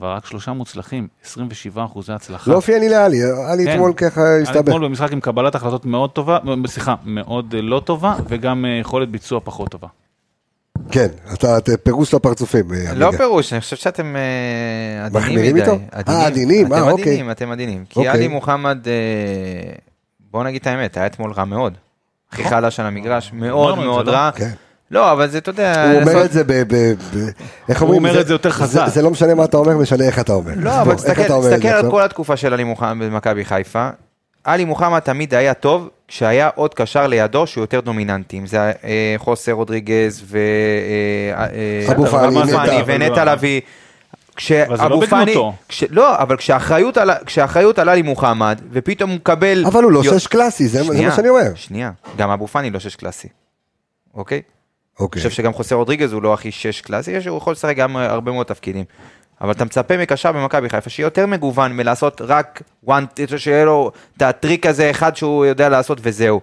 [0.00, 2.50] אבל רק שלושה מוצלחים, 27 אחוזי הצלחה.
[2.50, 3.18] לא אופייני לאלי,
[3.52, 3.72] אלי כן.
[3.72, 4.60] אתמול ככה הסתבך.
[4.60, 9.08] אתמול במשחק עם קבלת החלטות מאוד טובה, סליחה, מאוד אה, לא טובה, וגם אה, יכולת
[9.08, 9.88] ביצוע פחות טובה.
[10.90, 12.64] כן, אתה פירוש לפרצופים.
[12.74, 13.10] אה, לא.
[13.16, 15.70] פירוש, אני חושב שאתם אה, עדינים מחמירים מדי.
[15.70, 15.78] איתו?
[16.08, 17.04] אה, עדינים, אה, אתם אוקיי.
[17.04, 17.84] עדינים, אתם עדינים.
[17.88, 18.12] כי אוקיי.
[18.12, 19.72] עלי מוחמד, אה,
[20.30, 21.74] בוא נגיד את האמת, היה אתמול רע מאוד.
[22.32, 24.08] הכי חלש על המגרש, מאוד את מאוד?
[24.08, 24.30] רע.
[24.94, 25.90] לא, אבל זה, אתה יודע...
[25.92, 26.52] הוא אומר את זה ב...
[26.52, 27.28] ב- ב-
[27.68, 27.98] איך אומרים?
[28.06, 28.86] אומר את זה יותר חזק.
[28.86, 30.52] זה לא משנה מה אתה אומר, משנה איך אתה אומר.
[30.56, 31.90] לא, אבל תסתכל אתה אומר את תסתכל זה על?
[31.90, 33.88] כל התקופה של עלי מוחמד במכבי חיפה.
[34.44, 39.14] עלי מוחמד תמיד היה טוב כשהיה עוד קשר לידו שהוא יותר דומיננטי, אם זה אה,
[39.16, 40.38] חוסר רודריגז ו...
[41.36, 41.44] אה,
[41.86, 42.82] אה, אבו פאני, נטע.
[42.86, 43.60] ונטע לביא.
[44.66, 45.34] אבל זה לא כשאבו פאני.
[45.68, 49.64] כש, לא, אבל כשהאחריות על, כשהאחריות על עלי מוחמד, ופתאום הוא מקבל...
[49.66, 51.54] אבל הוא לא יו- שש קלאסי, זה זה שנייה, מה שאני אומר.
[51.54, 53.28] שנייה, גם אבו פאני לא שש קלאסי,
[54.14, 54.42] אוקיי?
[54.98, 55.22] אני אוקיי.
[55.22, 58.06] חושב שגם חוסר רודריגז הוא לא הכי שש קלאסי, יש- הוא יכול לשחק גם אה,
[58.10, 58.84] הרבה מאוד תפקידים.
[59.40, 62.92] אבל אתה מצפה מקשר במכבי חיפה שיהיה יותר מגוון מלעשות רק one,
[63.36, 66.40] שיהיה לו את הטריק הזה אחד שהוא יודע לעשות וזהו.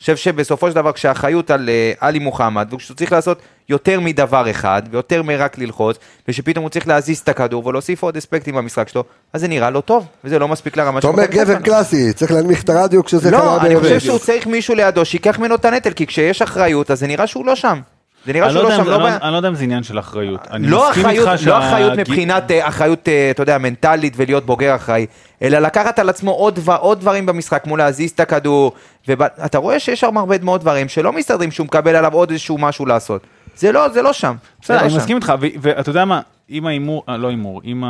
[0.00, 3.38] חושב שבסופו של דבר כשהאחריות על אה, עלי מוחמד, וכשהוא צריך לעשות
[3.68, 5.96] יותר מדבר אחד, ויותר מרק ללחוץ,
[6.28, 9.80] ושפתאום הוא צריך להזיז את הכדור ולהוסיף עוד אספקטים במשחק שלו, אז זה נראה לא
[9.80, 11.52] טוב, וזה לא מספיק לרמה אתה אומר מכבי חיפה.
[11.52, 13.98] גבר קלאסי, צריך להנמיך את הרדיו כשזה לא, קרה אני חושב.
[13.98, 17.46] שהוא צריך מישהו לידו שייקח ממנו את הנטל, כי כשיש אחריות, אז זה נראה שהוא
[17.46, 17.80] לא שם.
[18.26, 19.18] זה נראה לא שהוא לא אם שם, לא לא- בעיה.
[19.22, 20.40] אני לא יודע אם זה עניין של אחריות.
[20.58, 25.06] לא אחריות, לא אחריות מבחינת אה, אחריות, אה, אתה יודע, מנטלית ולהיות בוגר אחראי,
[25.42, 28.72] אלא לקחת על עצמו עוד, דבר- עוד דברים במשחק, כמו להזיז את הכדור,
[29.08, 32.86] ואתה רואה שיש שם הרבה מאוד דברים שלא מסתדרים שהוא מקבל עליו עוד איזשהו משהו
[32.86, 33.22] לעשות.
[33.56, 34.34] זה לא, זה לא שם.
[34.62, 34.96] בסדר, לא אני.
[34.96, 37.84] מסכים איתך, ואתה יודע מה, עם ההימור, אה, לא הימור, עם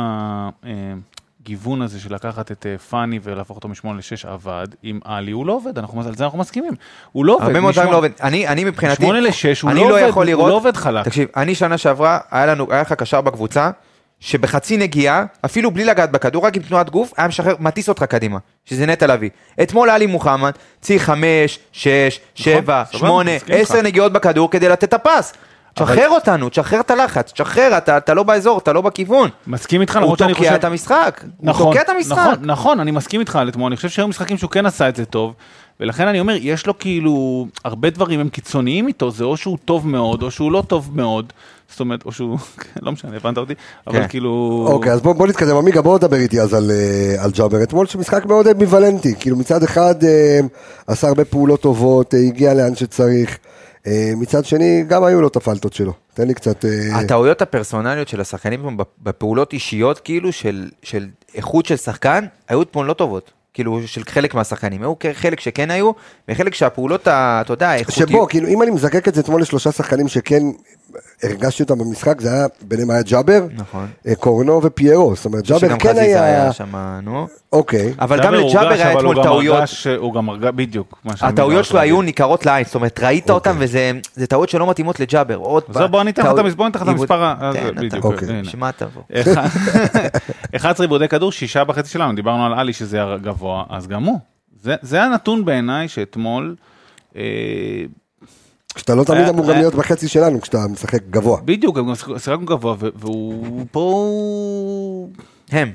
[1.41, 5.45] הגיוון הזה של לקחת את אה, פאני ולהפוך אותו משמונה לשש עבד, עם עלי הוא
[5.45, 6.73] לא עובד, אנחנו- על זה אנחנו מסכימים.
[7.11, 7.45] הוא לא עובד.
[7.45, 8.09] הרבה מאוד דברים לא עובד.
[8.23, 11.05] אני, אני מבחינתי, שמונה לשש, הוא לא לא עובד, יכול הוא לראות, לא עובד חלק.
[11.05, 13.71] תקשיב, אני שנה שעברה, היה לנו, היה לך קשר בקבוצה,
[14.19, 18.37] שבחצי נגיעה, אפילו בלי לגעת בכדור, רק עם תנועת גוף, היה משחרר, מטיס אותך קדימה,
[18.65, 19.29] שזה נטע לביא.
[19.63, 23.31] אתמול עלי מוחמד, צריך חמש, שש, שבע, סבבה, שמונה.
[23.49, 25.33] עשר נגיעות בכדור כדי לתת את הפס.
[25.73, 29.29] תשחרר אותנו, תשחרר את הלחץ, תשחרר, אתה, אתה לא באזור, אתה לא בכיוון.
[29.47, 30.55] מסכים איתך, הוא למרות שאני תוקע חושב...
[30.55, 32.17] את המשחק, הוא נכון, תוקע את המשחק.
[32.17, 34.95] נכון, נכון, אני מסכים איתך על אתמול, אני חושב שהיו משחקים שהוא כן עשה את
[34.95, 35.33] זה טוב,
[35.79, 39.87] ולכן אני אומר, יש לו כאילו, הרבה דברים הם קיצוניים איתו, זה או שהוא טוב
[39.87, 41.33] מאוד, או שהוא לא טוב מאוד,
[41.69, 42.37] זאת אומרת, או שהוא,
[42.81, 43.53] לא משנה, הבנת אותי,
[43.87, 44.07] אבל כן.
[44.07, 44.65] כאילו...
[44.69, 45.55] אוקיי, אז בוא, בוא נתקדם.
[45.55, 47.63] עמיגה, בוא נדבר איתי אז על, אה, על ג'אבר.
[47.63, 49.15] אתמול שמשחק מאוד אמביוולנטי.
[49.19, 50.39] כאילו מצד אחד אה,
[50.87, 53.37] עשה הרבה פעולות טובות, אה, הגיע לאן שצריך.
[53.87, 55.93] אה, מצד שני, גם היו לו את הפלטות שלו.
[56.13, 56.65] תן לי קצת...
[56.65, 62.85] אה, הטעויות הפרסונליות של השחקנים בפעולות אישיות כאילו של, של איכות של שחקן היו אתמול
[62.85, 63.31] לא טובות.
[63.53, 65.91] כאילו של חלק מהשחקנים, היו חלק שכן היו,
[66.29, 68.09] וחלק שהפעולות, אתה יודע, האיכותיות...
[68.09, 70.43] שבו, כאילו, אם אני מזקק את זה אתמול לשלושה שחקנים שכן
[71.23, 73.87] הרגשתי אותם במשחק, זה היה, ביניהם היה ג'אבר, נכון.
[74.07, 75.15] אה, קורנו ופיירו.
[75.15, 76.41] זאת אומרת, ג'אבר שגם כן חזיזה היה...
[76.43, 77.27] היה שם, נו.
[77.53, 77.93] אוקיי.
[77.99, 79.57] אבל גם לג'אבר היה אתמול גם טעויות.
[79.57, 80.99] הרגש, הוא גם הרגש, בדיוק.
[81.21, 81.79] הטעויות שלו.
[81.79, 85.35] היו ניכרות לעין, זאת אומרת, ראית אותן וזה זה טעויות שלא מתאימות לג'אבר.
[85.35, 87.71] עוד אז בוא, אני אתן לך את המס- בוא ניתן לך את עיבוד- המספר אה,
[87.71, 88.05] בדיוק.
[88.05, 88.27] אוקיי.
[88.57, 89.01] מה תבוא?
[89.21, 89.47] אחד-
[90.55, 94.19] 11 עיבודי כדור, שישה בחצי שלנו, דיברנו על עלי שזה הגבוה, אז גם הוא.
[94.63, 96.55] זה- זה הנתון בעיניי שאתמול,
[98.71, 101.39] אה, כשאתה לא תמיד אמור גם היה- להיות בחצי שלנו, כשאתה משחק גבוה.
[101.45, 105.07] בדיוק, הם גם שיחקנו גבוה, והוא פה...
[105.51, 105.71] הם.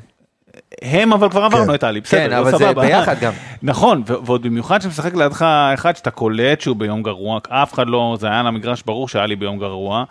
[0.82, 1.74] הם, אבל כבר עברנו כן.
[1.74, 2.82] את עלי, בסדר, כן, לא אבל זה סבבה.
[2.86, 3.32] ביחד גם.
[3.62, 5.42] נכון, ועוד במיוחד שמשחק לידך
[5.74, 9.26] אחד שאתה קולט שהוא ביום גרוע, אף אחד לא, זה היה על המגרש ברור שהיה
[9.26, 10.04] לי ביום גרוע,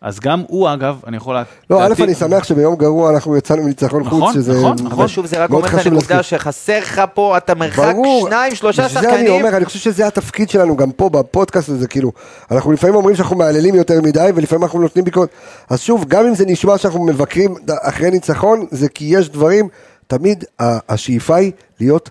[0.00, 1.36] אז גם הוא אגב, אני יכול...
[1.70, 5.06] לא, א', אני שמח שביום גרוע אנחנו יצאנו מניצחון נכון, חוץ, שזה נכון, מאוד אבל
[5.06, 6.22] שוב, זה רק אומר את הנקודה.
[6.22, 9.32] שחסר לך פה, אתה מרחק ברור, שניים, שלושה בשביל זה אני שחקנים.
[9.32, 12.12] אומר, אני חושב שזה התפקיד שלנו גם פה בפודקאסט הזה, כאילו,
[12.50, 15.28] אנחנו לפעמים אומרים שאנחנו מהללים יותר מדי, ולפעמים אנחנו נותנים ביקורת.
[15.70, 19.68] אז שוב, גם אם זה נשמע שאנחנו מבקרים אחרי ניצחון, זה כי יש דברים,
[20.06, 20.44] תמיד
[20.88, 22.10] השאיפה היא להיות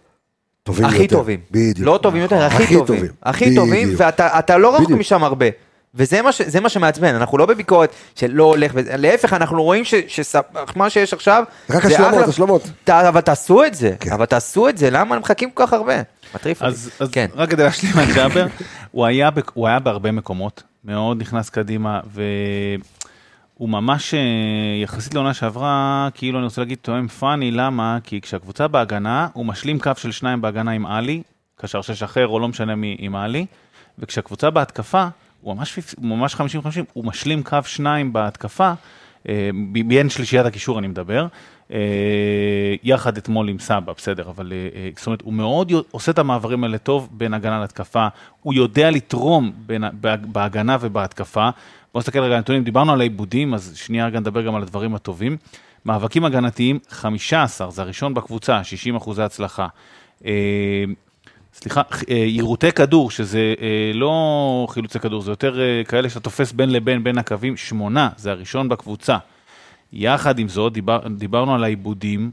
[0.64, 0.96] טובים יותר.
[0.96, 1.40] הכי טובים.
[1.52, 1.88] בדיוק.
[1.88, 2.86] לא טובים יותר, הכי הכי טובים.
[2.86, 3.12] טובים.
[3.24, 4.02] הכי טובים, בדיוק.
[4.02, 4.92] ואתה אתה לא רחוק.
[4.92, 5.46] משם הרבה.
[5.96, 9.94] וזה מה, ש, זה מה שמעצבן, אנחנו לא בביקורת שלא הולך, להפך, אנחנו רואים ש,
[10.08, 10.36] ש,
[10.76, 12.28] מה שיש עכשיו, רק השלמות.
[12.28, 12.62] השלמות.
[12.84, 14.12] ת- אבל תעשו את זה, כן.
[14.12, 15.94] אבל תעשו את זה, למה מחכים כל כך הרבה?
[16.36, 16.72] מטריף אותי.
[16.74, 17.26] אז, אז כן.
[17.36, 18.46] רק כדי להשלים על ג'אבר,
[18.92, 24.20] הוא, היה הוא היה בהרבה מקומות, מאוד נכנס קדימה, והוא ממש, אה,
[24.84, 27.98] יחסית לעונה שעברה, כאילו אני רוצה להגיד, תואם פאני, למה?
[28.04, 31.22] כי כשהקבוצה בהגנה, הוא משלים קו של שניים בהגנה עם עלי,
[31.62, 33.46] קשר שש אחר או לא משנה מי עם עלי,
[34.00, 35.08] וכשהקבוצה בהתקפה,
[35.46, 36.38] הוא ממש, ממש 50-50,
[36.94, 38.74] הוא משלים קו שניים בהתקפה,
[39.30, 39.50] אה,
[39.88, 41.28] בין שלישיית הקישור אני מדבר,
[41.72, 41.78] אה,
[42.84, 46.78] יחד אתמול עם סבא, בסדר, אבל אה, זאת אומרת, הוא מאוד עושה את המעברים האלה
[46.78, 48.08] טוב בין הגנה להתקפה,
[48.42, 49.84] הוא יודע לתרום בין,
[50.26, 51.50] בהגנה ובהתקפה.
[51.94, 54.96] בואו נסתכל רגע על הנתונים, דיברנו על העיבודים, אז שנייה רגע נדבר גם על הדברים
[54.96, 55.38] הטובים.
[55.86, 59.68] מאבקים הגנתיים, 15, זה הראשון בקבוצה, 60 אחוזי הצלחה.
[61.56, 66.52] סליחה, אה, יירוטי כדור, שזה אה, לא חילוצי כדור, זה יותר אה, כאלה שאתה תופס
[66.52, 69.18] בין לבין, בין הקווים, שמונה, זה הראשון בקבוצה.
[69.94, 72.32] יחד עם זאת, דיבר, דיברנו על העיבודים,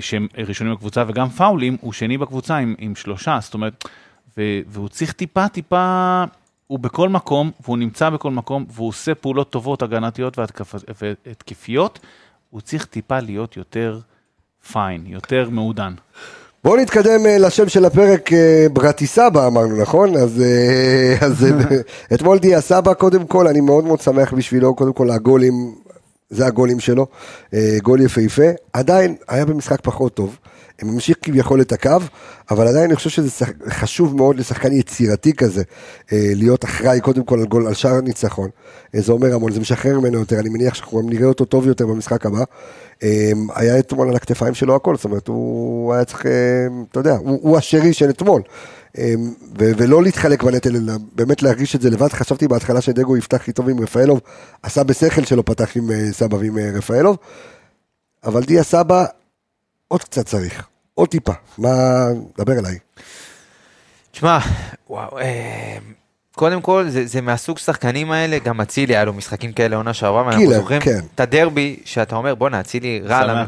[0.00, 3.84] שהם ראשונים בקבוצה, וגם פאולים, הוא שני בקבוצה עם, עם שלושה, זאת אומרת,
[4.38, 6.24] ו, והוא צריך טיפה, טיפה,
[6.66, 11.98] הוא בכל מקום, והוא נמצא בכל מקום, והוא עושה פעולות טובות, הגנתיות והתקפ, והתקפיות,
[12.50, 14.00] הוא צריך טיפה להיות יותר
[14.72, 15.94] פיין, יותר מעודן.
[16.64, 20.16] בואו נתקדם אה, לשם של הפרק אה, ברטיסבא אמרנו, נכון?
[20.16, 21.46] אז, אה, אז
[22.14, 25.74] אתמול דיה סבא, קודם כל, אני מאוד מאוד שמח בשבילו, קודם כל הגולים,
[26.30, 27.06] זה הגולים שלו,
[27.82, 28.42] גול יפהפה,
[28.72, 30.36] עדיין היה במשחק פחות טוב.
[30.84, 31.90] ממשיך כביכול את הקו,
[32.50, 35.62] אבל עדיין אני חושב שזה חשוב מאוד לשחקן יצירתי כזה,
[36.12, 38.50] אה, להיות אחראי קודם כל על גול, על שער ניצחון.
[38.94, 41.86] אה, זה אומר המון, זה משחרר ממנו יותר, אני מניח שאנחנו נראה אותו טוב יותר
[41.86, 42.44] במשחק הבא.
[43.02, 46.26] אה, היה אתמול על הכתפיים שלו הכל, זאת אומרת, הוא היה צריך,
[46.90, 48.42] אתה יודע, הוא, הוא השרי של אתמול.
[49.58, 52.08] ו- ולא להתחלק בנטל, אלא באמת להרגיש את זה לבד.
[52.08, 54.20] חשבתי בהתחלה שדגו יפתח הכי טוב עם רפאלוב,
[54.62, 57.16] עשה בשכל שלו פתח עם סבא ועם רפאלוב,
[58.24, 59.04] אבל דיה סבא
[59.88, 61.32] עוד קצת צריך, עוד טיפה.
[61.58, 62.06] מה,
[62.38, 62.78] דבר אליי.
[64.10, 64.38] תשמע,
[64.90, 65.78] וואו, אה,
[66.34, 70.26] קודם כל, זה, זה מהסוג שחקנים האלה, גם אצילי היה לו משחקים כאלה עונה שעברה,
[70.26, 71.00] ואנחנו זוכרים כן.
[71.14, 73.44] את הדרבי, שאתה אומר, בואנה, אצילי רע, רע,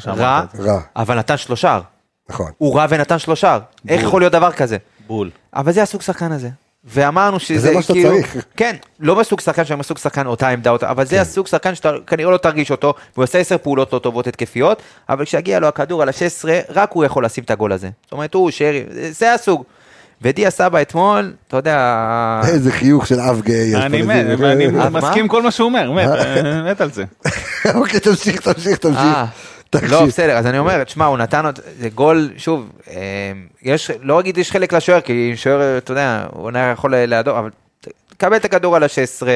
[0.53, 0.63] זה.
[0.63, 1.81] רע, אבל נתן שלושה.
[2.29, 2.51] נכון.
[2.59, 3.59] הוא רע ונתן שלושה.
[3.89, 4.77] איך יכול להיות דבר כזה?
[5.07, 5.31] בול.
[5.55, 6.49] אבל זה הסוג שחקן הזה.
[6.87, 8.45] ואמרנו שזה וזה מה שאתה כאילו, צריך.
[8.57, 11.11] כן, לא בסוג שחקן שהם הסוג שחקן אותה עמדה, אותה, אבל כן.
[11.11, 14.83] זה הסוג שחקן שאתה כנראה לא תרגיש אותו, והוא עושה עשר פעולות לא טובות התקפיות,
[15.09, 17.89] אבל כשיגיע לו הכדור על ה-16, רק הוא יכול לשים את הגול הזה.
[18.03, 19.65] זאת אומרת, הוא, שרי, זה הסוג.
[20.23, 23.55] ודיה סבא אתמול, אתה יודע, איזה חיוך של אב גיי.
[23.57, 24.03] יש פה אני.
[24.03, 24.89] מת, ואני אז מה?
[24.91, 27.05] מסכים כל מה שהוא אומר, מת, אה, מת על זה.
[27.75, 29.17] אוקיי, תמשיך, תמשיך, תמשיך.
[29.75, 34.21] לא, בסדר, אז אני אומר, תשמע, הוא נתן עוד, זה גול, שוב, אה, יש, לא
[34.21, 37.51] אגיד יש חלק לשוער, כי שוער, אתה יודע, הוא היה יכול להדור, אבל
[38.09, 39.27] תקבל את הכדור על ה-16,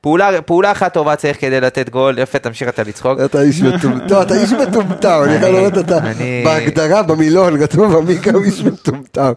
[0.00, 3.18] פעולה, פעולה אחת טובה צריך כדי לתת גול, יפה, תמשיך אתה לצחוק.
[3.24, 8.30] אתה איש מטומטם, אתה איש מטומטם, אני יכול לראות אותה אני- בהגדרה, במילון, כתוב במיקה
[8.30, 9.32] הוא איש מטומטם.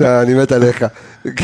[0.00, 0.84] אני מת עליך.
[1.24, 1.34] איזה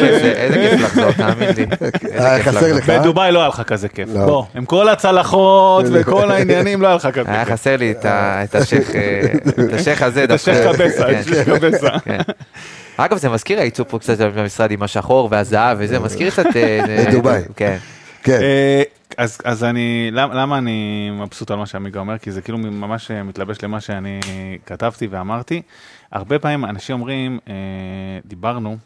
[0.00, 1.66] כיף זה, איזה כיף לחזור, תאמין לי.
[2.12, 2.72] היה כיף חסר.
[2.76, 2.98] לך, אה?
[2.98, 4.08] בדובאי לא היה לך כזה כיף.
[4.14, 4.24] לא.
[4.26, 7.54] בוא, עם כל הצלחות וכל העניינים לא היה לך כזה היה כיף.
[7.54, 9.20] חסר לי את השייח, אה,
[9.66, 10.76] את השייח הזה את השייח.
[10.76, 11.14] קבסה, כן.
[11.20, 11.88] את השייח קבסה.
[12.04, 12.18] כן.
[12.96, 16.46] אגב, זה מזכיר הייצור פה קצת במשרד עם השחור והזהב וזה, מזכיר קצת...
[16.56, 17.40] אה, את דובאי.
[17.56, 17.76] כן.
[18.22, 18.82] כן, אה,
[19.16, 22.18] אז, אז אני, למה, למה אני מבסוט על מה שעמיגה אומר?
[22.18, 24.20] כי זה כאילו ממש מתלבש למה שאני
[24.66, 25.62] כתבתי ואמרתי.
[26.12, 27.54] הרבה פעמים אנשים אומרים, אה,
[28.24, 28.76] דיברנו,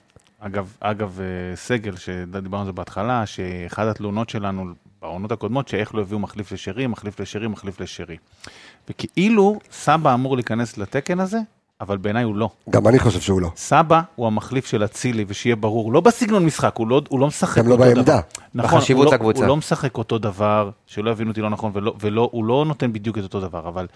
[0.41, 4.65] אגב, אגב אה, סגל, שדיברנו על זה בהתחלה, שאחד התלונות שלנו
[5.03, 8.17] בעונות הקודמות, שאיך לא הביאו מחליף לשרי, מחליף לשרי, מחליף לשרי.
[8.89, 11.39] וכאילו סבא אמור להיכנס לתקן הזה,
[11.81, 12.51] אבל בעיניי הוא לא.
[12.71, 13.51] גם אני חושב שהוא לא.
[13.57, 17.63] סבא הוא המחליף של אצילי, ושיהיה ברור, לא בסגנון משחק, הוא לא, הוא לא משחק
[17.63, 18.03] גם לא אותו בעמדה.
[18.03, 18.21] דבר.
[18.55, 19.39] נכון, בחשיבות הוא לא, לקבוצה.
[19.39, 22.93] הוא לא משחק אותו דבר, שלא יבינו אותי לא נכון, ולא, ולא, הוא לא נותן
[22.93, 23.87] בדיוק את אותו דבר, אבל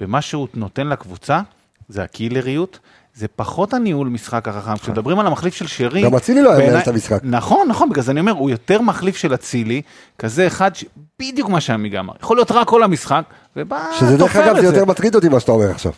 [0.00, 1.40] במה שהוא נותן לקבוצה,
[1.88, 2.78] זה הקילריות,
[3.14, 4.76] זה פחות הניהול משחק החכם.
[4.76, 6.02] כשמדברים על המחליף של שרי...
[6.02, 7.20] גם אצילי לא היה מנהל את המשחק.
[7.22, 9.82] נכון, נכון, בגלל זה אני אומר, הוא יותר מחליף של אצילי,
[10.18, 10.84] כזה אחד, ש...
[11.18, 12.12] בדיוק מה שעמיגה אמר.
[12.22, 13.24] יכול להיות רע כל המשחק,
[13.56, 15.92] ובא, שזה דרך אגב, את זה יותר מטריד אותי מה שאתה אומר עכשיו.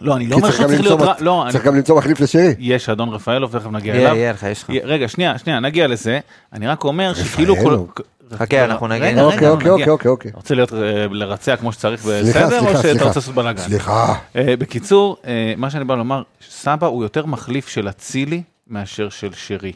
[0.00, 2.54] לא, אני לא אומר גם צריך להיות רע, לא, אני- צריך גם למצוא מחליף לשרי.
[2.58, 4.16] יש אדון רפאלוב, תכף נגיע אליו.
[4.16, 4.70] יהיה לך, יש לך.
[4.84, 6.18] רגע, שנייה, שנייה, נגיע לזה.
[6.52, 7.60] אני רק אומר שכאילו כל...
[7.60, 7.90] רפאלוב.
[8.38, 9.06] חכה, אנחנו נגיע.
[9.08, 9.70] רגע, אוקיי, רגע, אוקיי.
[9.70, 10.30] אוקיי, אוקיי, אוקיי.
[10.34, 10.78] רוצה להיות, אה,
[11.10, 13.04] לרצע כמו שצריך סליחה, בסדר, או שאתה.
[13.04, 13.62] רוצה לעשות בלאגן?
[13.62, 14.14] סליחה.
[14.36, 19.30] אה, בקיצור, אה, מה שאני בא לומר, סבא הוא יותר מחליף של אצילי מאשר של
[19.34, 19.72] שרי.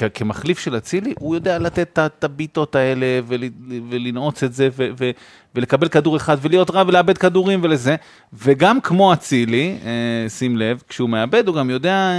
[0.00, 3.44] וכמחליף של אצילי, הוא יודע לתת את הביטות האלה ול-
[3.90, 5.10] ולנעוץ את זה ו- ו-
[5.54, 7.96] ולקבל כדור אחד ולהיות רע ולאבד כדורים ולזה.
[8.32, 12.14] וגם כמו אצילי, אה, שים לב, כשהוא מאבד הוא גם יודע אה,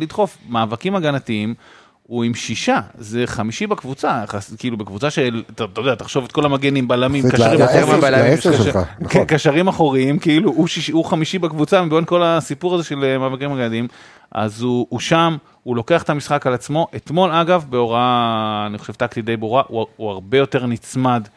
[0.00, 1.54] לדחוף מאבקים הגנתיים.
[2.02, 4.24] הוא עם שישה, זה חמישי בקבוצה,
[4.58, 8.00] כאילו בקבוצה של, אתה אתה יודע, תחשוב את כל המגנים, בלמים, קשרים, אחוריים,
[8.36, 9.24] קשר- כן, נכון.
[9.24, 13.52] קשרים אחוריים, כאילו הוא, שיש, הוא חמישי בקבוצה, מבין כל הסיפור הזה של אה, מאבקים
[13.52, 13.88] הגנתיים,
[14.32, 16.86] אז הוא, הוא שם, הוא לוקח את המשחק על עצמו.
[16.96, 21.28] אתמול, אגב, בהוראה, אני חושב, טקטית די ברורה, הוא, הוא הרבה יותר נצמד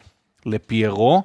[0.46, 1.22] לפיירו.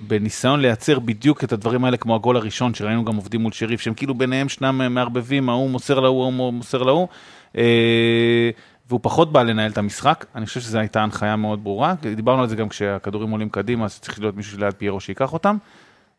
[0.00, 3.94] בניסיון לייצר בדיוק את הדברים האלה כמו הגול הראשון שראינו גם עובדים מול שריף שהם
[3.94, 7.08] כאילו ביניהם שנם מערבבים ההוא מוסר להוא ההוא מוסר להוא
[7.56, 8.50] אה,
[8.88, 12.48] והוא פחות בא לנהל את המשחק אני חושב שזו הייתה הנחיה מאוד ברורה דיברנו על
[12.48, 15.56] זה גם כשהכדורים עולים קדימה אז צריך להיות מישהו ליד פיירו שייקח אותם.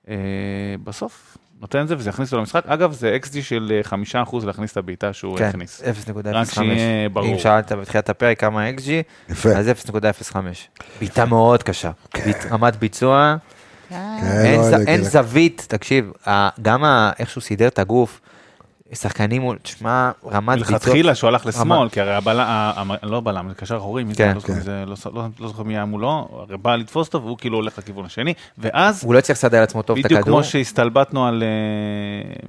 [0.10, 0.16] אה,
[0.84, 4.46] בסוף נותן את זה וזה יכניס אותו למשחק אגב זה XG של אה, חמישה אחוז
[4.46, 5.82] להכניס את הבעיטה שהוא כן, הכניס.
[5.82, 5.86] 0.05.
[6.34, 7.34] רק שיהיה ברור.
[7.34, 8.90] אם שאלת בתחילת הפרק כמה XG,
[9.30, 9.50] יפה.
[9.50, 10.36] אז 0.05.
[11.00, 11.92] בעיטה מאוד קשה.
[12.26, 13.36] ביט- רמת ביצוע,
[13.90, 13.96] כן,
[14.46, 15.10] אין לא, ז- אני- אין כן.
[15.10, 16.12] זווית, תקשיב,
[16.62, 18.22] גם ה- איך שהוא סידר את הגוף,
[18.94, 24.04] שחקנים, תשמע, רמת ביצוע, מלכתחילה שהוא הלך לשמאל, כי הרי הבלם, לא בלם, קשר אחורי?
[24.16, 24.34] כן.
[24.34, 27.22] לא זוכר מי זה, לא- לא- לא זוכר מי היה מולו, הרי בא לתפוס אותו
[27.24, 30.36] והוא כאילו הולך לכיוון השני, ואז הוא לא הצליח לסדר לעצמו טוב את בדיוק הכדור.
[30.42, 31.48] כמו שהסתלבטנו על אה,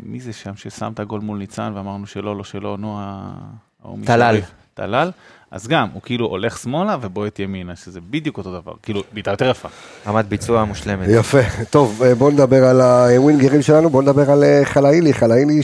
[0.02, 2.98] מי זה שם ששם את הגול מול ניצן ואמרנו שלא, לא שלא, נו,
[3.84, 4.36] ההוא טלל.
[4.74, 5.10] טלל,
[5.50, 9.50] אז גם, הוא כאילו הולך שמאלה ובועט ימינה, שזה בדיוק אותו דבר, כאילו, בעיטה יותר
[9.50, 9.68] יפה.
[10.06, 11.08] רמת ביצוע מושלמת.
[11.10, 11.38] יפה.
[11.70, 15.60] טוב, אה, בואו נדבר על הווינגרים שלנו, בואו נדבר על אה, חלאילי, חלאילי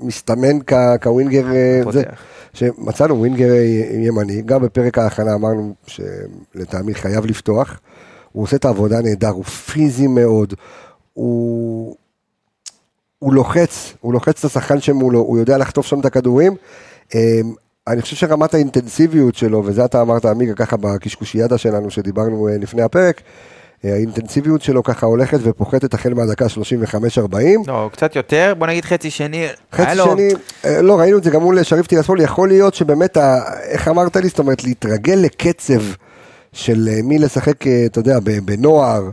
[0.00, 2.02] שמסתמן כ- כווינגר, אה, זה.
[2.54, 3.52] שמצאנו ווינגר
[3.94, 7.80] ימני, גם בפרק ההכנה אמרנו שלטעמי חייב לפתוח,
[8.32, 10.54] הוא עושה את העבודה נהדר, הוא פיזי מאוד,
[11.12, 11.96] הוא...
[13.18, 16.56] הוא לוחץ, הוא לוחץ את השחקן שמולו, הוא יודע לחטוף שם את הכדורים.
[17.88, 22.82] אני חושב שרמת האינטנסיביות שלו, וזה אתה אמרת עמיגה ככה בקשקושיאדה שלנו שדיברנו אה, לפני
[22.82, 23.20] הפרק,
[23.84, 27.36] אה, האינטנסיביות שלו ככה הולכת ופוחתת החל מהדקה 35-40.
[27.66, 29.46] לא, קצת יותר, בוא נגיד חצי שני.
[29.72, 30.28] חצי לו- שני,
[30.64, 34.16] אה, לא, ראינו את זה גם מול שריף טירספול, יכול להיות שבאמת, ה- איך אמרת
[34.16, 35.82] לי, זאת אומרת, להתרגל לקצב
[36.52, 39.10] של מי לשחק, אתה יודע, בנוער,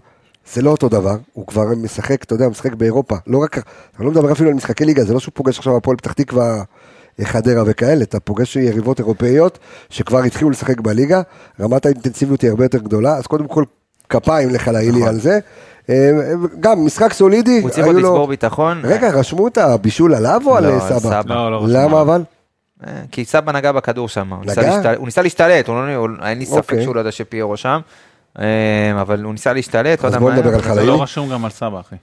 [0.54, 3.58] זה לא אותו דבר, הוא כבר משחק, אתה יודע, משחק באירופה, לא רק,
[3.98, 6.64] אני לא מדבר אפילו על משחקי ליגה, זה לא שהוא פוגש עכשיו הפועל פתח תקווה,
[7.24, 9.60] חדרה וכאלה, אתה פוגש יריבות אירופאיות
[9.90, 11.22] שכבר התחילו לשחק בליגה,
[11.60, 13.64] רמת האינטנסיביות היא הרבה יותר גדולה, אז קודם כל,
[14.10, 15.40] כפיים לחלאילי על זה.
[15.90, 16.12] אה,
[16.60, 18.82] גם משחק סולידי, הוא צריך עוד לו- לצבור ביטחון.
[18.84, 21.22] רגע, רשמו את הבישול עליו או על לא, אה, על סבא?
[21.26, 22.02] לא, לא רשום למה.
[22.02, 22.24] אבל?
[22.88, 24.62] אה, כי סבא נגע בכדור שם, הוא ניסה?
[24.62, 26.84] להשתלט- לא- אין לי ספק אוקיי.
[26.84, 27.80] שהוא לא יודע שפיירו שם,
[28.40, 28.46] אה,
[29.02, 30.50] אבל הוא ניסה להשתלט, לא אז יודע בוא נדבר.
[30.50, 30.88] על זה חלאילי.
[30.88, 31.96] לא רשום גם על סבא, אחי.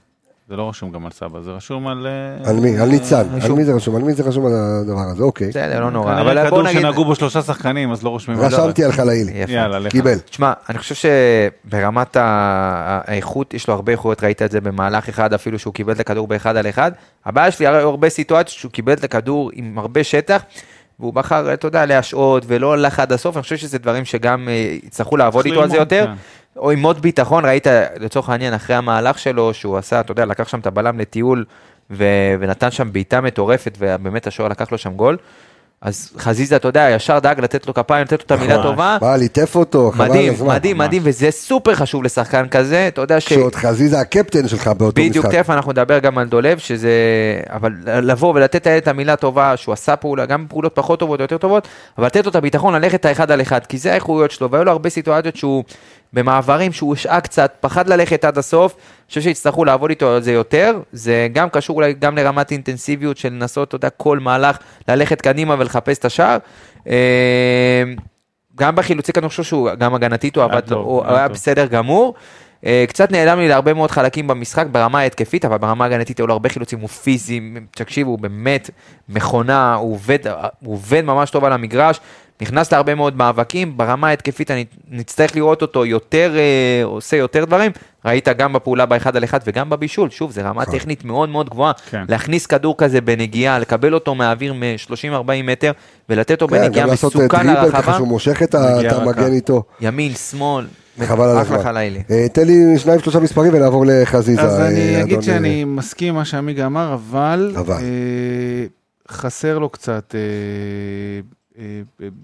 [0.51, 2.07] זה לא רשום גם על סבא, זה רשום על...
[2.07, 2.79] אה, על מי?
[2.79, 3.25] על ניצן.
[3.43, 3.97] על מי זה רשום?
[3.97, 5.23] על מי זה רשום על הדבר הזה?
[5.23, 5.49] אוקיי.
[5.49, 8.41] בסדר, לא נורא, כנראה אבל בוא כדור נגיד, שנגעו בו שלושה שחקנים, אז לא רושמים
[8.41, 9.33] על רשמתי על חלאילי.
[9.33, 9.53] יפה.
[9.53, 9.93] יאללה, לך.
[9.93, 10.19] קיבל.
[10.19, 15.59] תשמע, אני חושב שברמת האיכות, יש לו הרבה איכויות, ראית את זה במהלך אחד, אפילו
[15.59, 16.93] שהוא קיבל את הכדור באחד על אחד.
[17.27, 20.43] הבעיה שלי, היו הרבה סיטואציות שהוא קיבל את הכדור עם הרבה שטח,
[21.01, 24.77] והוא בחר, אתה יודע, להשעות ולא הלך עד הסוף, אני חושב שזה דברים שגם אה,
[24.83, 26.07] יצטרכו לעבוד איתו על זה יותר.
[26.57, 27.67] או עם עוד ביטחון, ראית
[28.01, 31.45] לצורך העניין אחרי המהלך שלו, שהוא עשה, אתה יודע, לקח שם את הבלם לטיול
[31.91, 35.17] ו- ונתן שם בעיטה מטורפת, ובאמת השוער לקח לו שם גול.
[35.83, 38.63] אז חזיזה, אתה יודע, ישר דאג לתת לו כפיים, לתת לו את המילה.
[38.63, 38.99] טובה.
[39.01, 40.55] מה, ליטף אותו, חבל על מדהים, הזמן.
[40.55, 40.87] מדהים, ממש.
[40.87, 43.29] מדהים, וזה סופר חשוב לשחקן כזה, אתה יודע ש...
[43.29, 45.39] שעוד חזיזה הקפטן שלך באותו בדיוק, משחק.
[45.39, 46.91] תכף אנחנו נדבר גם על דולב, שזה...
[47.47, 51.39] אבל לבוא ולתת את המילה טובה, שהוא עשה פעולה, גם פעולות פחות טובות או יותר
[51.39, 51.69] טובות,
[51.99, 54.73] אבל לתת לו את הביטחון ללכת האחד על אחד, כי זה האיכויות שלו, והיו לו
[54.73, 55.65] הרבה סיטואציות שהוא
[56.13, 60.33] במעברים, שהוא השעה קצת, פחד ללכת עד הסוף, אני חושב שיצטרכו לעבוד איתו על זה
[60.33, 64.59] יותר, זה גם קשור אולי גם לרמת אינטנסיביות של לנסות, אתה יודע, כל מהלך,
[64.89, 66.39] ללכת קדימה ולחפש את השער.
[66.89, 67.83] אה,
[68.57, 71.29] גם בחילוצי כדור, אני חושב שהוא, גם הגנתית הוא עבד, הוא היה.
[71.29, 72.15] בסדר גמור.
[72.67, 76.33] אה, קצת נעלם לי להרבה מאוד חלקים במשחק ברמה ההתקפית, אבל ברמה ההגנתית היו לו
[76.33, 78.71] הרבה חילוצים, הוא פיזי, תקשיבו, הוא באמת
[79.09, 80.19] מכונה, הוא עובד,
[80.61, 82.01] הוא עובד ממש טוב על המגרש,
[82.41, 87.73] נכנס להרבה מאוד מאבקים, ברמה ההתקפית אני נצטרך לראות אותו יותר, אה, עושה יותר דברים,
[88.05, 91.73] ראית גם בפעולה באחד על אחד וגם בבישול, שוב, זו רמה טכנית מאוד מאוד גבוהה,
[91.91, 92.05] כן.
[92.09, 95.73] להכניס כדור כזה בנגיעה, לקבל אותו מהאוויר מ-30-40 מטר,
[96.09, 99.33] ולתת אותו כן, בנגיעה גם לעשות אה, מסוכן דריבל ככה לרחבה, שהוא מושך את המגן.
[99.33, 99.63] איתו.
[99.81, 100.67] ימין, שמאל,
[101.07, 101.77] חבל על הזמן.
[102.11, 104.43] אה, תן לי שניים שלושה מספרים ונעבור לחזיזה.
[104.43, 107.75] אז אני אה, אגיד שאני מסכים מה שעמיגה אמר, אבל אבל.
[107.75, 108.67] אה,
[109.11, 110.15] חסר לו קצת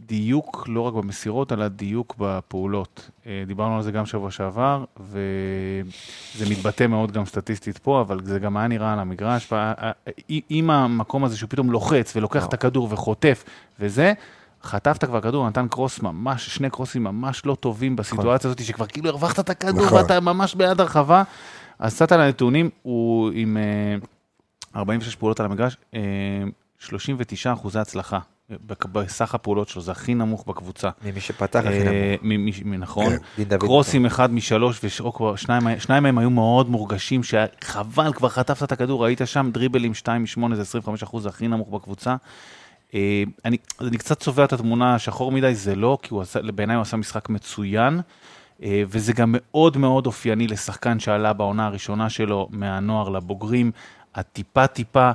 [0.06, 3.10] דיוק, לא רק במסירות, אלא דיוק בפעולות.
[3.26, 8.38] אה, דיברנו על זה גם שבוע שעבר, וזה מתבטא מאוד גם סטטיסטית פה, אבל זה
[8.38, 9.52] גם היה נראה על המגרש.
[10.48, 13.44] עם המקום הזה שהוא פתאום לוחץ ולוקח את הכדור וחוטף
[13.80, 14.12] וזה,
[14.62, 19.08] חטפת כבר כדור, נתן קרוס ממש, שני קרוסים ממש לא טובים בסיטואציה הזאת, שכבר כאילו
[19.10, 19.98] הרווחת את הכדור נכון.
[19.98, 21.22] ואתה ממש ביד הרחבה.
[21.78, 26.00] אז קצת על הנתונים, הוא עם אה, 46 פעולות על המגרש, אה,
[26.78, 28.18] 39 אחוזי הצלחה
[28.92, 30.90] בסך הפעולות שלו, זה הכי נמוך בקבוצה.
[31.04, 32.56] ממי שפתח הכי אה, נמוך.
[32.78, 33.58] נכון, כן.
[33.58, 39.50] קרוסים אחד משלוש, ושניים מהם היו מאוד מורגשים, שחבל, כבר חטפת את הכדור, היית שם,
[39.52, 42.16] דריבלים 2 מ-8 זה 25 אחוז, זה הכי נמוך בקבוצה.
[42.94, 46.14] אה, אני, אני קצת צובע את התמונה שחור מדי, זה לא, כי
[46.54, 48.00] בעיניי הוא עשה משחק מצוין,
[48.62, 53.70] אה, וזה גם מאוד מאוד אופייני לשחקן שעלה בעונה הראשונה שלו מהנוער לבוגרים,
[54.14, 55.10] הטיפה טיפה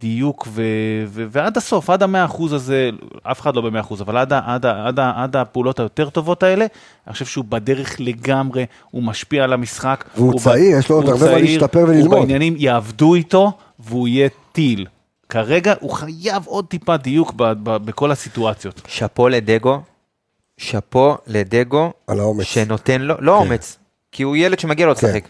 [0.00, 0.62] דיוק ו,
[1.06, 2.90] ו, ועד הסוף, עד המאה אחוז הזה,
[3.22, 6.10] אף אחד לא במאה אחוז, אבל עד, ה- עד, ה- עד, ה- עד הפעולות היותר
[6.10, 6.66] טובות האלה,
[7.06, 10.04] אני חושב שהוא בדרך לגמרי, הוא משפיע על המשחק.
[10.16, 12.18] והוא הוא צעיר, יש לו עוד הוא הרבה מה להשתפר הוא וללמוד.
[12.18, 14.86] בעניינים יעבדו איתו, והוא יהיה טיל.
[15.28, 18.82] כרגע הוא חייב עוד טיפה דיוק ב, ב, בכל הסיטואציות.
[18.86, 19.80] שאפו לדגו,
[20.58, 22.44] שאפו לדגו, על האומץ.
[22.44, 23.78] שנותן לו, לא אומץ,
[24.12, 25.06] כי הוא ילד שמגיע לו כן.
[25.06, 25.28] לשחק.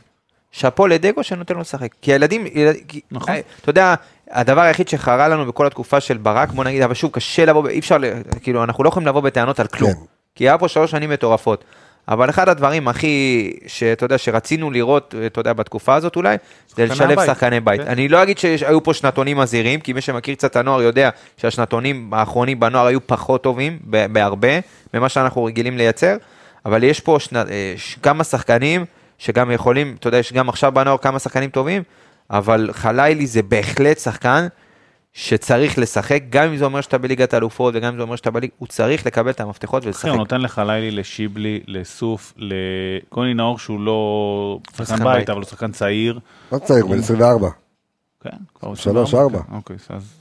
[0.53, 1.95] שאפו לדגו שנותן לו לשחק.
[2.03, 3.35] כי הילדים, ילד, כי, נכון.
[3.35, 3.95] אה, אתה יודע,
[4.31, 7.79] הדבר היחיד שחרה לנו בכל התקופה של ברק, בוא נגיד, אבל שוב, קשה לבוא, אי
[7.79, 7.97] אפשר,
[8.43, 9.93] כאילו, אנחנו לא יכולים לבוא בטענות על כלום.
[9.93, 9.99] כן.
[10.35, 11.65] כי היה פה שלוש שנים מטורפות.
[12.09, 16.37] אבל אחד הדברים הכי, שאתה יודע, שרצינו לראות, אתה יודע, בתקופה הזאת אולי,
[16.77, 17.27] זה לשלב.
[17.27, 17.81] שחקני בית.
[17.81, 17.87] כן.
[17.87, 22.15] אני לא אגיד שהיו פה שנתונים מזהירים, כי מי שמכיר קצת את הנוער יודע שהשנתונים
[22.15, 24.49] האחרונים בנוער היו פחות טובים, ב- בהרבה,
[24.95, 26.17] ממה שאנחנו רגילים לייצר,
[26.67, 28.85] אבל יש פה אה, כמה שחקנים
[29.19, 31.83] שגם יכולים, אתה יודע, יש גם עכשיו בנוער כמה שחקנים טובים,
[32.31, 34.47] אבל חלילי זה בהחלט שחקן
[35.13, 38.53] שצריך לשחק, גם אם זה אומר שאתה בליגת האלופות וגם אם זה אומר שאתה בליגה,
[38.59, 40.09] הוא צריך לקבל את המפתחות אחי, ולשחק.
[40.09, 45.31] הוא נותן לך לילי, לשיבלי, לסוף, לקוני נאור שהוא לא שחקן בית, בית.
[45.31, 46.19] אבל הוא שחקן צעיר.
[46.53, 47.49] לא צעיר, בן 24.
[48.23, 49.49] כן, כבר שלוש, 24, ארבע.
[49.51, 50.15] כן, אוקיי, אז...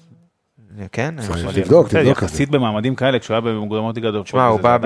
[0.92, 1.16] כן,
[1.56, 2.00] תבדוק זה.
[2.00, 4.78] יחסית במעמדים כאלה, כשהוא היה במוקדמות ליגה דו תשמע, הוא בא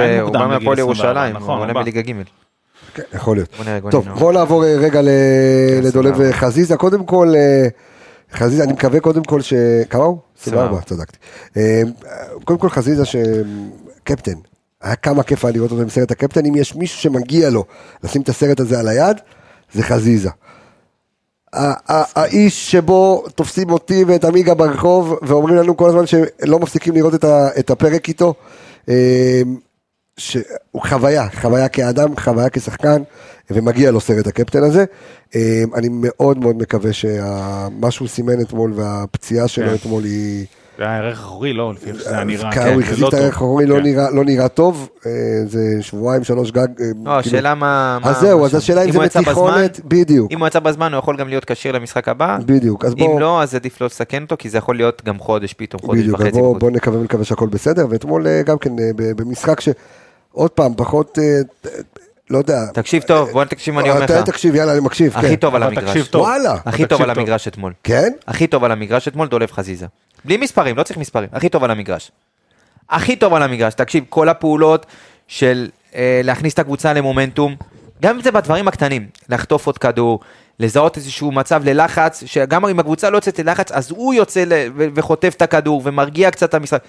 [0.48, 1.81] מהפועל ירושלים, הוא נכון, עולה הוא בא.
[1.81, 2.22] בליגה ג'.
[2.94, 3.50] כן, יכול להיות.
[3.58, 4.08] בוא נראה, גוני טוב.
[4.20, 5.10] בואו נעבור אה, רגע ל-
[5.84, 6.38] לדולב 24.
[6.38, 6.78] חזיזה.
[6.78, 7.68] קודם כל, אה,
[8.34, 9.54] חזיזה, אני מקווה קודם כל ש...
[9.90, 10.18] כמה הוא?
[10.42, 10.82] 24, 24.
[10.86, 11.18] צדקתי.
[11.58, 11.82] אה,
[12.46, 14.34] קודם כל חזיזה שקפטן.
[14.82, 16.46] היה כמה כיף היה לראות אותו עם סרט הקפטן.
[16.46, 17.66] אם יש מישהו שמגיע לו
[18.04, 19.18] לשים את הסרט הזה על היד,
[19.74, 20.30] זה חזיזה.
[21.54, 27.14] האיש שבו תופסים אותי ואת עמיגה ברחוב ואומרים לנו כל הזמן שלא מפסיקים לראות
[27.60, 28.34] את הפרק איתו.
[30.35, 30.41] אה,
[30.72, 33.02] שהוא חוויה, חוויה כאדם, חוויה כשחקן,
[33.52, 34.85] ומגיע לו סרט הקפטן הזה.
[35.35, 39.73] אה, אני מאוד מאוד מקווה שמה שהוא סימן אתמול והפציעה שלו כן.
[39.73, 40.45] אתמול היא...
[40.77, 41.73] זה היה ערך אחורי, לא?
[41.73, 42.52] לפי איך שזה היה נראה.
[42.52, 43.14] ככה כן, הוא זה החזיק לא את.
[43.14, 43.84] הערך האחורי, לא כן.
[43.84, 45.11] נראה- לא נראה טוב, אה,
[45.45, 46.57] זה שבועיים, שלוש גג.
[46.60, 47.98] אה, לא, כאילו- השאלה מה...
[48.03, 48.56] אז זהו, אז.
[48.56, 51.72] השאלה אם אם זה בתיכונת, בדיוק, אם הוא יצא בזמן, הוא יכול גם להיות כשיר
[51.72, 52.38] למשחק הבא.
[52.45, 55.19] בדיוק, אז אם בוא, לא, אז עדיף לא לסכן אותו, כי זה יכול להיות גם
[55.19, 56.39] חודש פתאום, חודש בדיוק, אז וחצי.
[56.39, 56.61] בוא, בחוץ.
[56.61, 59.69] בוא נקווה ונקווה שהכל בסדר, ואתמול אה, גם כן אה, במשחק ש...
[60.32, 61.70] עוד פעם, פחות, אה,
[62.30, 62.66] לא יודע.
[62.74, 64.26] תקשיב טוב, בוא תקשיב מה אני אומר אתה לך.
[64.26, 65.36] תקשיב, יאללה, אני מקשיב, הכי כן.
[65.36, 66.16] טוב על המגרש.
[66.16, 67.10] וואלה, הכי טוב על.
[67.10, 67.74] המגרש אתמול.
[67.84, 68.12] כן?
[68.28, 69.86] הכי טוב על המגרש אתמול, דולב חזיזה.
[70.26, 72.12] בלי מספרים, לא צריך מספרים, הכי טוב על המגרש.
[72.90, 74.86] הכי טוב על המגרש, תקשיב, כל הפעולות
[75.28, 77.56] של אה, להכניס את הקבוצה למומנטום,
[78.02, 80.20] גם אם זה בדברים הקטנים, לחטוף עוד כדור,
[80.60, 84.44] לזהות איזשהו מצב ללחץ, שגם אם הקבוצה לא יוצאת ללחץ, אז הוא יוצא
[84.76, 86.84] וחוטף את הכדור ומרגיע קצת את המשחק.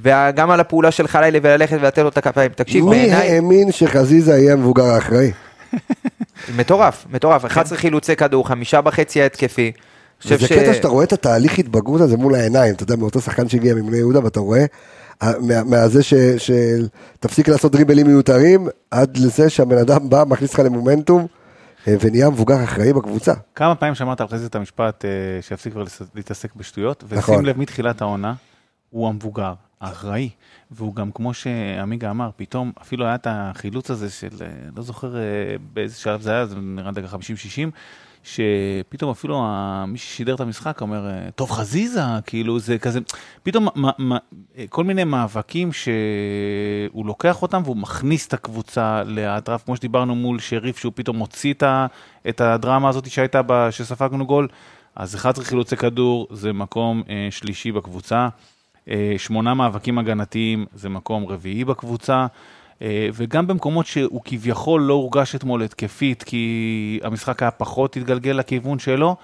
[0.00, 2.50] וגם על הפעולה של חלילה וללכת ולתת לו את הכפיים.
[2.56, 5.30] תקשיב, מי בעיניי, האמין שחזיזה יהיה המבוגר האחראי?
[6.56, 7.44] מטורף, מטורף.
[7.44, 9.72] 11 חילוצי כדור, חמישה בחצי ההתקפי.
[10.24, 13.48] זה ש- קטע שאתה רואה את התהליך התבגרות הזה מול העיניים, אתה יודע, מאותו שחקן
[13.48, 14.64] שהגיע מבני יהודה, ואתה רואה,
[15.22, 16.00] אה, מה- מהזה
[16.38, 21.26] שתפסיק לעשות דריבלים מיותרים, עד לזה שהבן אדם בא, מכניס אותך למומנטום,
[21.88, 23.32] אה, ונהיה מבוגר אחראי בקבוצה.
[23.54, 25.10] כמה פעמים שמעת על חזית את המשפט אה,
[25.42, 25.84] שיפסיק כבר
[26.14, 27.34] להתעסק בשטויות, נכון.
[27.34, 28.34] ושים לב מתחילת העונה,
[28.90, 29.52] הוא המבוגר,
[29.84, 30.30] האחראי,
[30.70, 34.46] והוא גם כמו שעמיגה אמר, פתאום אפילו היה את החילוץ הזה של, אה,
[34.76, 35.22] לא זוכר אה,
[35.72, 37.70] באיזה שלב זה היה, זה נראה דקה 50-60,
[38.22, 39.46] שפתאום אפילו
[39.86, 43.00] מי ששידר את המשחק אומר, אה, טוב חזיזה, כאילו זה כזה,
[43.42, 44.18] פתאום מה, מה,
[44.68, 50.78] כל מיני מאבקים שהוא לוקח אותם והוא מכניס את הקבוצה לאטרף, כמו שדיברנו מול שריף,
[50.78, 51.54] שהוא פתאום מוציא
[52.28, 54.48] את הדרמה הזאת שהייתה, בה, שספגנו גול.
[54.96, 58.28] אז 11 חילוצי כדור זה מקום שלישי בקבוצה,
[59.18, 62.26] שמונה מאבקים הגנתיים זה מקום רביעי בקבוצה,
[62.82, 68.78] אה, וגם במקומות שהוא כביכול לא הורגש אתמול התקפית, כי המשחק היה פחות התגלגל לכיוון
[68.78, 69.16] שלו,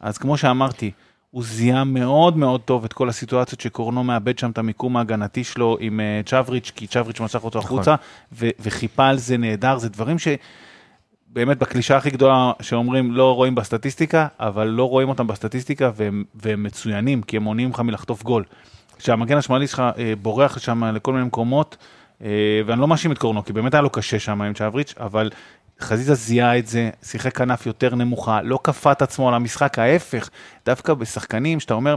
[0.00, 0.90] אז כמו שאמרתי,
[1.30, 5.76] הוא זיהה מאוד מאוד טוב את כל הסיטואציות שקורנו מאבד שם את המיקום ההגנתי שלו
[5.80, 7.94] עם אה, צ'אבריץ', כי צ'אבריץ' משך אותו החוצה,
[8.32, 10.28] ו- וחיפה על זה נהדר, זה דברים ש...
[11.34, 16.62] באמת בקלישה הכי גדולה שאומרים לא רואים בסטטיסטיקה, אבל לא רואים אותם בסטטיסטיקה והם, והם
[16.62, 18.44] מצוינים, כי הם מונעים לך מלחטוף גול.
[19.02, 21.76] שהמגן השמאלי שלך אה, בורח שם לכל מיני מקומות,
[22.24, 22.28] אה,
[22.66, 25.30] ואני לא מאשים את קורנו, כי באמת היה לו קשה שם עם צ'אבריץ', אבל
[25.80, 30.28] חזיזה זיהה את זה, שיחק כנף יותר נמוכה, לא כפה את עצמו על המשחק, ההפך,
[30.66, 31.96] דווקא בשחקנים שאתה אומר,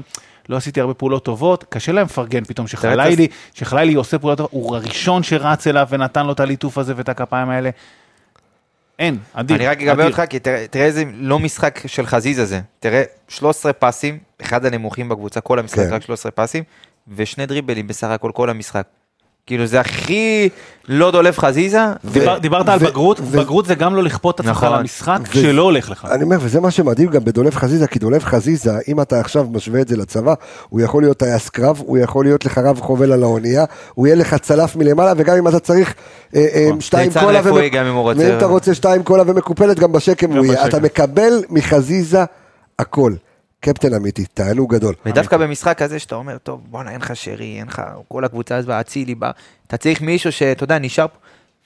[0.50, 4.76] לא עשיתי הרבה פעולות טובות, קשה להם לפרגן פתאום שחלילי, שחלילי עושה פעולות טובות, הוא
[4.76, 7.70] הראשון שרץ אליו ונתן לו את הליטוף הזה ואת הכפיים האלה.
[9.00, 9.58] אין, אדיר.
[9.58, 10.06] אני רק אגבה.
[10.06, 12.62] אותך, כי תראה תראה איזה לא משחק של חזיזה זה.
[12.80, 15.94] תראה, 13 פסים, אחד הנמוכים בקבוצה, כל המשחק כן.
[15.94, 16.64] רק 13 פסים,
[17.16, 18.88] ושני דריבלים בסך הכל כל המשחק.
[19.46, 20.50] כאילו זה הכי
[20.88, 21.80] לא דולב חזיזה,
[22.12, 24.68] דיבר, דיברת על בגרות, ו- בגרות זה גם לא לכפות את עצמך נכון.
[24.68, 26.08] על המשחק ו- כשלא הולך לך.
[26.12, 29.82] אני אומר, וזה מה שמדהים גם בדולב חזיזה, כי דולב חזיזה, אם אתה עכשיו משווה
[29.82, 30.34] את זה לצבא,
[30.70, 34.16] הוא יכול להיות טייס קרב, הוא יכול להיות לך רב חובל על האונייה, הוא יהיה
[34.16, 35.94] לך צלף מלמעלה, וגם אם אתה צריך
[36.36, 37.42] אה, אה, שתיים ליצן קולה.
[38.18, 40.68] ואם אתה רוצה שתיים קולה ומקופלת, גם בשקם הוא יהיה.
[40.68, 42.24] אתה מקבל מחזיזה
[42.80, 43.14] הכל.
[43.66, 44.96] קפטן אמיתי, תענוג גדול.
[45.06, 48.70] ודווקא במשחק הזה שאתה אומר, טוב, בואנה, אין לך שרי, אין לך, כל הקבוצה הזאת,
[48.70, 49.32] אצילי בא,
[49.68, 51.18] אתה צריך מישהו שאתה יודע, נשאר פה.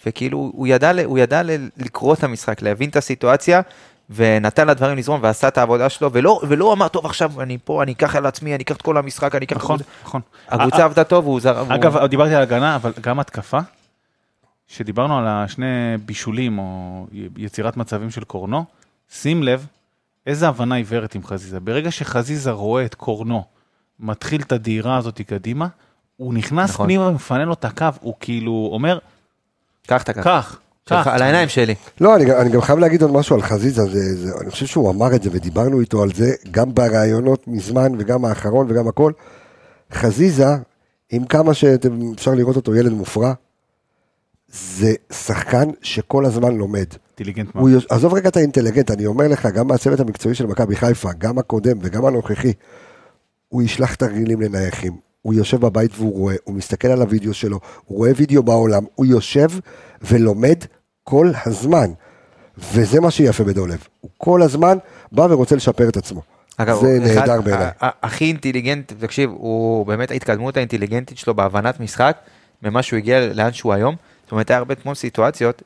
[0.05, 1.41] וכאילו, הוא ידע, הוא ידע
[1.77, 3.61] לקרוא את המשחק, להבין את הסיטואציה,
[4.09, 7.91] ונתן לדברים לזרום, ועשה את העבודה שלו, ולא, ולא אמר, טוב, עכשיו אני פה, אני
[7.91, 9.57] אקח על עצמי, אני אקח את כל המשחק, אני אקח...
[9.57, 10.21] את נכון, כל זה." נכון.
[10.47, 11.76] הקבוצה עבדה טוב, והוא זר...
[11.76, 13.59] אגב, דיברתי על הגנה, אבל גם התקפה,
[14.67, 15.65] שדיברנו על השני
[16.05, 17.07] בישולים או
[17.38, 18.65] יצירת מצבים של קורנו,
[19.11, 19.65] שים לב
[20.28, 21.60] איזה הבנה עיוורת עם חזיזה.
[21.60, 23.44] ברגע שחזיזה רואה את קורנו
[24.00, 25.68] מתחיל את הדהירה הזאת קדימה,
[26.18, 26.86] הוא נכנס נכון.
[26.86, 29.00] פנימה ומפנה לו את הקו, הוא כאילו אומר,
[29.88, 30.22] קח את הקו.
[30.22, 30.60] קח,
[30.90, 31.76] שלך, על העיניים שלי.
[32.02, 34.91] לא, אני, אני גם חייב להגיד עוד משהו על חזיזה, זה, זה, אני חושב שהוא
[34.91, 39.12] אמר את זה ודיברנו איתו על זה, גם בראיונות מזמן וגם האחרון וגם הכל.
[39.94, 40.46] חזיזה,
[41.12, 43.34] עם כמה שאפשר לראות אותו ילד מופרע,
[44.48, 46.88] זה שחקן שכל הזמן לומד.
[47.20, 47.72] אינטליגנט הוא, מאוד.
[47.72, 51.38] יוש- עזוב רגע את האינטליגנט, אני אומר לך, גם מהצוות המקצועי של מכבי חיפה, גם
[51.40, 52.54] הקודם וגם הנוכחי,
[53.50, 54.94] הוא ישלח תרגילים לנייחים.
[55.22, 59.06] הוא יושב בבית והוא רואה, הוא מסתכל על הוידאו שלו, הוא רואה וידאו בעולם, הוא
[59.06, 59.48] יושב
[60.02, 60.58] ולומד
[61.04, 61.91] כל הזמן.
[62.74, 63.88] וזה מה שיפה בדולב.
[64.02, 64.78] הוא כל הזמן
[65.12, 66.22] בא ורוצה לשפר את עצמו.
[66.58, 67.70] אגב, זה נהדר בעיניי.
[67.82, 72.18] הכי אינטליגנט, תקשיב, הוא באמת ההתקדמות האינטליגנטית שלו בהבנת משחק,
[72.64, 73.96] ממה שהוא הגיע לאן שהוא היום.
[74.24, 75.64] זאת אומרת, היה הרבה אתמול סיטואציות,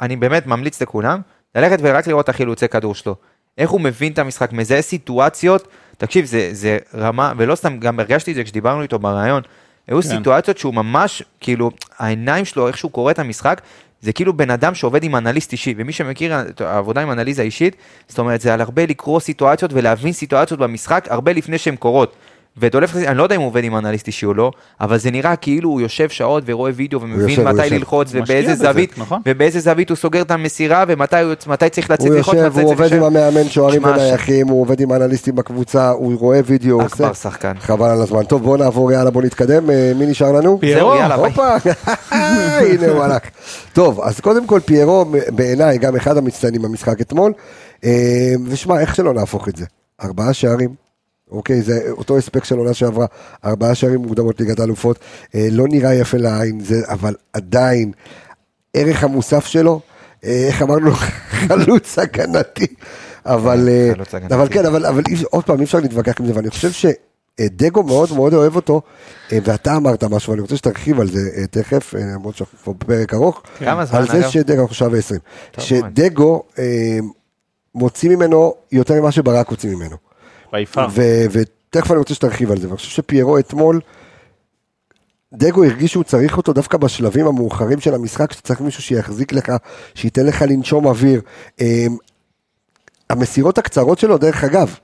[0.00, 1.20] שאני באמת ממליץ לכולם,
[1.54, 3.14] ללכת ורק לראות את החילוצי כדור שלו.
[3.58, 5.68] איך הוא מבין את המשחק, מזהה סיטואציות,
[5.98, 9.42] תקשיב, זה, זה רמה, ולא סתם, גם הרגשתי את זה כשדיברנו איתו בריאיון,
[9.88, 10.08] היו כן.
[10.08, 13.60] סיטואציות שהוא ממש, כאילו, העיניים שלו, איך שהוא קורא את המשחק,
[14.00, 17.76] זה כאילו בן אדם שעובד עם אנליסט אישי, ומי שמכיר את העבודה עם אנליזה אישית,
[18.08, 22.16] זאת אומרת, זה על הרבה לקרוא סיטואציות ולהבין סיטואציות במשחק הרבה לפני שהן קורות.
[22.58, 24.50] ודולף חזיזה, אני לא יודע אם הוא עובד עם אנליסט אישי או לא,
[24.80, 27.74] אבל זה נראה כאילו הוא יושב שעות ורואה וידאו ומבין יושב, הוא מתי יושב.
[27.76, 29.20] ללחוץ ובאיזה בזה, זווית, נכון.
[29.26, 32.62] ובאיזה זווית הוא סוגר את המסירה ומתי הוא- מתי צריך לצאת הוא ללחוץ, יושב, מתי
[32.62, 33.02] הוא עובד עם.
[33.02, 37.30] המאמן שוערים ונייחים, הוא עובד עם האנליסטים בקבוצה, הוא רואה וידאו, הוא אכבר עושה.
[37.30, 37.52] שחקן.
[37.60, 38.24] חבל על הזמן.
[38.24, 39.70] טוב, בואו נעבור, יאללה, בואו נתקדם.
[39.70, 40.58] אה, מי נשאר לנו?
[40.74, 41.26] זהו, יאללה, ביי.
[41.26, 41.48] הופה,
[42.10, 43.22] הנה הוא הלך.
[43.72, 47.32] טוב, אז קודם כל פיירו בעיניי גם אחד המצטיינים במשחק אתמול.
[48.46, 49.64] ושמע, איך שלא נהפוך את זה?
[50.04, 50.85] ארבעה שערים.
[51.30, 53.06] אוקיי, זה אותו הספק של עונה שעברה,
[53.44, 54.98] ארבעה שערים מוקדמות ליגת האלופות,
[55.34, 57.92] אה, לא נראה יפה לעין, זה, אבל עדיין,
[58.74, 59.80] ערך המוסף שלו,
[60.24, 60.90] אה, איך אמרנו,
[61.48, 62.66] חלוץ הגנתי,
[63.26, 64.34] אבל, אה, חלוץ הגנתי.
[64.34, 66.70] אבל כן, אבל, אבל עוד פעם, אי אפשר להתווכח עם זה, ואני חושב
[67.40, 68.82] שדגו מאוד מאוד אוהב אותו,
[69.32, 72.72] אה, ואתה אמרת משהו, ואני רוצה שתרחיב על זה אה, תכף, אה, למרות שאנחנו כבר
[72.72, 74.28] בפרק ארוך, כמה זמן, על זה?
[74.30, 75.20] שדגו, אנחנו שעה ועשרים,
[75.58, 76.98] שדגו אה,
[77.74, 80.05] מוציא ממנו יותר ממה שברק הוציא ממנו.
[81.30, 83.80] ותכף אני רוצה שתרחיב על זה, ואני חושב שפיירו אתמול,
[85.34, 89.52] דגו הרגיש שהוא צריך אותו דווקא בשלבים המאוחרים של המשחק, שאתה צריך מישהו שיחזיק לך,
[89.94, 91.20] שייתן לך לנשום אוויר.
[91.60, 91.96] אמ,
[93.10, 94.78] המסירות הקצרות שלו, דרך אגב,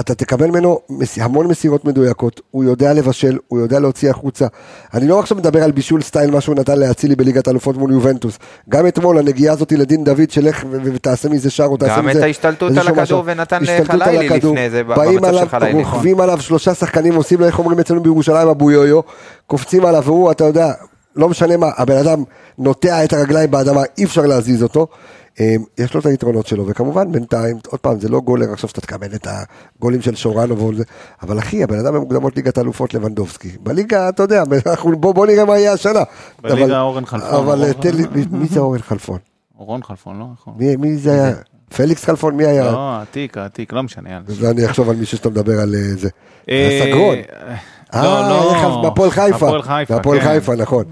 [0.00, 0.80] אתה תקבל ממנו
[1.16, 4.46] המון מסירות מדויקות, הוא יודע לבשל, הוא יודע להוציא החוצה.
[4.94, 8.38] אני לא עכשיו מדבר על בישול סטייל, מה שהוא נתן לאצילי בליגת האלופות מול יובנטוס.
[8.68, 12.18] גם אתמול הנגיעה הזאת לדין דוד, שלך ותעשה מזה שער או תעשה גם מזה...
[12.18, 13.22] את ההשתלטות על הכדור משהו.
[13.26, 14.28] ונתן לחלילי.
[14.28, 15.72] לפני זה, באים במצב של עליו, חלילי.
[15.72, 19.00] רוכבים עליו שלושה שחקנים, עושים לו, איך אומרים אצלנו בירושלים, אבו יויו,
[19.46, 20.72] קופצים עליו, והוא, אתה יודע,
[21.16, 22.24] לא משנה מה, הבן אדם
[22.58, 24.86] נוטע את הרגליים באדמה, אי אפשר להזיז אותו.
[25.40, 28.80] אה, יש לו את היתרונות שלו, וכמובן בינתיים, עוד פעם, זה לא גולר עכשיו שאתה
[28.80, 29.26] תקבל את
[29.78, 30.84] הגולים של שורנו וכל זה,
[31.22, 33.48] אבל אחי, הבן אדם במוקדמות ליגת האלופות לבנדובסקי.
[33.62, 36.00] בליגה, אתה יודע, אנחנו- בוא בוא נראה מה יהיה השנה.
[36.42, 39.18] בליגה אבל- אורן חלפון, אבל אורן- תן לי, מי- זה אורן חלפון?
[39.56, 40.24] רון חלפון, לא?
[40.34, 40.54] נכון.
[40.56, 41.34] מי מי זה היה?
[41.76, 42.72] פליקס חלפון, מי היה?
[42.72, 44.20] לא, העתיק, העתיק, לא משנה.
[44.50, 46.08] אני אחשוב על מישהו שאתה מדבר על אה, זה.
[46.50, 47.16] אה, הסגרון.
[47.94, 48.54] לא, אה, לא.
[48.54, 49.58] איך- בהפועל חיפה.
[49.58, 50.24] הפועל בהפועל כן.
[50.26, 50.84] חיפה, נכון.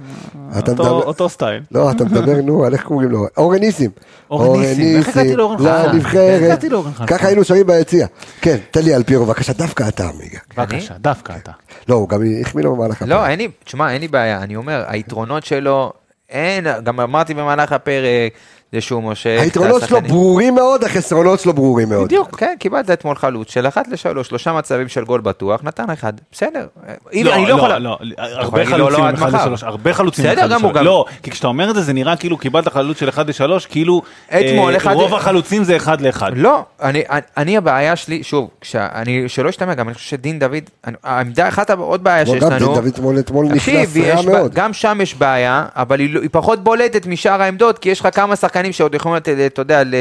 [0.59, 0.91] אתה אותו- מדבר...
[1.03, 1.63] אותו סטייל.
[1.71, 3.27] לא, אתה מדבר, נו, על איך קוראים לו?
[3.37, 3.91] אורן ניסים.
[4.31, 4.97] אורן ניסים.
[4.97, 5.67] איך הגעתי לאורן?
[5.67, 6.65] איך לנבחרת.
[7.07, 8.07] ככה היינו שרים ביציע.
[8.41, 10.39] כן, תן לי על פירו, בבקשה, דווקא אתה, עמיגה.
[10.57, 11.53] בבקשה, דווקא אתה.
[11.89, 13.31] לא, הוא גם החמיא לו במהלך לא, הפרק.
[13.31, 15.93] אין לי, תשמע, אין לי בעיה, אני אומר, היתרונות שלו,
[16.31, 18.33] אין, גם אמרתי במהלך הפרק,
[18.73, 19.39] זה שהוא מושך.
[19.43, 20.01] היתרונות שלו.
[20.01, 22.05] ברורים מאוד, החסרונות שלו ברורים מאוד.
[22.05, 26.13] בדיוק, כן, קיבלת אתמול חלוץ של אחת לשלוש, שלושה מצבים של גול בטוח, נתן אחד,
[26.33, 26.67] בסדר.
[27.15, 27.69] לא יכול...
[27.69, 29.49] לא, לא, הרבה חלוצים לא, עד 1 מחר.
[29.49, 30.79] ל-3, הרבה חלוצים בסדר עם 1 גמור, ל-3.
[30.79, 33.43] גם- לא, כי כשאתה אומר את זה, זה נראה כאילו קיבלת חלוץ של 1 ל-3,
[33.69, 36.23] כאילו אתמול, אה, אחד- רוב החלוצים זה 1 ל-1.
[36.35, 40.55] לא, אני, אני, אני הבעיה שלי, שוב, כשאני, שלא ישתמע, גם אני חושב שדין דוד,
[40.87, 44.55] אני, העמדה, אחת העוד בעיה שיש גם לנו, דוד אתמול אתמול נכנס רע מאוד.
[44.55, 48.37] גם שם יש בעיה, אבל לא- היא פחות בולטת משאר העמדות, כי יש לך כמה
[48.37, 49.95] שחקנים שעוד יכולים, לתת, אתה יודע, ל,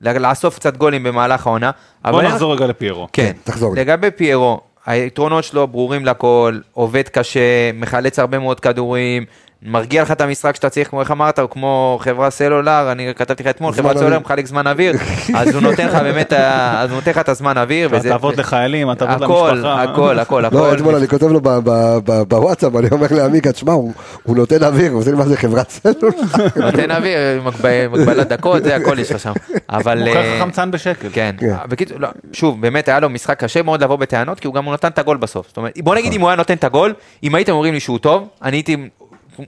[0.00, 1.70] ל, ל, לאסוף קצת גולים במהלך העונה.
[2.04, 3.08] בוא נחזור רגע לפיירו.
[3.12, 3.80] כן, תחזור לי.
[3.80, 9.24] לגבי פיירו, היתרונות שלו ברורים לכל, עובד קשה, מחלץ הרבה מאוד כדורים,
[9.66, 13.42] מרגיע לך את המשחק שאתה צריך, כמו איך אמרת, הוא כמו חברה סלולר, אני כתבתי
[13.42, 14.18] לך אתמול, חברת סלולר.
[14.18, 14.94] מחלק זמן אוויר,
[15.38, 17.96] אז הוא נותן לך באמת, ה- אז הוא נותן לך את הזמן אוויר.
[17.96, 19.82] הטבות לחיילים, הטבות הכל, למשפחה.
[19.82, 20.74] הכל, הכל, לא, הכל.
[20.76, 23.92] אתמול אני כותב לו ב- ב- ב- בוואטסאפ, אני אומר לעמיקה, תשמע, הוא
[24.22, 26.08] הוא נותן אוויר, הוא עושה לי מה זה חברת סלולר.
[26.66, 29.32] נותן אוויר, מגב- מגבלת דקות, זה הכל יש לך שם.
[29.70, 29.98] אבל...
[29.98, 31.08] מוכר אה, לך חמצן בשקל.
[31.12, 31.54] כן, כן.
[31.68, 34.88] בקיצור, לא, שוב, באמת היה לו משחק קשה מאוד לבוא בטענות, כי הוא גם נתן
[34.88, 35.48] את הגול בסוף.
[35.48, 36.92] זאת אומרת, בוא נגיד אם הוא היה נותן את הגול,
[37.22, 38.76] אם הייתם אומרים לי שהוא טוב, אני הייתי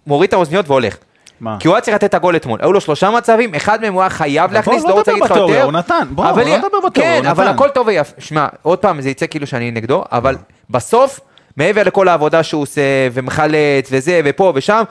[0.06, 0.96] מוריד את האוזניות והולך.
[1.40, 1.56] מה?
[1.60, 4.00] כי הוא היה צריך לתת את הגול אתמול, היו לו שלושה מצבים, אחד מהם הוא
[4.02, 5.62] היה חייב להכניס, לא לא רוצה להגיד לך יותר.
[5.64, 7.54] הוא נתן, בוא, אבל לא היא- נדבר בתיאוריה, כן, הוא אבל נתן.
[7.54, 8.14] הכל טוב ויפה.
[8.18, 10.36] שמע, עוד פעם, זה יצא כאילו שאני נגדו, אבל
[10.70, 11.20] בסוף,
[11.56, 12.80] מעבר לכל העבודה שהוא עושה,
[13.12, 14.82] ומחלץ, וזה, ופה ושם,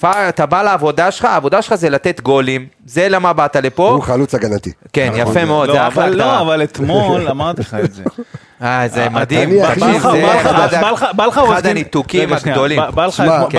[0.00, 3.88] פאר, אתה בא לעבודה שלך, העבודה שלך זה לתת גולים, זה למה באת לפה.
[3.90, 4.72] הוא חלוץ הגנתי.
[4.92, 5.32] כן, נכון.
[5.32, 6.40] יפה מאוד, זה לא, אחלה אבל לא, הגדרה.
[6.40, 8.02] אבל אתמול אמרתי לך את זה.
[8.64, 12.80] אה, זה אני מדהים, בא לך- אחד עורך אחד דין- הניתוקים רגע, שנייה, הגדולים.
[12.94, 13.06] בא-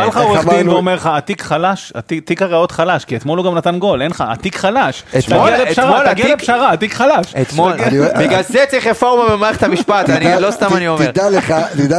[0.07, 1.93] לך כן, עורך דין ואומר לך, התיק חלש,
[2.25, 5.03] תיק הראיות חלש, כי אתמול הוא גם נתן גול, אין לך, התיק חלש.
[5.19, 7.35] אתמול- תגיע לפשרה, אתמול תגיע התיק- לפשרה, התיק חלש.
[7.41, 7.73] אתמול,
[8.19, 11.11] בגלל זה צריך רפורמה במערכת המשפט, אני לא סתם אני אומר.
[11.11, 11.29] תדע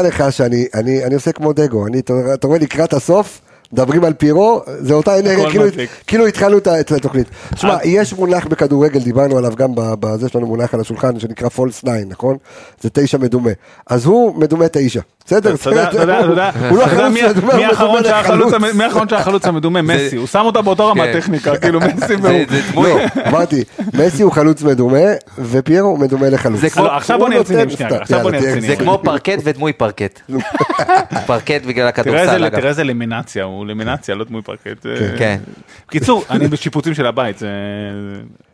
[0.02, 1.86] לך, שאני אני, אני עושה כמו דגו,
[2.34, 3.40] אתה רואה לקראת הסוף,
[3.72, 5.64] מדברים על פירו, זה אותה אנרגיה, כאילו.
[6.06, 7.26] כאילו התחלנו את התוכנית.
[7.54, 11.80] תשמע, יש מונח בכדורגל, דיברנו עליו גם בזה, יש לנו מונח על השולחן שנקרא פולס
[11.80, 12.36] 9, נכון?
[12.80, 13.50] זה תשע מדומה.
[13.86, 15.54] אז הוא מדומה תשע, בסדר?
[15.54, 17.12] אתה יודע, אתה יודע, אתה יודע, הוא אתה יודע חלוץ
[17.54, 19.82] מי- האחרון שהחלוץ המדומה?
[19.82, 21.20] מסי, הוא שם אותה באותו רמת כן.
[21.20, 22.84] טכניקה, כאילו מסי והוא.
[22.88, 22.98] לא,
[23.28, 23.64] אמרתי,
[23.94, 24.98] מסי הוא חלוץ מדומה,
[25.38, 26.60] ופיירו הוא מדומה לחלוץ.
[26.60, 28.78] זה כמו- לא, עכשיו בוא נהיה רציניים שנייה, סתם, עכשיו בוא יאללה, נהיה תהיה רציניים.
[28.78, 30.20] זה כמו פרקט ודמוי פרקט.
[31.26, 32.56] פרקט בגלל הכדורסל אגב.
[32.56, 34.86] תראה איזה למינציה, הוא למינציה, לא דמוי פרקט.
[35.18, 35.40] כן.
[35.88, 37.48] בקיצור, אני בשיפוצים של הבית, זה...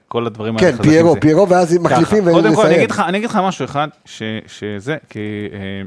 [0.09, 1.21] כל הדברים האלה כן, פיירו, זה.
[1.21, 2.79] פיירו, ואז מחליפים ככה, קודם כל, אני ונסיים.
[2.79, 5.19] אגיד לך, אני אגיד לך משהו אחד, ש, שזה, כי...
[5.53, 5.83] אה,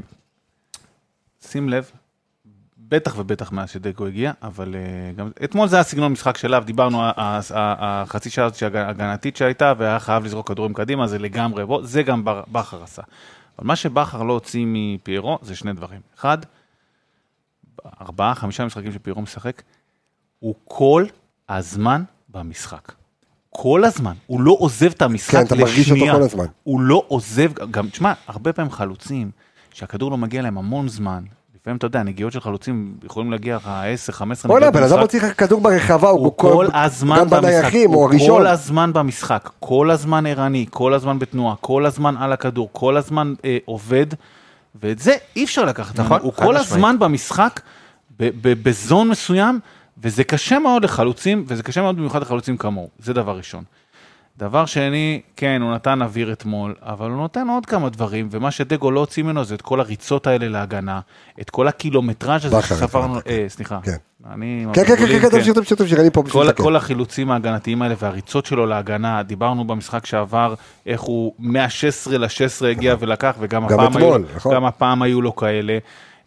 [1.48, 1.90] שים לב,
[2.88, 5.30] בטח ובטח מאז שדגו הגיע, אבל אה, גם...
[5.44, 10.24] אתמול זה היה סגנון משחק שלה, דיברנו, ה- החצי שעה הזאת ההגנתית שהייתה, והיה חייב
[10.24, 13.02] לזרוק כדורים קדימה, זה לגמרי, בוא, זה גם בכר עשה.
[13.58, 16.00] אבל מה שבכר לא הוציא מפיירו, זה שני דברים.
[16.18, 16.38] אחד,
[18.00, 19.62] ארבעה, חמישה משחקים שפיירו משחק,
[20.38, 21.04] הוא כל
[21.48, 22.92] הזמן במשחק.
[23.50, 24.12] כל הזמן.
[24.26, 25.64] הוא לא עוזב את המשחק כן, לשנייה.
[25.64, 26.44] אתה מרגיש אותו כל הזמן.
[26.62, 29.30] הוא לא עוזב, גם, תשמע, הרבה פעמים חלוצים,
[29.72, 31.22] שהכדור לא מגיע להם המון זמן,
[31.54, 35.00] לפעמים, אתה יודע, נגיעות של חלוצים יכולים להגיע לך 10, 15 בוא'נה, נגיעות בן אדם
[35.00, 35.02] במשחק.
[35.16, 38.38] מוציא לך כדור ברחבה, הוא כל הזמן גם במשחק, בנייחים, הוא הוא הראשון.
[38.38, 43.34] כל הזמן במשחק, כל הזמן ערני, כל הזמן בתנועה, כל הזמן על הכדור, כל הזמן
[43.44, 44.06] אה, עובד,
[44.80, 46.00] ואת זה אי אפשר לקחת.
[46.00, 46.56] נכון, הוא כל.
[46.56, 47.60] הזמן במשחק,
[48.42, 49.60] בזון מסוים,
[49.98, 53.64] וזה קשה מאוד לחלוצים, וזה קשה מאוד במיוחד לחלוצים כמוהו, זה דבר ראשון.
[54.38, 58.90] דבר שני, כן, הוא נתן אוויר אתמול, אבל הוא נותן עוד כמה דברים, ומה שדגו
[58.90, 61.00] לא הוציא ממנו זה את כל הריצות האלה להגנה,
[61.40, 63.18] את כל הקילומטראז' הזה שספרנו.
[63.26, 63.96] אה, סליחה, כן.
[64.34, 64.66] אני...
[64.72, 66.62] כן, כן, כן, כן, תמשיך, תמשיך, תמשיך, אני פה בשביל כל, לתקן.
[66.62, 70.54] כל החילוצים ההגנתיים האלה והריצות שלו להגנה, דיברנו במשחק שעבר,
[70.86, 74.54] איך הוא מה-16 ל-16 הגיע ולקח, וגם גם הפעם, אתמול, היו, נכון.
[74.54, 75.78] גם הפעם היו לו כאלה.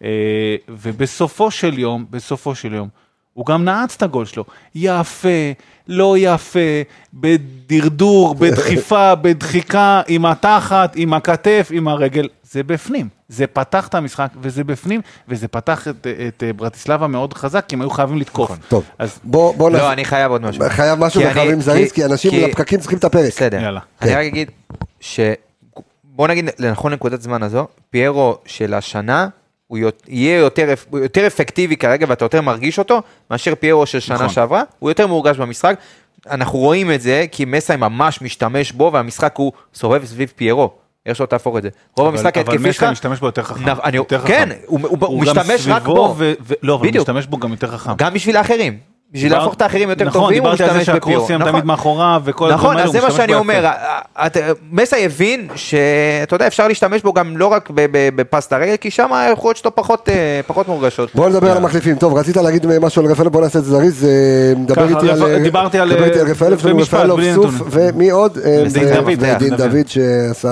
[0.04, 2.88] אה, ובסופו של יום, בסופו של יום,
[3.34, 4.46] הוא גם נעץ את הגול שלו.
[4.76, 5.52] יפה,
[5.88, 6.82] לא יפה,
[7.14, 13.19] בדרדור, בדחיפה, בדחיקה, עם התחת, עם הכתף, עם הרגל, זה בפנים.
[13.30, 17.76] זה פתח את המשחק, וזה בפנים, וזה פתח את, את אה, ברטיסלבה מאוד חזק, כי
[17.76, 18.52] הם היו חייבים לתקוף.
[18.68, 20.64] טוב, אז בוא, בוא לא, נעשה- אני חייב עוד משהו.
[20.70, 23.26] חייב משהו וחייבים זריז, כי אנשים כי- לפקקים צריכים את הפרק.
[23.28, 23.62] בסדר.
[23.62, 23.80] יאללה.
[24.02, 24.18] אני כן.
[24.18, 24.52] רק אגיד
[25.00, 25.20] ש...
[26.04, 29.28] בוא נגיד לנכון נקודת זמן הזו, פיירו של השנה,
[29.68, 29.78] הוא
[30.08, 33.02] יהיה יותר, יותר אפקטיבי כרגע ואתה יותר מרגיש אותו,
[33.32, 34.30] מאשר פיירו של שנה נכון.
[34.30, 35.76] שעברה, הוא יותר מורגש במשחק.
[36.32, 40.72] אנחנו רואים את זה כי מסי ממש משתמש בו והמשחק הוא סובב סביב פיירו.
[41.06, 41.70] איך שלא תהפוך את זה.
[41.98, 42.84] רוב אבל- המשחק אבל ההתקפי שלך...
[42.84, 43.70] מסי משתמש בו יותר חכם.
[43.70, 44.60] נ- אני- יותר כן, חכם.
[44.66, 46.16] הוא- הוא- הוא גם משתמש רק בו.
[46.18, 46.98] ו- ו- לא, אבל הוא.
[47.02, 47.92] משתמש בו גם יותר חכם.
[47.98, 48.78] גם בשביל האחרים.
[49.14, 50.94] בשביל להפוך את האחרים יותר נכון, טובים, הוא דיברתי על משתמש זה.
[50.94, 51.52] שהקרוסים נכון.
[51.52, 55.06] תמיד מאחוריו וכל נכון, הדברים אז זה האלו, מה הוא שאני משתמש בו אומר, מסי
[55.06, 59.14] הבין שאתה יודע, אפשר להשתמש בו גם לא רק ב- ב- בפס הרגל, כי שם
[59.14, 61.16] היכולות שלו פחות, אה, פחות מורגשות.
[61.16, 61.96] בוא נדבר על המחליפים.
[61.96, 64.06] טוב, רצית להגיד משהו על רפאלוב, בוא נעשה את זה זריז.
[64.06, 64.10] אה,
[64.58, 65.44] מדבר ככה, איתי על...
[65.44, 67.62] דיברתי על, דבר איתי על אה, רפאלוב, סוף.
[67.72, 68.38] ומי עוד?
[68.46, 69.62] אה, ודין דוד.
[69.62, 70.50] דוד שעשה...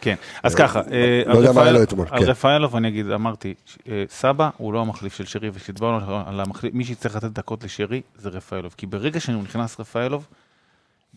[0.00, 2.30] אה, כן, אז ככה, אה, לא על יודע מה היה לו אתמול, על כן.
[2.30, 3.54] רפאלוב אני אגיד, אמרתי,
[3.88, 8.00] אה, סבא הוא לא המחליף של שרי, וכשדיברנו על המחליף, מי שיצטרך לתת דקות לשרי
[8.18, 10.26] זה רפאלוב, כי ברגע שהוא נכנס רפאלוב,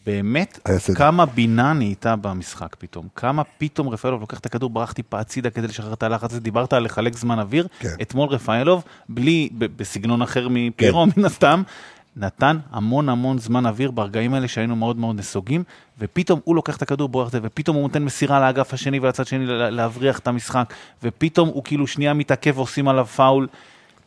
[0.06, 0.60] באמת.
[0.96, 5.68] כמה בינה נהייתה במשחק פתאום, כמה פתאום רפאלוב לוקח את הכדור, ברח טיפה הצידה כדי
[5.68, 7.90] לשחרר את הלחץ הזה, דיברת על לחלק זמן אוויר, כן.
[8.02, 11.64] אתמול רפאלוב, בלי, בסגנון אחר מפיירו מן הסתם,
[12.18, 15.64] נתן המון המון זמן אוויר ברגעים האלה שהיינו מאוד מאוד נסוגים,
[16.00, 19.26] ופתאום הוא לוקח את הכדור בורח את זה, ופתאום הוא נותן מסירה לאגף השני ולצד
[19.26, 20.74] שני לה- להבריח את המשחק,
[21.04, 23.48] ופתאום הוא כאילו שנייה מתעכב ועושים עליו פאול.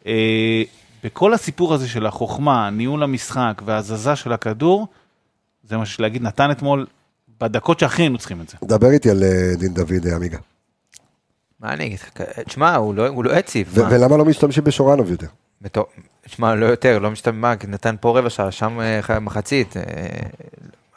[0.06, 0.62] אה,
[1.04, 4.86] בכל הסיפור הזה של החוכמה, ניהול המשחק והזזה של הכדור,
[5.68, 6.86] זה מה שיש להגיד, נתן אתמול
[7.40, 8.56] בדקות שהכי היינו צריכים את זה.
[8.64, 10.38] דבר איתי על אה, דין דוד, אה, עמיגה.
[11.60, 12.10] מה אני אגיד לך,
[12.46, 13.30] תשמע, הוא לא- הוא לא?
[13.90, 15.26] ולמה לא משתמשים בשורנוב יותר?
[16.28, 18.78] תשמע, לא יותר, לא משתמע, נתן פה רבע שעה, שם
[19.10, 19.76] אה, מחצית.
[19.76, 19.82] אה,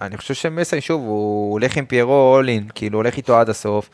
[0.02, 3.90] אני חושב שמסי, שוב, הוא הולך עם פיירו אולין, כאילו הולך איתו עד הסוף.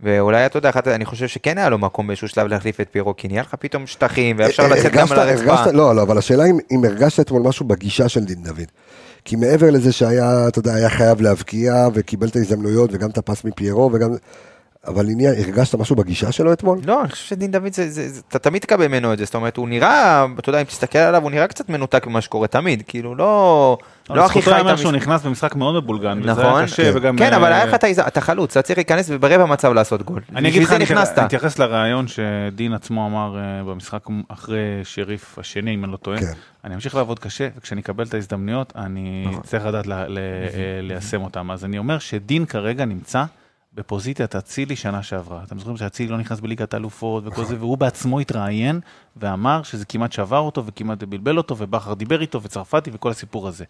[0.00, 3.16] ואולי, אתה יודע, אחת- אני חושב שכן היה לו מקום באיזשהו שלב להחליף את פיירו,
[3.16, 5.70] כי נהיה לך פתאום שטחים, ואפשר אה, לצאת גם על הרצפה.
[5.72, 8.64] לא, לא, אבל השאלה אם- אם הרגשת אתמול משהו בגישה של דין דוד.
[9.24, 13.44] כי מעבר לזה שהיה, אתה יודע, היה חייב להבקיע, וקיבל את ההזדמנויות, וגם את הפס
[13.44, 14.10] מפיירו, וגם...
[14.88, 16.78] אבל עניין, הרגשת משהו בגישה שלו אתמול?
[16.86, 19.34] לא, אני חושב שדין דוד, זה, זה, זה, אתה תמיד תקבל ממנו את זה, זאת
[19.34, 22.82] אומרת, הוא נראה, אתה יודע, אם תסתכל עליו, הוא נראה קצת מנותק ממה שקורה תמיד,
[22.88, 23.78] כאילו, לא,
[24.10, 24.76] לא הכי חי את המשחק.
[24.76, 26.98] שהוא נכנס במשחק מאוד מבולגן, וזה נכון, היה קשה, כן.
[26.98, 27.16] וגם...
[27.18, 30.02] כן, אבל אה, היה לך את ההזדמנות, אתה חלוץ, אתה צריך להיכנס וברבע מצב לעשות
[30.02, 30.22] גול.
[30.36, 30.84] אני אגיד לך, אני
[31.26, 36.18] אתייחס לרעיון שדין עצמו אמר אה, במשחק אחרי שריף השני, אם אני לא טועה.
[36.18, 36.32] כן.
[36.64, 39.42] אני אמשיך לעבוד קשה, וכשאני אקבל את ההזדמנויות, אני נכון.
[39.42, 40.18] צריך לדעת ל- ל-
[40.82, 41.50] ליישם אותם.
[41.50, 43.24] אז אני אומר שדין כרגע נמצא
[43.76, 45.42] בפוזיציית אצילי שנה שעברה.
[45.44, 48.80] אתם זוכרים שאצילי לא נכנס בליגת האלופות וכל זה, והוא בעצמו התראיין
[49.16, 53.64] ואמר שזה כמעט שבר אותו וכמעט בלבל אותו, ובכר דיבר איתו וצרפתי וכל הסיפור הזה.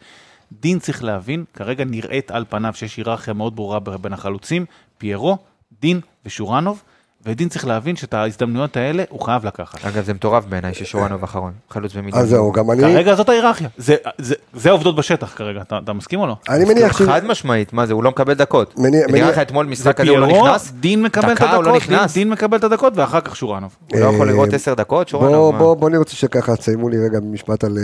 [0.53, 4.67] דין צריך להבין, כרגע נראית על פניו שיש היררכיה מאוד ברורה בין החלוצים,
[4.99, 5.39] פיירו,
[5.81, 6.83] דין ושורנוב,
[7.27, 9.85] ודין צריך להבין שאת ההזדמנויות האלה הוא חייב לקחת.
[9.85, 12.21] אגב, זה מטורף בעיניי ששורנוב אחרון, חלוץ במיליון.
[12.23, 15.93] אז זהו, גם אני, כרגע זאת ההיררכיה, זה- זה- זה העובדות בשטח כרגע, אתה אתה
[15.93, 16.37] מסכים או לא?
[16.49, 17.03] אני מניח ש...
[17.03, 18.75] חד משמעית, מה זה, הוא לא מקבל דקות.
[18.79, 20.73] נראה לך אתמול משחק כזה, הוא לא נכנס?
[20.81, 21.47] דין מקבל את לא
[21.77, 21.83] הדקות,
[22.15, 23.77] דין- מקבל את הדקות ואחר כך שורנוב.
[23.93, 25.57] הוא לא יכול לראות עשר דקות, שורנוב?
[25.59, 27.83] בוא, אני רוצה שככה תסיימו לי רגע משפט על אה,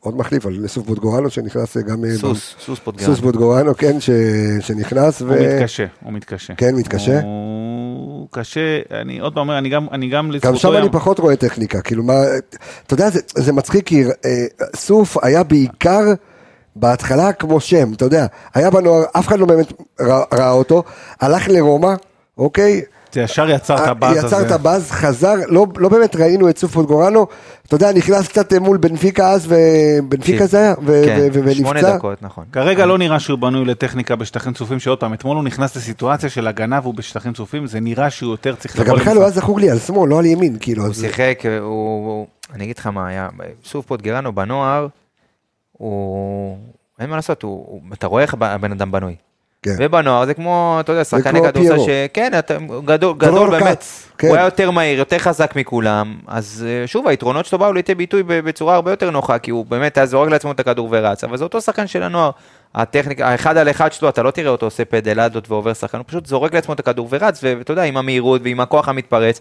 [0.00, 2.04] עוד מחליף, על סוף בוטגורנו שנכנס אה, גם...
[2.04, 3.06] אה, סוס, סוס פוטגרן.
[3.06, 4.10] סוס בוטגורנו, כן, ש...
[4.60, 5.22] שנכנס.
[5.22, 6.54] הוא מתקשה, הוא מתקשה.
[6.54, 7.20] כן, מתקשה?
[8.30, 11.36] קשה, אני עוד פעם אומר, אני גם, אני גם גם לזכותו שם אני פחות רואה
[11.36, 12.14] טכניקה, כאילו מה,
[12.86, 14.10] אתה יודע, זה, זה מצחיק כי אה,
[14.76, 16.00] סוף היה בעיקר
[16.76, 19.72] בהתחלה כמו שם, אתה יודע, היה בנוער, אף אחד לא באמת
[20.32, 20.82] ראה אותו,
[21.20, 21.94] הלך לרומא,
[22.38, 22.82] אוקיי?
[23.16, 24.26] ישר יצר את הבאז הזה.
[24.36, 27.26] יצר את הבאז, חזר, לא, לא באמת ראינו את סוף פוטגורנו,
[27.66, 31.80] אתה יודע, נכנס קצת מול בנפיקה אז, ובנפיקה זה היה, ו- כן, ו- ו- שמונה
[31.80, 31.96] ונפצע.
[31.96, 32.44] דקות, נכון.
[32.52, 36.46] כרגע לא נראה שהוא בנוי לטכניקה בשטחים צפופים, שעוד פעם, אתמול הוא נכנס לסיטואציה של
[36.46, 39.22] הגנה והוא בשטחים צפופים, זה נראה שהוא יותר צריך וגם בכלל הוא.
[39.22, 40.84] היה זכור לי על שמאל, לא על ימין, כאילו.
[40.86, 41.68] הוא שיחק, הוא,
[42.06, 43.28] הוא- אני אגיד לך מה היה,
[43.64, 44.86] סוף פוטגרנו בנוער,
[45.72, 46.58] הוא,
[47.00, 49.14] אין מה לעשות, הוא, הוא- אתה רואה איך הבן אדם בנוי.
[49.62, 49.76] כן.
[49.78, 51.86] ובנוער זה כמו, אתה יודע, שחקני כדורסל פיירו.
[51.86, 53.84] שכן, אתה, גדול, גדול באמת,
[54.18, 54.28] כן.
[54.28, 58.22] הוא היה יותר מהיר, יותר חזק מכולם, אז אה, שוב, היתרונות שלו באו לידי ביטוי
[58.26, 61.44] בצורה הרבה יותר נוחה, כי הוא באמת היה זורק לעצמו את הכדור ורץ, אבל זה
[61.44, 62.30] אותו שחקן של הנוער,
[62.74, 66.26] הטכניקה, האחד על אחד שלו, אתה לא תראה אותו עושה פדלדות ועובר שחקן, הוא פשוט
[66.26, 69.40] זורק לעצמו את הכדור ורץ, ואתה יודע, עם המהירות ועם הכוח המתפרץ,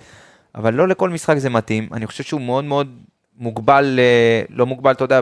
[0.56, 2.88] אבל לא לכל משחק זה מתאים, אני חושב שהוא מאוד מאוד
[3.40, 5.22] מוגבל, אה, לא מוגבל, אתה יודע,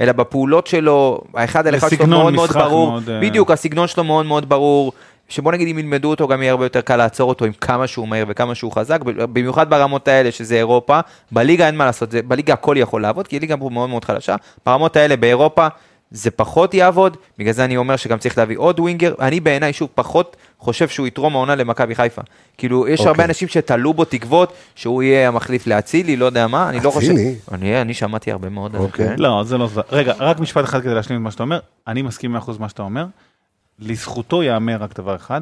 [0.00, 4.04] אלא בפעולות שלו, האחד על אחד שלו מאוד מאוד ברור, מאוד, אה, בדיוק, הסגנון שלו
[4.04, 4.92] מאוד מאוד ברור,
[5.28, 8.08] שבוא נגיד אם ילמדו אותו גם יהיה הרבה יותר קל לעצור אותו עם כמה שהוא
[8.08, 11.00] מהיר וכמה שהוא חזק, במיוחד ברמות האלה שזה אירופה,
[11.32, 14.36] בליגה אין מה לעשות, זה, בליגה הכל יכול לעבוד, כי הליגה פה מאוד מאוד חלשה,
[14.66, 15.66] ברמות האלה באירופה
[16.10, 19.88] זה פחות יעבוד, בגלל זה אני אומר שגם צריך להביא עוד ווינגר, אני בעיניי שוב
[19.94, 22.22] פחות חושב שהוא יתרום העונה למכבי חיפה,
[22.58, 23.24] כאילו יש הרבה אוקיי.
[23.24, 27.34] אנשים שתלו בו תקוות שהוא יהיה המחליף לאצילי, לא יודע מה, אני לא חושב, אצילי?
[27.52, 29.16] אני, אני שמעתי הרבה מאוד, על זה, אוקיי.
[29.16, 29.80] לא, זה לא זה.
[29.92, 31.58] רגע, רק משפט אחד כדי להשלים את מה שאתה אומר.
[31.86, 33.06] אני מסכים 100% מה שאתה אומר.
[33.78, 35.40] לזכותו ייאמר רק דבר אחד,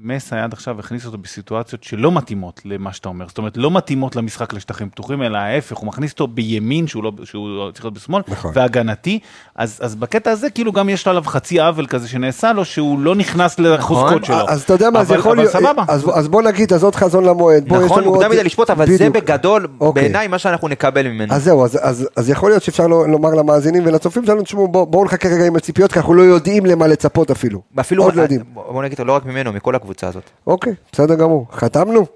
[0.00, 3.28] מסי עד עכשיו הכניס אותו בסיטואציות שלא מתאימות למה שאתה אומר.
[3.28, 7.12] זאת אומרת, לא מתאימות למשחק לשטחים פתוחים, אלא ההפך, הוא מכניס אותו בימין, שהוא, לא,
[7.24, 8.50] שהוא צריך להיות בשמאל, נכון.
[8.54, 9.18] והגנתי.
[9.56, 12.98] אז, אז בקטע הזה, כאילו גם יש לו עליו חצי עוול כזה שנעשה לו, שהוא
[13.00, 14.48] לא נכנס לחוזקות שלו.
[14.48, 15.78] אז אתה יודע מה, זה אבל- יכול אבל להיות.
[15.88, 17.68] אז אז בוא נגיד, אז עוד חזון למועד.
[17.68, 19.16] בוא, נכון, מוקדם מדי לשפוט, אבל זה בדיוק.
[19.16, 20.02] בגדול, אוקיי.
[20.02, 21.34] בעיניי, מה שאנחנו נקבל ממנו.
[21.34, 24.86] אז זהו, אז, אז, אז יכול להיות שאפשר לא- לומר למאזינים ולצופים שלנו, תשמעו, בואו
[24.86, 27.62] בוא נחכה רגע עם הציפיות, כי אנחנו לא יודעים למה לצפות אפילו.
[27.80, 28.40] אפילו, עוד לא יודעים.
[28.54, 30.22] בוא נגיד, לא רק ממנו, מכל הקבוצה הזאת.
[30.46, 31.46] אוקיי, בסדר גמור.
[31.52, 32.06] חתמנו?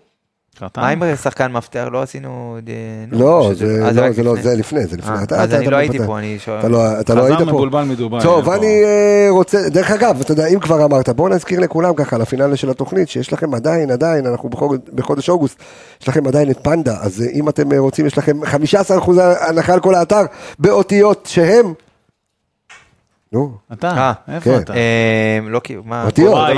[0.76, 1.86] מה עם שחקן מפתח?
[1.93, 2.59] לא עשינו...
[2.68, 2.72] אה,
[3.18, 4.43] לא, שזה- זה אה, לא, זה לא, לפני.
[4.43, 5.16] זה לפני, זה לפני.
[5.16, 5.98] אה, אתה- אז אני לא הייתי.
[6.06, 6.59] פה, אני שואל.
[6.59, 7.44] אתה לא, אתה לא חזר היית פה.
[7.44, 8.55] מבולבל מדובאי, טוב, פה.
[8.55, 12.56] אני אה, רוצה, דרך אגב, אתה יודע, אם כבר אמרת, בואו נזכיר לכולם ככה, לפינאלה
[12.56, 15.59] של התוכנית, שיש לכם עדיין, עדיין, אנחנו בחודש, בחודש אוגוסט,
[16.02, 19.10] יש לכם עדיין את פנדה, אז אה, אם אתם אה, רוצים, יש לכם 15%
[19.48, 20.22] הנחה על כל האתר,
[20.59, 21.74] באותיות שהם...
[23.36, 24.58] נו, אתה, אה, איפה כן.
[24.62, 24.74] אתה?
[24.74, 26.04] אה, לא כאילו, מה?
[26.06, 26.48] אותיות.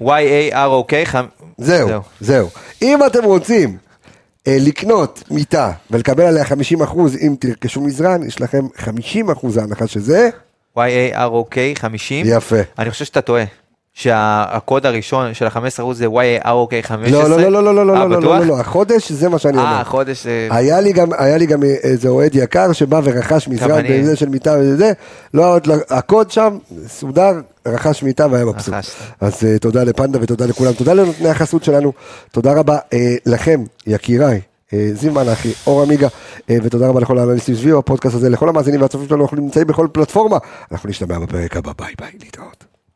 [0.00, 0.92] Y-A-R-O-K.
[1.12, 1.88] חמ- זהו,
[2.20, 2.48] זהו.
[2.82, 3.76] אם אתם רוצים
[4.46, 6.48] אה, לקנות מיטה ולקבל עליה 50%
[7.20, 8.88] אם תרכשו מזרן, יש לכם 50%
[9.60, 10.30] ההנחה שזה,
[10.76, 12.26] Y-A-R-O-K 50.
[12.28, 12.56] יפה.
[12.78, 13.44] אני חושב שאתה טועה.
[14.00, 17.28] שהקוד הראשון של ה-15% זה Y-A-R-O-K 15.
[17.28, 18.38] לא, לא, לא, לא, לא, לא, אה, לא, לא?
[18.38, 19.66] לא, לא, החודש זה מה שאני אומר.
[19.66, 20.26] אה, חודש...
[20.26, 24.28] אה, היה לי גם, היה לי גם איזה אוהד יקר שבא ורכש מזרן בזה של
[24.28, 24.92] מיטה וזה,
[25.34, 28.74] לא, לא- הקוד שם סודר, רכש מיטה והיה מבסוט.
[29.20, 31.92] אז אה, תודה לפנדה ותודה לכולם, תודה לנותני החסות שלנו,
[32.32, 34.40] תודה רבה אה, לכם, יקיריי.
[34.72, 36.08] אה, זיו מלאכי, אור עמיגה,
[36.50, 39.88] אה, ותודה רבה לכל האנליסטים סביב הפודקאסט הזה, לכל המאזינים והצופים שלנו, אנחנו נמצאים בכל
[39.92, 40.38] פלטפורמה,
[40.72, 42.69] אנחנו נשתמע בפרק הבא, ביי ביי, להתראות.